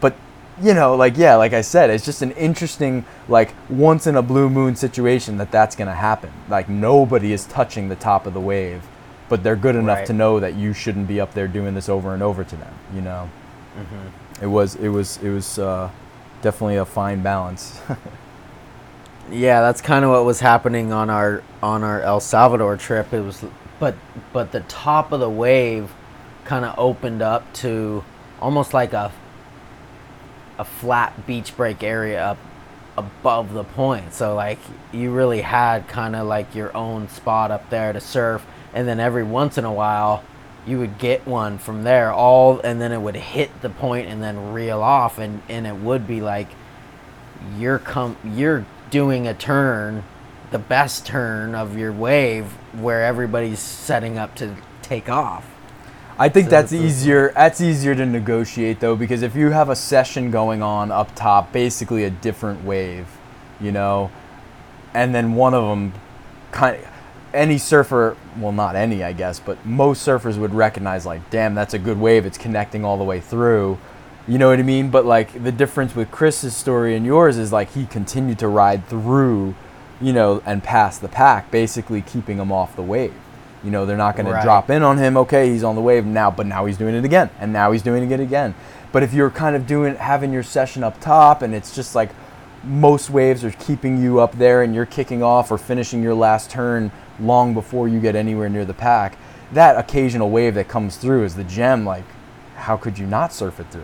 But 0.00 0.14
you 0.62 0.72
know, 0.74 0.94
like 0.96 1.16
yeah, 1.16 1.34
like 1.36 1.52
I 1.52 1.60
said, 1.60 1.90
it's 1.90 2.04
just 2.04 2.22
an 2.22 2.30
interesting, 2.32 3.04
like 3.28 3.54
once 3.68 4.06
in 4.06 4.16
a 4.16 4.22
blue 4.22 4.48
moon 4.48 4.76
situation 4.76 5.36
that 5.38 5.50
that's 5.50 5.76
gonna 5.76 5.94
happen. 5.94 6.30
Like 6.48 6.68
nobody 6.68 7.32
is 7.32 7.44
touching 7.46 7.88
the 7.88 7.96
top 7.96 8.26
of 8.26 8.34
the 8.34 8.40
wave, 8.40 8.82
but 9.28 9.42
they're 9.42 9.56
good 9.56 9.76
enough 9.76 9.98
Right. 9.98 10.06
to 10.06 10.12
know 10.12 10.40
that 10.40 10.54
you 10.54 10.72
shouldn't 10.72 11.06
be 11.08 11.20
up 11.20 11.34
there 11.34 11.48
doing 11.48 11.74
this 11.74 11.88
over 11.88 12.14
and 12.14 12.22
over 12.22 12.44
to 12.44 12.56
them. 12.56 12.72
You 12.94 13.02
know, 13.02 13.28
it 14.40 14.46
was 14.46 14.76
it 14.76 14.88
was 14.88 15.18
it 15.22 15.30
was 15.30 15.58
uh, 15.58 15.90
definitely 16.40 16.76
a 16.76 16.84
fine 16.84 17.22
balance. 17.22 17.80
Yeah, 19.30 19.62
that's 19.62 19.80
kind 19.80 20.04
of 20.04 20.10
what 20.10 20.26
was 20.26 20.40
happening 20.40 20.92
on 20.92 21.08
our 21.08 21.42
on 21.62 21.82
our 21.82 22.02
El 22.02 22.20
Salvador 22.20 22.76
trip. 22.76 23.12
It 23.14 23.22
was, 23.22 23.42
but 23.84 23.94
but 24.32 24.50
the 24.50 24.60
top 24.60 25.12
of 25.12 25.20
the 25.20 25.28
wave 25.28 25.92
kind 26.46 26.64
of 26.64 26.74
opened 26.78 27.20
up 27.20 27.52
to 27.52 28.02
almost 28.40 28.72
like 28.72 28.94
a 28.94 29.12
a 30.58 30.64
flat 30.64 31.26
beach 31.26 31.54
break 31.54 31.82
area 31.82 32.24
up 32.24 32.38
above 32.96 33.52
the 33.52 33.64
point. 33.64 34.14
So 34.14 34.34
like 34.34 34.58
you 34.90 35.10
really 35.10 35.42
had 35.42 35.86
kind 35.86 36.16
of 36.16 36.26
like 36.26 36.54
your 36.54 36.74
own 36.74 37.10
spot 37.10 37.50
up 37.50 37.68
there 37.68 37.92
to 37.92 38.00
surf, 38.00 38.46
and 38.72 38.88
then 38.88 39.00
every 39.00 39.22
once 39.22 39.58
in 39.58 39.66
a 39.66 39.72
while 39.72 40.24
you 40.66 40.78
would 40.78 40.96
get 40.96 41.26
one 41.26 41.58
from 41.58 41.82
there 41.82 42.10
all 42.10 42.58
and 42.60 42.80
then 42.80 42.90
it 42.90 42.98
would 42.98 43.16
hit 43.16 43.50
the 43.60 43.68
point 43.68 44.08
and 44.08 44.22
then 44.22 44.54
reel 44.54 44.80
off 44.80 45.18
and 45.18 45.42
and 45.50 45.66
it 45.66 45.76
would 45.76 46.06
be 46.06 46.22
like 46.22 46.48
you're 47.58 47.78
com- 47.78 48.16
you're 48.24 48.64
doing 48.88 49.26
a 49.28 49.34
turn, 49.34 50.04
the 50.54 50.58
best 50.60 51.04
turn 51.04 51.52
of 51.52 51.76
your 51.76 51.90
wave 51.90 52.44
where 52.78 53.02
everybody's 53.04 53.58
setting 53.58 54.18
up 54.18 54.36
to 54.36 54.54
take 54.82 55.08
off. 55.08 55.44
I 56.16 56.28
think 56.28 56.44
So 56.46 56.50
that's 56.52 56.70
a- 56.70 56.76
easier. 56.76 57.32
That's 57.34 57.60
easier 57.60 57.96
to 57.96 58.06
negotiate 58.06 58.78
though, 58.78 58.94
because 58.94 59.22
if 59.22 59.34
you 59.34 59.50
have 59.50 59.68
a 59.68 59.74
session 59.74 60.30
going 60.30 60.62
on 60.62 60.92
up 60.92 61.12
top, 61.16 61.52
basically 61.52 62.04
a 62.04 62.10
different 62.10 62.64
wave, 62.64 63.08
you 63.60 63.72
know, 63.72 64.12
and 64.94 65.12
then 65.12 65.34
one 65.34 65.54
of 65.54 65.64
them, 65.64 65.92
kind, 66.52 66.76
of, 66.76 66.86
any 67.32 67.58
surfer, 67.58 68.16
well, 68.38 68.52
not 68.52 68.76
any, 68.76 69.02
I 69.02 69.12
guess, 69.12 69.40
but 69.40 69.66
most 69.66 70.06
surfers 70.06 70.38
would 70.38 70.54
recognize 70.54 71.04
like, 71.04 71.30
damn, 71.30 71.56
that's 71.56 71.74
a 71.74 71.80
good 71.80 71.98
wave. 71.98 72.26
It's 72.26 72.38
connecting 72.38 72.84
all 72.84 72.96
the 72.96 73.02
way 73.02 73.18
through. 73.18 73.76
You 74.28 74.38
know 74.38 74.50
what 74.50 74.60
I 74.60 74.62
mean? 74.62 74.88
But 74.88 75.04
like 75.04 75.42
the 75.42 75.50
difference 75.50 75.96
with 75.96 76.12
Chris's 76.12 76.54
story 76.54 76.94
and 76.94 77.04
yours 77.04 77.38
is 77.38 77.50
like 77.52 77.72
he 77.72 77.86
continued 77.86 78.38
to 78.38 78.46
ride 78.46 78.86
through, 78.86 79.56
you 80.00 80.12
know, 80.12 80.42
and 80.44 80.62
pass 80.62 80.98
the 80.98 81.08
pack, 81.08 81.50
basically 81.50 82.02
keeping 82.02 82.38
him 82.38 82.50
off 82.52 82.76
the 82.76 82.82
wave. 82.82 83.14
You 83.62 83.70
know, 83.70 83.86
they're 83.86 83.96
not 83.96 84.16
going 84.16 84.26
Right. 84.26 84.40
to 84.40 84.44
drop 84.44 84.68
in 84.70 84.82
on 84.82 84.98
him. 84.98 85.16
Okay, 85.16 85.50
he's 85.50 85.64
on 85.64 85.74
the 85.74 85.80
wave 85.80 86.04
now, 86.04 86.30
but 86.30 86.46
now 86.46 86.66
he's 86.66 86.76
doing 86.76 86.94
it 86.94 87.04
again, 87.04 87.30
and 87.40 87.52
now 87.52 87.72
he's 87.72 87.82
doing 87.82 88.10
it 88.10 88.20
again. 88.20 88.54
But 88.92 89.02
if 89.02 89.14
you're 89.14 89.30
kind 89.30 89.56
of 89.56 89.66
doing 89.66 89.96
having 89.96 90.32
your 90.32 90.42
session 90.42 90.84
up 90.84 91.00
top, 91.00 91.42
and 91.42 91.54
it's 91.54 91.74
just 91.74 91.94
like 91.94 92.10
most 92.62 93.10
waves 93.10 93.44
are 93.44 93.50
keeping 93.52 94.02
you 94.02 94.20
up 94.20 94.36
there, 94.38 94.62
and 94.62 94.74
you're 94.74 94.86
kicking 94.86 95.22
off 95.22 95.50
or 95.50 95.58
finishing 95.58 96.02
your 96.02 96.14
last 96.14 96.50
turn 96.50 96.90
long 97.18 97.54
before 97.54 97.88
you 97.88 98.00
get 98.00 98.14
anywhere 98.14 98.48
near 98.48 98.64
the 98.64 98.74
pack, 98.74 99.16
that 99.52 99.76
occasional 99.78 100.30
wave 100.30 100.54
that 100.54 100.68
comes 100.68 100.96
through 100.96 101.24
is 101.24 101.34
the 101.34 101.44
gem. 101.44 101.84
Like, 101.86 102.04
how 102.56 102.76
could 102.76 102.98
you 102.98 103.06
not 103.06 103.32
surf 103.32 103.60
it 103.60 103.66
through? 103.70 103.82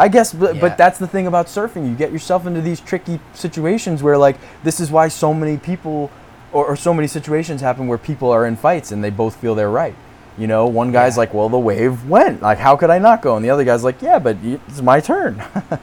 I 0.00 0.08
guess, 0.08 0.32
but, 0.32 0.54
Yeah. 0.54 0.60
but 0.62 0.78
that's 0.78 0.98
the 0.98 1.06
thing 1.06 1.26
about 1.26 1.46
surfing. 1.46 1.88
You 1.88 1.94
get 1.94 2.10
yourself 2.10 2.46
into 2.46 2.60
these 2.60 2.80
tricky 2.80 3.20
situations 3.34 4.02
where, 4.02 4.16
like, 4.18 4.36
this 4.64 4.80
is 4.80 4.90
why 4.90 5.08
so 5.08 5.34
many 5.34 5.56
people 5.58 6.10
or, 6.52 6.66
or 6.66 6.76
so 6.76 6.92
many 6.94 7.06
situations 7.06 7.60
happen 7.60 7.86
where 7.86 7.98
people 7.98 8.30
are 8.30 8.44
in 8.46 8.56
fights 8.56 8.90
and 8.92 9.04
they 9.04 9.10
both 9.10 9.36
feel 9.36 9.54
they're 9.54 9.70
right. 9.70 9.94
You 10.38 10.46
know, 10.46 10.66
one 10.66 10.90
guy's 10.90 11.18
like, 11.18 11.34
well, 11.34 11.48
the 11.48 11.58
wave 11.58 12.08
went. 12.08 12.40
Like, 12.42 12.58
how 12.58 12.74
could 12.76 12.88
I 12.90 12.98
not 12.98 13.20
go? 13.22 13.36
And 13.36 13.44
the 13.44 13.50
other 13.50 13.62
guy's 13.64 13.84
like, 13.84 14.00
yeah, 14.00 14.18
but 14.18 14.36
it's 14.42 14.80
my 14.82 15.00
turn. 15.00 15.42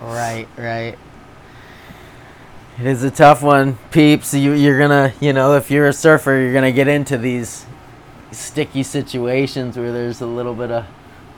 Right, 0.00 0.48
right. 0.56 0.96
It 2.78 2.86
is 2.86 3.02
a 3.04 3.10
tough 3.10 3.42
one, 3.42 3.76
peeps. 3.90 4.32
You, 4.32 4.52
you're 4.52 4.78
gonna, 4.78 5.12
you 5.20 5.34
know, 5.34 5.56
if 5.56 5.70
you're 5.70 5.88
a 5.88 5.92
surfer, 5.92 6.38
you're 6.38 6.54
gonna 6.54 6.72
get 6.72 6.88
into 6.88 7.18
these 7.18 7.66
sticky 8.32 8.82
situations 8.82 9.76
where 9.76 9.92
there's 9.92 10.22
a 10.22 10.26
little 10.26 10.54
bit 10.54 10.70
of 10.70 10.86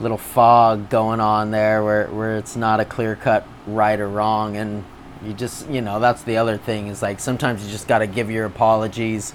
little 0.03 0.19
fog 0.19 0.91
going 0.91 1.21
on 1.21 1.51
there, 1.51 1.83
where 1.83 2.07
where 2.09 2.37
it's 2.37 2.57
not 2.57 2.81
a 2.81 2.85
clear 2.85 3.17
cut 3.17 3.47
right 3.67 3.99
or 3.99 4.09
wrong, 4.09 4.57
and 4.57 4.85
you 5.25 5.33
just, 5.33 5.69
you 5.69 5.81
know, 5.81 6.01
that's 6.01 6.23
the 6.23 6.37
other 6.37 6.57
thing 6.59 6.89
is 6.89 7.01
like 7.01 7.21
sometimes 7.21 7.65
you 7.65 7.71
just 7.71 7.87
got 7.87 8.01
to 8.01 8.07
give 8.07 8.31
your 8.31 8.45
apologies, 8.45 9.35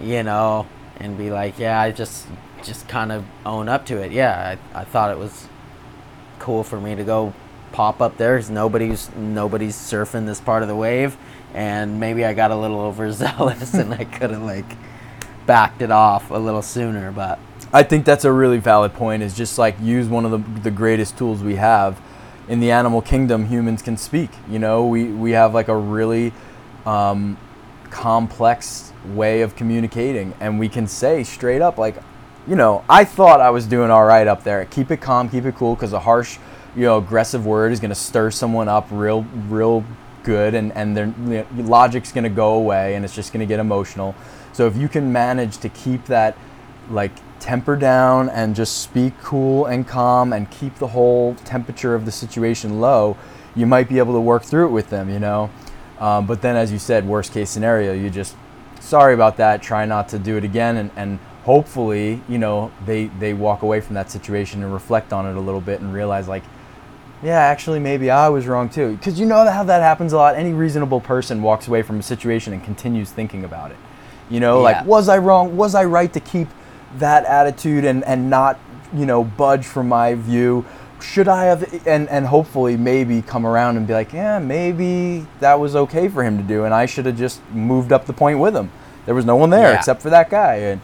you 0.00 0.22
know, 0.22 0.66
and 0.98 1.18
be 1.18 1.30
like, 1.30 1.58
yeah, 1.58 1.80
I 1.80 1.90
just 1.90 2.26
just 2.62 2.88
kind 2.88 3.12
of 3.12 3.24
own 3.44 3.68
up 3.68 3.86
to 3.86 3.98
it. 3.98 4.12
Yeah, 4.12 4.56
I, 4.74 4.80
I 4.80 4.84
thought 4.84 5.10
it 5.10 5.18
was 5.18 5.48
cool 6.38 6.64
for 6.64 6.80
me 6.80 6.94
to 6.94 7.04
go 7.04 7.34
pop 7.72 8.00
up 8.00 8.16
there 8.16 8.36
because 8.36 8.50
nobody's 8.50 9.14
nobody's 9.16 9.76
surfing 9.76 10.26
this 10.26 10.40
part 10.40 10.62
of 10.62 10.68
the 10.68 10.76
wave, 10.76 11.16
and 11.52 11.98
maybe 11.98 12.24
I 12.24 12.34
got 12.34 12.50
a 12.50 12.56
little 12.56 12.80
overzealous 12.90 13.74
and 13.74 13.92
I 13.92 14.04
could 14.04 14.30
have 14.30 14.42
like 14.42 14.76
backed 15.46 15.82
it 15.82 15.90
off 15.90 16.30
a 16.30 16.38
little 16.38 16.62
sooner. 16.62 17.10
But 17.10 17.38
I 17.74 17.82
think 17.82 18.04
that's 18.04 18.24
a 18.24 18.30
really 18.30 18.58
valid 18.58 18.94
point. 18.94 19.24
Is 19.24 19.36
just 19.36 19.58
like 19.58 19.74
use 19.80 20.06
one 20.06 20.24
of 20.24 20.30
the 20.30 20.60
the 20.60 20.70
greatest 20.70 21.18
tools 21.18 21.42
we 21.42 21.56
have 21.56 22.00
in 22.46 22.60
the 22.60 22.70
animal 22.70 23.02
kingdom. 23.02 23.46
Humans 23.46 23.82
can 23.82 23.96
speak. 23.96 24.30
You 24.48 24.60
know, 24.60 24.86
we 24.86 25.06
we 25.06 25.32
have 25.32 25.54
like 25.54 25.66
a 25.66 25.76
really 25.76 26.32
um, 26.86 27.36
complex 27.90 28.92
way 29.06 29.40
of 29.42 29.56
communicating, 29.56 30.34
and 30.38 30.60
we 30.60 30.68
can 30.68 30.86
say 30.86 31.24
straight 31.24 31.60
up 31.62 31.76
like, 31.76 31.96
you 32.46 32.54
know, 32.54 32.84
I 32.88 33.04
thought 33.04 33.40
I 33.40 33.50
was 33.50 33.66
doing 33.66 33.90
all 33.90 34.04
right 34.04 34.28
up 34.28 34.44
there. 34.44 34.64
Keep 34.66 34.92
it 34.92 34.98
calm, 34.98 35.28
keep 35.28 35.44
it 35.44 35.56
cool, 35.56 35.74
because 35.74 35.92
a 35.92 35.98
harsh, 35.98 36.38
you 36.76 36.82
know, 36.82 36.98
aggressive 36.98 37.44
word 37.44 37.72
is 37.72 37.80
going 37.80 37.90
to 37.90 37.96
stir 37.96 38.30
someone 38.30 38.68
up 38.68 38.86
real, 38.92 39.22
real 39.48 39.84
good, 40.22 40.54
and 40.54 40.72
and 40.74 40.96
their 40.96 41.06
you 41.06 41.14
know, 41.24 41.46
logic's 41.56 42.12
going 42.12 42.22
to 42.22 42.30
go 42.30 42.54
away, 42.54 42.94
and 42.94 43.04
it's 43.04 43.16
just 43.16 43.32
going 43.32 43.40
to 43.40 43.52
get 43.52 43.58
emotional. 43.58 44.14
So 44.52 44.68
if 44.68 44.76
you 44.76 44.88
can 44.88 45.12
manage 45.12 45.58
to 45.58 45.68
keep 45.68 46.04
that 46.04 46.38
like 46.88 47.10
temper 47.40 47.76
down 47.76 48.28
and 48.30 48.54
just 48.54 48.80
speak 48.80 49.12
cool 49.22 49.66
and 49.66 49.86
calm 49.86 50.32
and 50.32 50.50
keep 50.50 50.76
the 50.76 50.88
whole 50.88 51.34
temperature 51.44 51.94
of 51.94 52.04
the 52.06 52.12
situation 52.12 52.80
low, 52.80 53.16
you 53.54 53.66
might 53.66 53.88
be 53.88 53.98
able 53.98 54.14
to 54.14 54.20
work 54.20 54.42
through 54.42 54.66
it 54.66 54.70
with 54.70 54.90
them, 54.90 55.10
you 55.10 55.18
know. 55.18 55.50
Um, 56.00 56.26
but 56.26 56.42
then, 56.42 56.56
as 56.56 56.72
you 56.72 56.78
said, 56.78 57.06
worst 57.06 57.32
case 57.32 57.50
scenario, 57.50 57.92
you 57.92 58.10
just 58.10 58.34
sorry 58.80 59.14
about 59.14 59.36
that. 59.36 59.62
Try 59.62 59.84
not 59.84 60.08
to 60.08 60.18
do 60.18 60.36
it 60.36 60.44
again, 60.44 60.76
and, 60.76 60.90
and 60.96 61.18
hopefully, 61.44 62.20
you 62.28 62.38
know, 62.38 62.72
they 62.84 63.06
they 63.06 63.32
walk 63.32 63.62
away 63.62 63.80
from 63.80 63.94
that 63.94 64.10
situation 64.10 64.62
and 64.62 64.72
reflect 64.72 65.12
on 65.12 65.26
it 65.26 65.36
a 65.36 65.40
little 65.40 65.60
bit 65.60 65.80
and 65.80 65.92
realize 65.94 66.26
like, 66.26 66.42
yeah, 67.22 67.38
actually, 67.38 67.78
maybe 67.78 68.10
I 68.10 68.28
was 68.28 68.46
wrong 68.46 68.68
too. 68.68 68.96
Because 68.96 69.20
you 69.20 69.26
know 69.26 69.48
how 69.48 69.62
that 69.64 69.82
happens 69.82 70.12
a 70.12 70.16
lot. 70.16 70.34
Any 70.34 70.52
reasonable 70.52 71.00
person 71.00 71.42
walks 71.42 71.68
away 71.68 71.82
from 71.82 72.00
a 72.00 72.02
situation 72.02 72.52
and 72.52 72.62
continues 72.64 73.10
thinking 73.10 73.44
about 73.44 73.70
it. 73.70 73.76
You 74.28 74.40
know, 74.40 74.58
Yeah. 74.58 74.78
like, 74.78 74.86
was 74.86 75.08
I 75.08 75.18
wrong? 75.18 75.56
Was 75.56 75.74
I 75.74 75.84
right 75.84 76.12
to 76.12 76.20
keep 76.20 76.48
that 76.98 77.24
attitude 77.24 77.84
and, 77.84 78.04
and 78.04 78.30
not, 78.30 78.58
you 78.92 79.06
know, 79.06 79.24
budge 79.24 79.66
from 79.66 79.88
my 79.88 80.14
view? 80.14 80.64
Should 81.00 81.28
I 81.28 81.44
have, 81.44 81.86
and, 81.86 82.08
and 82.08 82.26
hopefully 82.26 82.76
maybe 82.76 83.20
come 83.20 83.44
around 83.46 83.76
and 83.76 83.86
be 83.86 83.92
like, 83.92 84.12
yeah, 84.12 84.38
maybe 84.38 85.26
that 85.40 85.60
was 85.60 85.76
okay 85.76 86.08
for 86.08 86.24
him 86.24 86.38
to 86.38 86.42
do, 86.42 86.64
and 86.64 86.72
I 86.72 86.86
should 86.86 87.04
have 87.06 87.18
just 87.18 87.42
moved 87.50 87.92
up 87.92 88.06
the 88.06 88.12
point 88.14 88.38
with 88.38 88.56
him. 88.56 88.70
There 89.04 89.14
was 89.14 89.26
no 89.26 89.36
one 89.36 89.50
there 89.50 89.72
Yeah. 89.72 89.76
except 89.78 90.00
for 90.00 90.08
that 90.10 90.30
guy, 90.30 90.54
and 90.54 90.80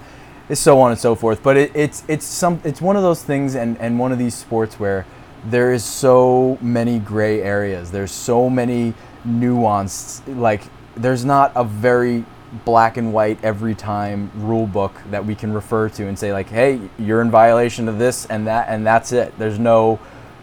so 0.52 0.78
on 0.80 0.90
and 0.90 1.00
so 1.00 1.14
forth. 1.14 1.42
But 1.42 1.56
it, 1.56 1.70
it's 1.74 2.04
it's 2.06 2.26
some 2.26 2.61
it's 2.64 2.82
one 2.82 2.96
of 2.96 3.02
those 3.02 3.22
things, 3.22 3.54
and, 3.54 3.78
and 3.78 3.98
one 3.98 4.12
of 4.12 4.18
these 4.18 4.34
sports 4.34 4.78
where 4.78 5.06
there 5.42 5.72
is 5.72 5.82
so 5.84 6.58
many 6.61 6.98
gray 6.98 7.40
areas. 7.40 7.90
There's 7.90 8.12
so 8.12 8.50
many 8.50 8.92
nuanced. 9.26 10.22
Like 10.38 10.62
there's 10.96 11.24
not 11.24 11.52
a 11.54 11.64
very 11.64 12.26
black 12.64 12.96
and 12.96 13.12
white 13.12 13.38
every 13.44 13.74
time 13.74 14.30
rule 14.34 14.66
book 14.66 14.92
that 15.11 15.24
we 15.24 15.34
can 15.34 15.53
refer 15.53 15.88
to 15.88 16.07
and 16.07 16.18
say 16.18 16.32
like, 16.32 16.48
hey, 16.48 16.80
you're 16.98 17.22
in 17.22 17.30
violation 17.30 17.88
of 17.88 17.98
this 17.98 18.26
and 18.26 18.46
that, 18.46 18.68
and 18.68 18.86
that's 18.86 19.12
it. 19.12 19.38
There's 19.38 19.59
no 19.59 20.01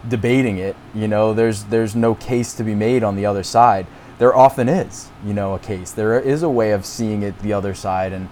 debating 0.08 0.58
it. 0.58 0.76
You 0.94 1.08
know, 1.08 1.34
there's 1.34 1.64
there's 1.64 1.94
no 1.94 2.14
case 2.14 2.54
to 2.54 2.64
be 2.64 2.74
made 2.74 3.02
on 3.02 3.16
the 3.16 3.26
other 3.26 3.42
side. 3.42 3.86
There 4.18 4.34
often 4.34 4.68
is, 4.68 5.10
you 5.24 5.32
know, 5.32 5.54
a 5.54 5.58
case. 5.58 5.92
There 5.92 6.18
is 6.18 6.42
a 6.42 6.48
way 6.48 6.72
of 6.72 6.84
seeing 6.84 7.22
it 7.22 7.38
the 7.38 7.52
other 7.52 7.74
side, 7.74 8.12
and 8.12 8.28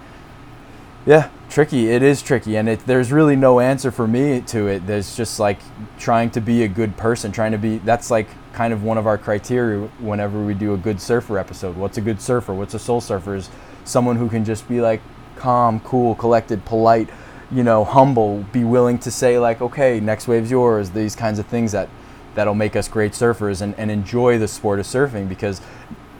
yeah, 1.05 1.29
tricky. 1.49 1.89
It 1.89 2.03
is 2.03 2.21
tricky, 2.21 2.57
and 2.57 2.67
it, 2.67 2.79
there's 2.81 3.11
really 3.11 3.37
no 3.37 3.61
answer 3.61 3.91
for 3.91 4.07
me 4.07 4.41
to 4.41 4.67
it. 4.67 4.85
There's 4.85 5.15
just 5.15 5.39
like 5.39 5.59
trying 5.97 6.29
to 6.31 6.41
be 6.41 6.63
a 6.63 6.67
good 6.67 6.97
person, 6.97 7.31
trying 7.31 7.53
to 7.53 7.57
be. 7.57 7.77
That's 7.77 8.11
like 8.11 8.27
kind 8.51 8.73
of 8.73 8.83
one 8.83 8.97
of 8.97 9.07
our 9.07 9.17
criteria 9.17 9.87
whenever 9.99 10.43
we 10.43 10.53
do 10.53 10.73
a 10.73 10.77
good 10.77 10.99
surfer 10.99 11.37
episode. 11.37 11.77
What's 11.77 11.97
a 11.97 12.01
good 12.01 12.19
surfer? 12.19 12.53
What's 12.53 12.73
a 12.73 12.79
soul 12.79 12.99
surfer? 12.99 13.35
Is 13.35 13.49
someone 13.87 14.17
who 14.17 14.29
can 14.29 14.45
just 14.45 14.67
be 14.67 14.81
like 14.81 15.01
calm, 15.35 15.79
cool, 15.81 16.15
collected, 16.15 16.65
polite, 16.65 17.09
you 17.51 17.63
know, 17.63 17.83
humble. 17.83 18.45
Be 18.51 18.63
willing 18.63 18.99
to 18.99 19.11
say 19.11 19.39
like, 19.39 19.61
okay, 19.61 19.99
next 19.99 20.27
wave's 20.27 20.51
yours. 20.51 20.91
These 20.91 21.15
kinds 21.15 21.39
of 21.39 21.47
things 21.47 21.71
that 21.71 21.89
that'll 22.35 22.55
make 22.55 22.75
us 22.75 22.87
great 22.87 23.13
surfers 23.13 23.61
and, 23.61 23.73
and 23.79 23.89
enjoy 23.89 24.37
the 24.37 24.47
sport 24.47 24.79
of 24.79 24.85
surfing 24.85 25.27
because 25.27 25.59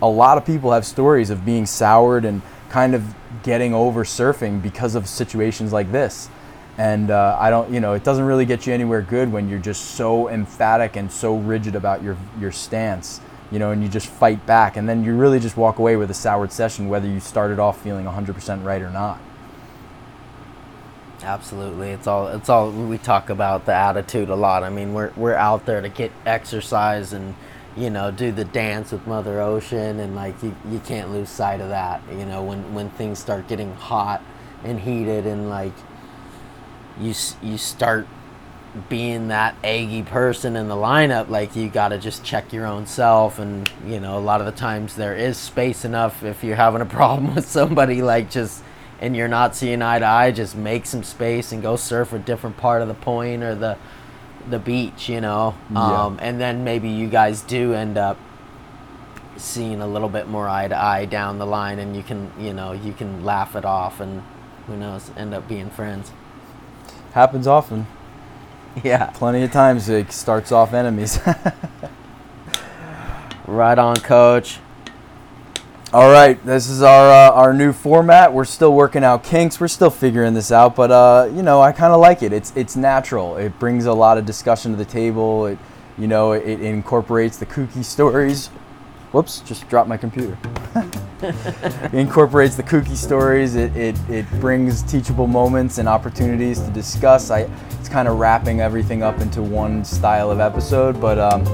a 0.02 0.10
lot 0.10 0.38
of 0.38 0.46
people 0.46 0.72
have 0.72 0.86
stories 0.86 1.30
of 1.30 1.46
being 1.46 1.66
soured 1.66 2.26
and 2.26 2.42
kind 2.70 2.96
of 2.96 3.14
getting 3.44 3.74
over 3.74 4.04
surfing 4.04 4.62
because 4.62 4.96
of 4.96 5.08
situations 5.08 5.72
like 5.72 5.92
this. 5.92 6.30
And 6.78 7.10
uh, 7.10 7.38
I 7.40 7.50
don't, 7.50 7.72
you 7.72 7.80
know, 7.80 7.94
it 7.94 8.04
doesn't 8.04 8.26
really 8.26 8.46
get 8.46 8.68
you 8.68 8.74
anywhere 8.74 9.02
good 9.02 9.32
when 9.32 9.50
you're 9.50 9.60
just 9.60 9.96
so 9.96 10.30
emphatic 10.30 10.96
and 10.96 11.12
so 11.12 11.36
rigid 11.36 11.76
about 11.76 12.04
your 12.04 12.18
your 12.40 12.52
stance, 12.52 13.20
you 13.52 13.60
know, 13.60 13.72
and 13.72 13.82
you 13.82 13.90
just 13.90 14.08
fight 14.08 14.46
back, 14.46 14.78
and 14.78 14.88
then 14.88 15.04
you 15.04 15.16
really 15.16 15.40
just 15.40 15.58
walk 15.58 15.80
away 15.80 15.96
with 15.96 16.12
a 16.12 16.14
soured 16.14 16.52
session, 16.52 16.90
whether 16.90 17.08
you 17.08 17.20
started 17.20 17.60
off 17.60 17.82
feeling 17.82 18.06
100% 18.06 18.64
right 18.64 18.82
or 18.82 18.90
not. 18.90 19.20
Absolutely, 21.24 21.90
it's 21.90 22.06
all 22.06 22.28
it's 22.28 22.48
all 22.48 22.72
we 22.72 22.98
talk 22.98 23.30
about 23.30 23.66
the 23.66 23.74
attitude 23.74 24.30
a 24.30 24.36
lot. 24.36 24.64
I 24.64 24.70
mean, 24.70 24.94
we're 24.94 25.12
we're 25.16 25.36
out 25.36 25.66
there 25.66 25.82
to 25.82 25.90
get 25.90 26.12
exercise 26.26 27.12
and 27.12 27.34
you 27.76 27.90
know 27.90 28.12
do 28.12 28.32
the 28.32 28.46
dance 28.46 28.92
with 28.92 29.08
Mother 29.08 29.42
Ocean, 29.42 30.00
and 30.00 30.16
like 30.16 30.42
you, 30.44 30.56
you 30.70 30.80
can't 30.80 31.12
lose 31.12 31.30
sight 31.30 31.60
of 31.60 31.70
that. 31.70 32.02
You 32.12 32.26
know, 32.26 32.44
when 32.44 32.74
when 32.76 32.92
things 32.92 33.18
start 33.18 33.48
getting 33.48 33.74
hot 33.74 34.22
and 34.64 34.80
heated, 34.80 35.26
and 35.26 35.50
like 35.50 35.74
you 37.00 37.16
you 37.42 37.58
start 37.58 38.08
being 38.90 39.30
that 39.30 39.56
eggy 39.64 40.04
person 40.04 40.56
in 40.56 40.68
the 40.68 40.76
lineup, 40.76 41.30
like 41.30 41.56
you 41.56 41.70
got 41.70 41.90
to 41.90 41.98
just 41.98 42.24
check 42.24 42.54
your 42.54 42.66
own 42.66 42.86
self. 42.86 43.40
And, 43.40 43.70
you 43.86 44.00
know, 44.00 44.18
a 44.18 44.20
lot 44.20 44.40
of 44.40 44.46
the 44.46 44.52
times 44.52 44.96
there 44.96 45.16
is 45.16 45.38
space 45.38 45.86
enough 45.86 46.24
if 46.24 46.44
you're 46.44 46.56
having 46.56 46.82
a 46.82 46.86
problem 46.98 47.36
with 47.36 47.48
somebody, 47.48 48.02
like 48.02 48.30
just, 48.30 48.64
and 49.00 49.16
you're 49.16 49.28
not 49.28 49.56
seeing 49.56 49.82
eye 49.82 50.00
to 50.00 50.06
eye, 50.06 50.32
just 50.32 50.56
make 50.56 50.86
some 50.86 51.04
space 51.04 51.52
and 51.52 51.62
go 51.62 51.76
surf 51.76 52.14
a 52.14 52.20
different 52.20 52.58
part 52.58 52.82
of 52.82 52.88
the 52.88 52.94
point 52.94 53.44
or 53.44 53.56
the, 53.56 53.78
the 54.50 54.60
beach, 54.60 55.10
you 55.10 55.22
know. 55.22 55.56
Yeah. 55.72 56.06
Um, 56.06 56.20
and 56.22 56.40
then 56.40 56.64
maybe 56.64 56.90
you 56.90 57.08
guys 57.08 57.42
do 57.42 57.74
end 57.74 57.98
up 57.98 58.18
seeing 59.36 59.82
a 59.82 59.88
little 59.88 60.10
bit 60.10 60.28
more 60.28 60.48
eye 60.48 60.68
to 60.68 60.76
eye 60.76 61.06
down 61.06 61.38
the 61.38 61.46
line 61.46 61.80
and 61.80 61.96
you 61.96 62.04
can, 62.04 62.32
you 62.40 62.54
know, 62.54 62.72
you 62.72 62.94
can 62.94 63.24
laugh 63.24 63.56
it 63.56 63.66
off 63.66 64.00
and 64.00 64.24
who 64.66 64.76
knows, 64.76 65.12
end 65.16 65.34
up 65.34 65.48
being 65.48 65.70
friends. 65.70 66.12
Happens 67.14 67.48
often. 67.48 67.88
Yeah. 68.84 69.08
Plenty 69.08 69.44
of 69.44 69.52
times 69.52 69.90
it 69.90 70.12
starts 70.12 70.52
off 70.52 70.74
enemies. 70.74 71.20
Right 73.48 73.80
on, 73.80 73.96
coach. 73.96 74.60
All 75.94 76.12
right, 76.12 76.46
this 76.46 76.68
is 76.68 76.82
our 76.82 77.10
uh, 77.10 77.32
our 77.32 77.54
new 77.54 77.72
format. 77.72 78.34
We're 78.34 78.44
still 78.44 78.74
working 78.74 79.06
out 79.06 79.24
kinks. 79.24 79.58
We're 79.62 79.70
still 79.70 79.90
figuring 79.90 80.34
this 80.34 80.52
out, 80.52 80.76
but 80.76 80.92
uh, 80.92 81.30
you 81.34 81.42
know, 81.42 81.62
I 81.62 81.72
kind 81.72 81.94
of 81.94 82.02
like 82.02 82.22
it. 82.22 82.34
It's 82.34 82.52
it's 82.58 82.76
natural. 82.76 83.38
It 83.38 83.58
brings 83.58 83.86
a 83.86 83.94
lot 83.94 84.18
of 84.18 84.26
discussion 84.26 84.72
to 84.72 84.78
the 84.78 84.84
table. 84.84 85.46
It 85.46 85.58
you 85.98 86.08
know, 86.08 86.34
it, 86.34 86.46
it 86.46 86.62
incorporates 86.62 87.38
the 87.38 87.46
kooky 87.46 87.86
stories. 87.86 88.50
Whoops, 89.14 89.40
just 89.42 89.68
dropped 89.70 89.88
my 89.88 89.98
computer. 89.98 90.38
it 91.22 91.94
incorporates 91.94 92.56
the 92.56 92.64
kooky 92.64 92.96
stories. 92.96 93.56
It, 93.56 93.76
it, 93.76 93.96
it 94.10 94.30
brings 94.40 94.84
teachable 94.84 95.28
moments 95.28 95.78
and 95.78 95.88
opportunities 95.88 96.60
to 96.62 96.70
discuss. 96.72 97.32
I, 97.32 97.50
it's 97.80 97.90
kind 97.90 98.08
of 98.08 98.20
wrapping 98.20 98.60
everything 98.60 99.04
up 99.04 99.20
into 99.22 99.42
one 99.42 99.86
style 99.86 100.30
of 100.30 100.40
episode, 100.42 101.00
but 101.00 101.18
um, 101.18 101.46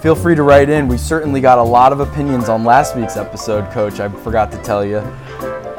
feel 0.00 0.14
free 0.14 0.36
to 0.36 0.44
write 0.44 0.68
in. 0.68 0.86
We 0.86 0.96
certainly 0.96 1.40
got 1.40 1.58
a 1.58 1.62
lot 1.62 1.92
of 1.92 1.98
opinions 1.98 2.48
on 2.48 2.62
last 2.62 2.94
week's 2.96 3.16
episode, 3.16 3.70
Coach. 3.72 3.98
I 3.98 4.08
forgot 4.08 4.52
to 4.52 4.58
tell 4.58 4.84
you. 4.84 4.98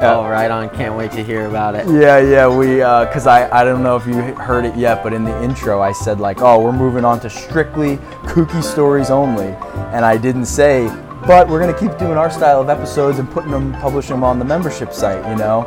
Oh, 0.00 0.24
right 0.28 0.50
on. 0.50 0.68
Can't 0.70 0.94
wait 0.96 1.12
to 1.12 1.24
hear 1.24 1.46
about 1.46 1.74
it. 1.74 1.86
Yeah, 1.86 2.18
yeah, 2.18 2.46
we, 2.46 2.82
uh 2.82 3.10
'cause 3.10 3.26
I, 3.26 3.48
I 3.58 3.64
don't 3.64 3.82
know 3.82 3.96
if 3.96 4.06
you 4.06 4.14
heard 4.34 4.66
it 4.66 4.76
yet, 4.76 5.02
but 5.02 5.14
in 5.14 5.24
the 5.24 5.42
intro 5.42 5.80
I 5.80 5.92
said 5.92 6.20
like, 6.20 6.42
oh, 6.42 6.60
we're 6.60 6.72
moving 6.72 7.06
on 7.06 7.20
to 7.20 7.30
strictly 7.30 7.96
kooky 8.24 8.62
stories 8.62 9.08
only, 9.08 9.46
and 9.94 10.04
I 10.04 10.18
didn't 10.18 10.46
say, 10.46 10.88
but 11.26 11.48
we're 11.48 11.60
gonna 11.60 11.78
keep 11.78 11.96
doing 11.98 12.16
our 12.18 12.30
style 12.30 12.60
of 12.60 12.68
episodes 12.68 13.18
and 13.18 13.30
putting 13.30 13.50
them, 13.50 13.72
publishing 13.74 14.16
them 14.16 14.24
on 14.24 14.38
the 14.38 14.44
membership 14.44 14.92
site, 14.92 15.26
you 15.28 15.36
know, 15.36 15.66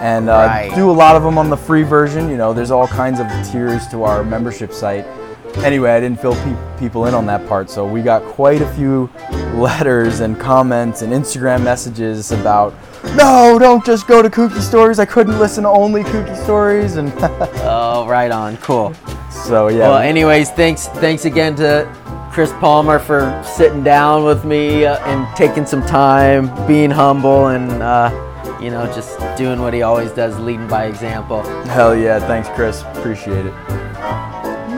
and 0.00 0.28
uh, 0.28 0.32
Right. 0.32 0.72
do 0.74 0.90
a 0.90 0.92
lot 0.92 1.16
of 1.16 1.22
them 1.22 1.38
on 1.38 1.48
the 1.50 1.56
free 1.56 1.82
version. 1.82 2.28
You 2.28 2.36
know, 2.36 2.52
there's 2.52 2.70
all 2.70 2.86
kinds 2.88 3.20
of 3.20 3.26
tiers 3.50 3.86
to 3.88 4.02
our 4.04 4.22
membership 4.24 4.72
site. 4.72 5.06
Anyway, 5.64 5.90
I 5.90 6.00
didn't 6.00 6.20
fill 6.20 6.34
pe- 6.34 6.56
people 6.78 7.06
in 7.06 7.14
on 7.14 7.24
that 7.26 7.46
part, 7.48 7.70
so 7.70 7.86
we 7.86 8.02
got 8.02 8.22
quite 8.24 8.60
a 8.60 8.68
few 8.74 9.08
letters 9.54 10.20
and 10.20 10.38
comments 10.38 11.00
and 11.00 11.12
Instagram 11.14 11.62
messages 11.62 12.30
about, 12.30 12.74
no, 13.14 13.58
don't 13.58 13.82
just 13.84 14.06
go 14.06 14.20
to 14.20 14.28
Kooky 14.28 14.60
Stories. 14.60 14.98
I 14.98 15.06
couldn't 15.06 15.38
listen 15.38 15.62
to 15.64 15.70
only 15.70 16.02
Kooky 16.02 16.36
Stories, 16.44 16.96
and 16.96 17.10
Oh, 17.64 18.06
right 18.06 18.30
on. 18.30 18.58
Cool. 18.58 18.92
so 19.30 19.68
yeah. 19.68 19.88
Well, 19.88 19.98
anyways, 19.98 20.50
thanks 20.50 20.88
thanks 20.88 21.24
again 21.24 21.54
to 21.56 21.88
Chris 22.36 22.52
Palmer 22.60 22.98
for 22.98 23.42
sitting 23.56 23.82
down 23.82 24.22
with 24.22 24.44
me 24.44 24.84
uh, 24.84 24.98
and 25.06 25.26
taking 25.34 25.64
some 25.64 25.80
time, 25.86 26.50
being 26.66 26.90
humble, 26.90 27.46
and 27.46 27.82
uh, 27.82 28.10
you 28.60 28.68
know 28.68 28.84
just 28.94 29.18
doing 29.38 29.62
what 29.62 29.72
he 29.72 29.80
always 29.80 30.12
does, 30.12 30.38
leading 30.40 30.68
by 30.68 30.84
example. 30.84 31.42
Hell 31.64 31.96
yeah, 31.96 32.18
thanks, 32.18 32.50
Chris. 32.50 32.82
Appreciate 32.94 33.46
it. 33.46 33.54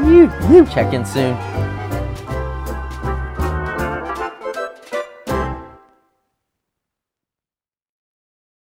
You, 0.07 0.31
you. 0.55 0.67
Check 0.67 0.95
in 0.95 1.05
soon. 1.05 1.37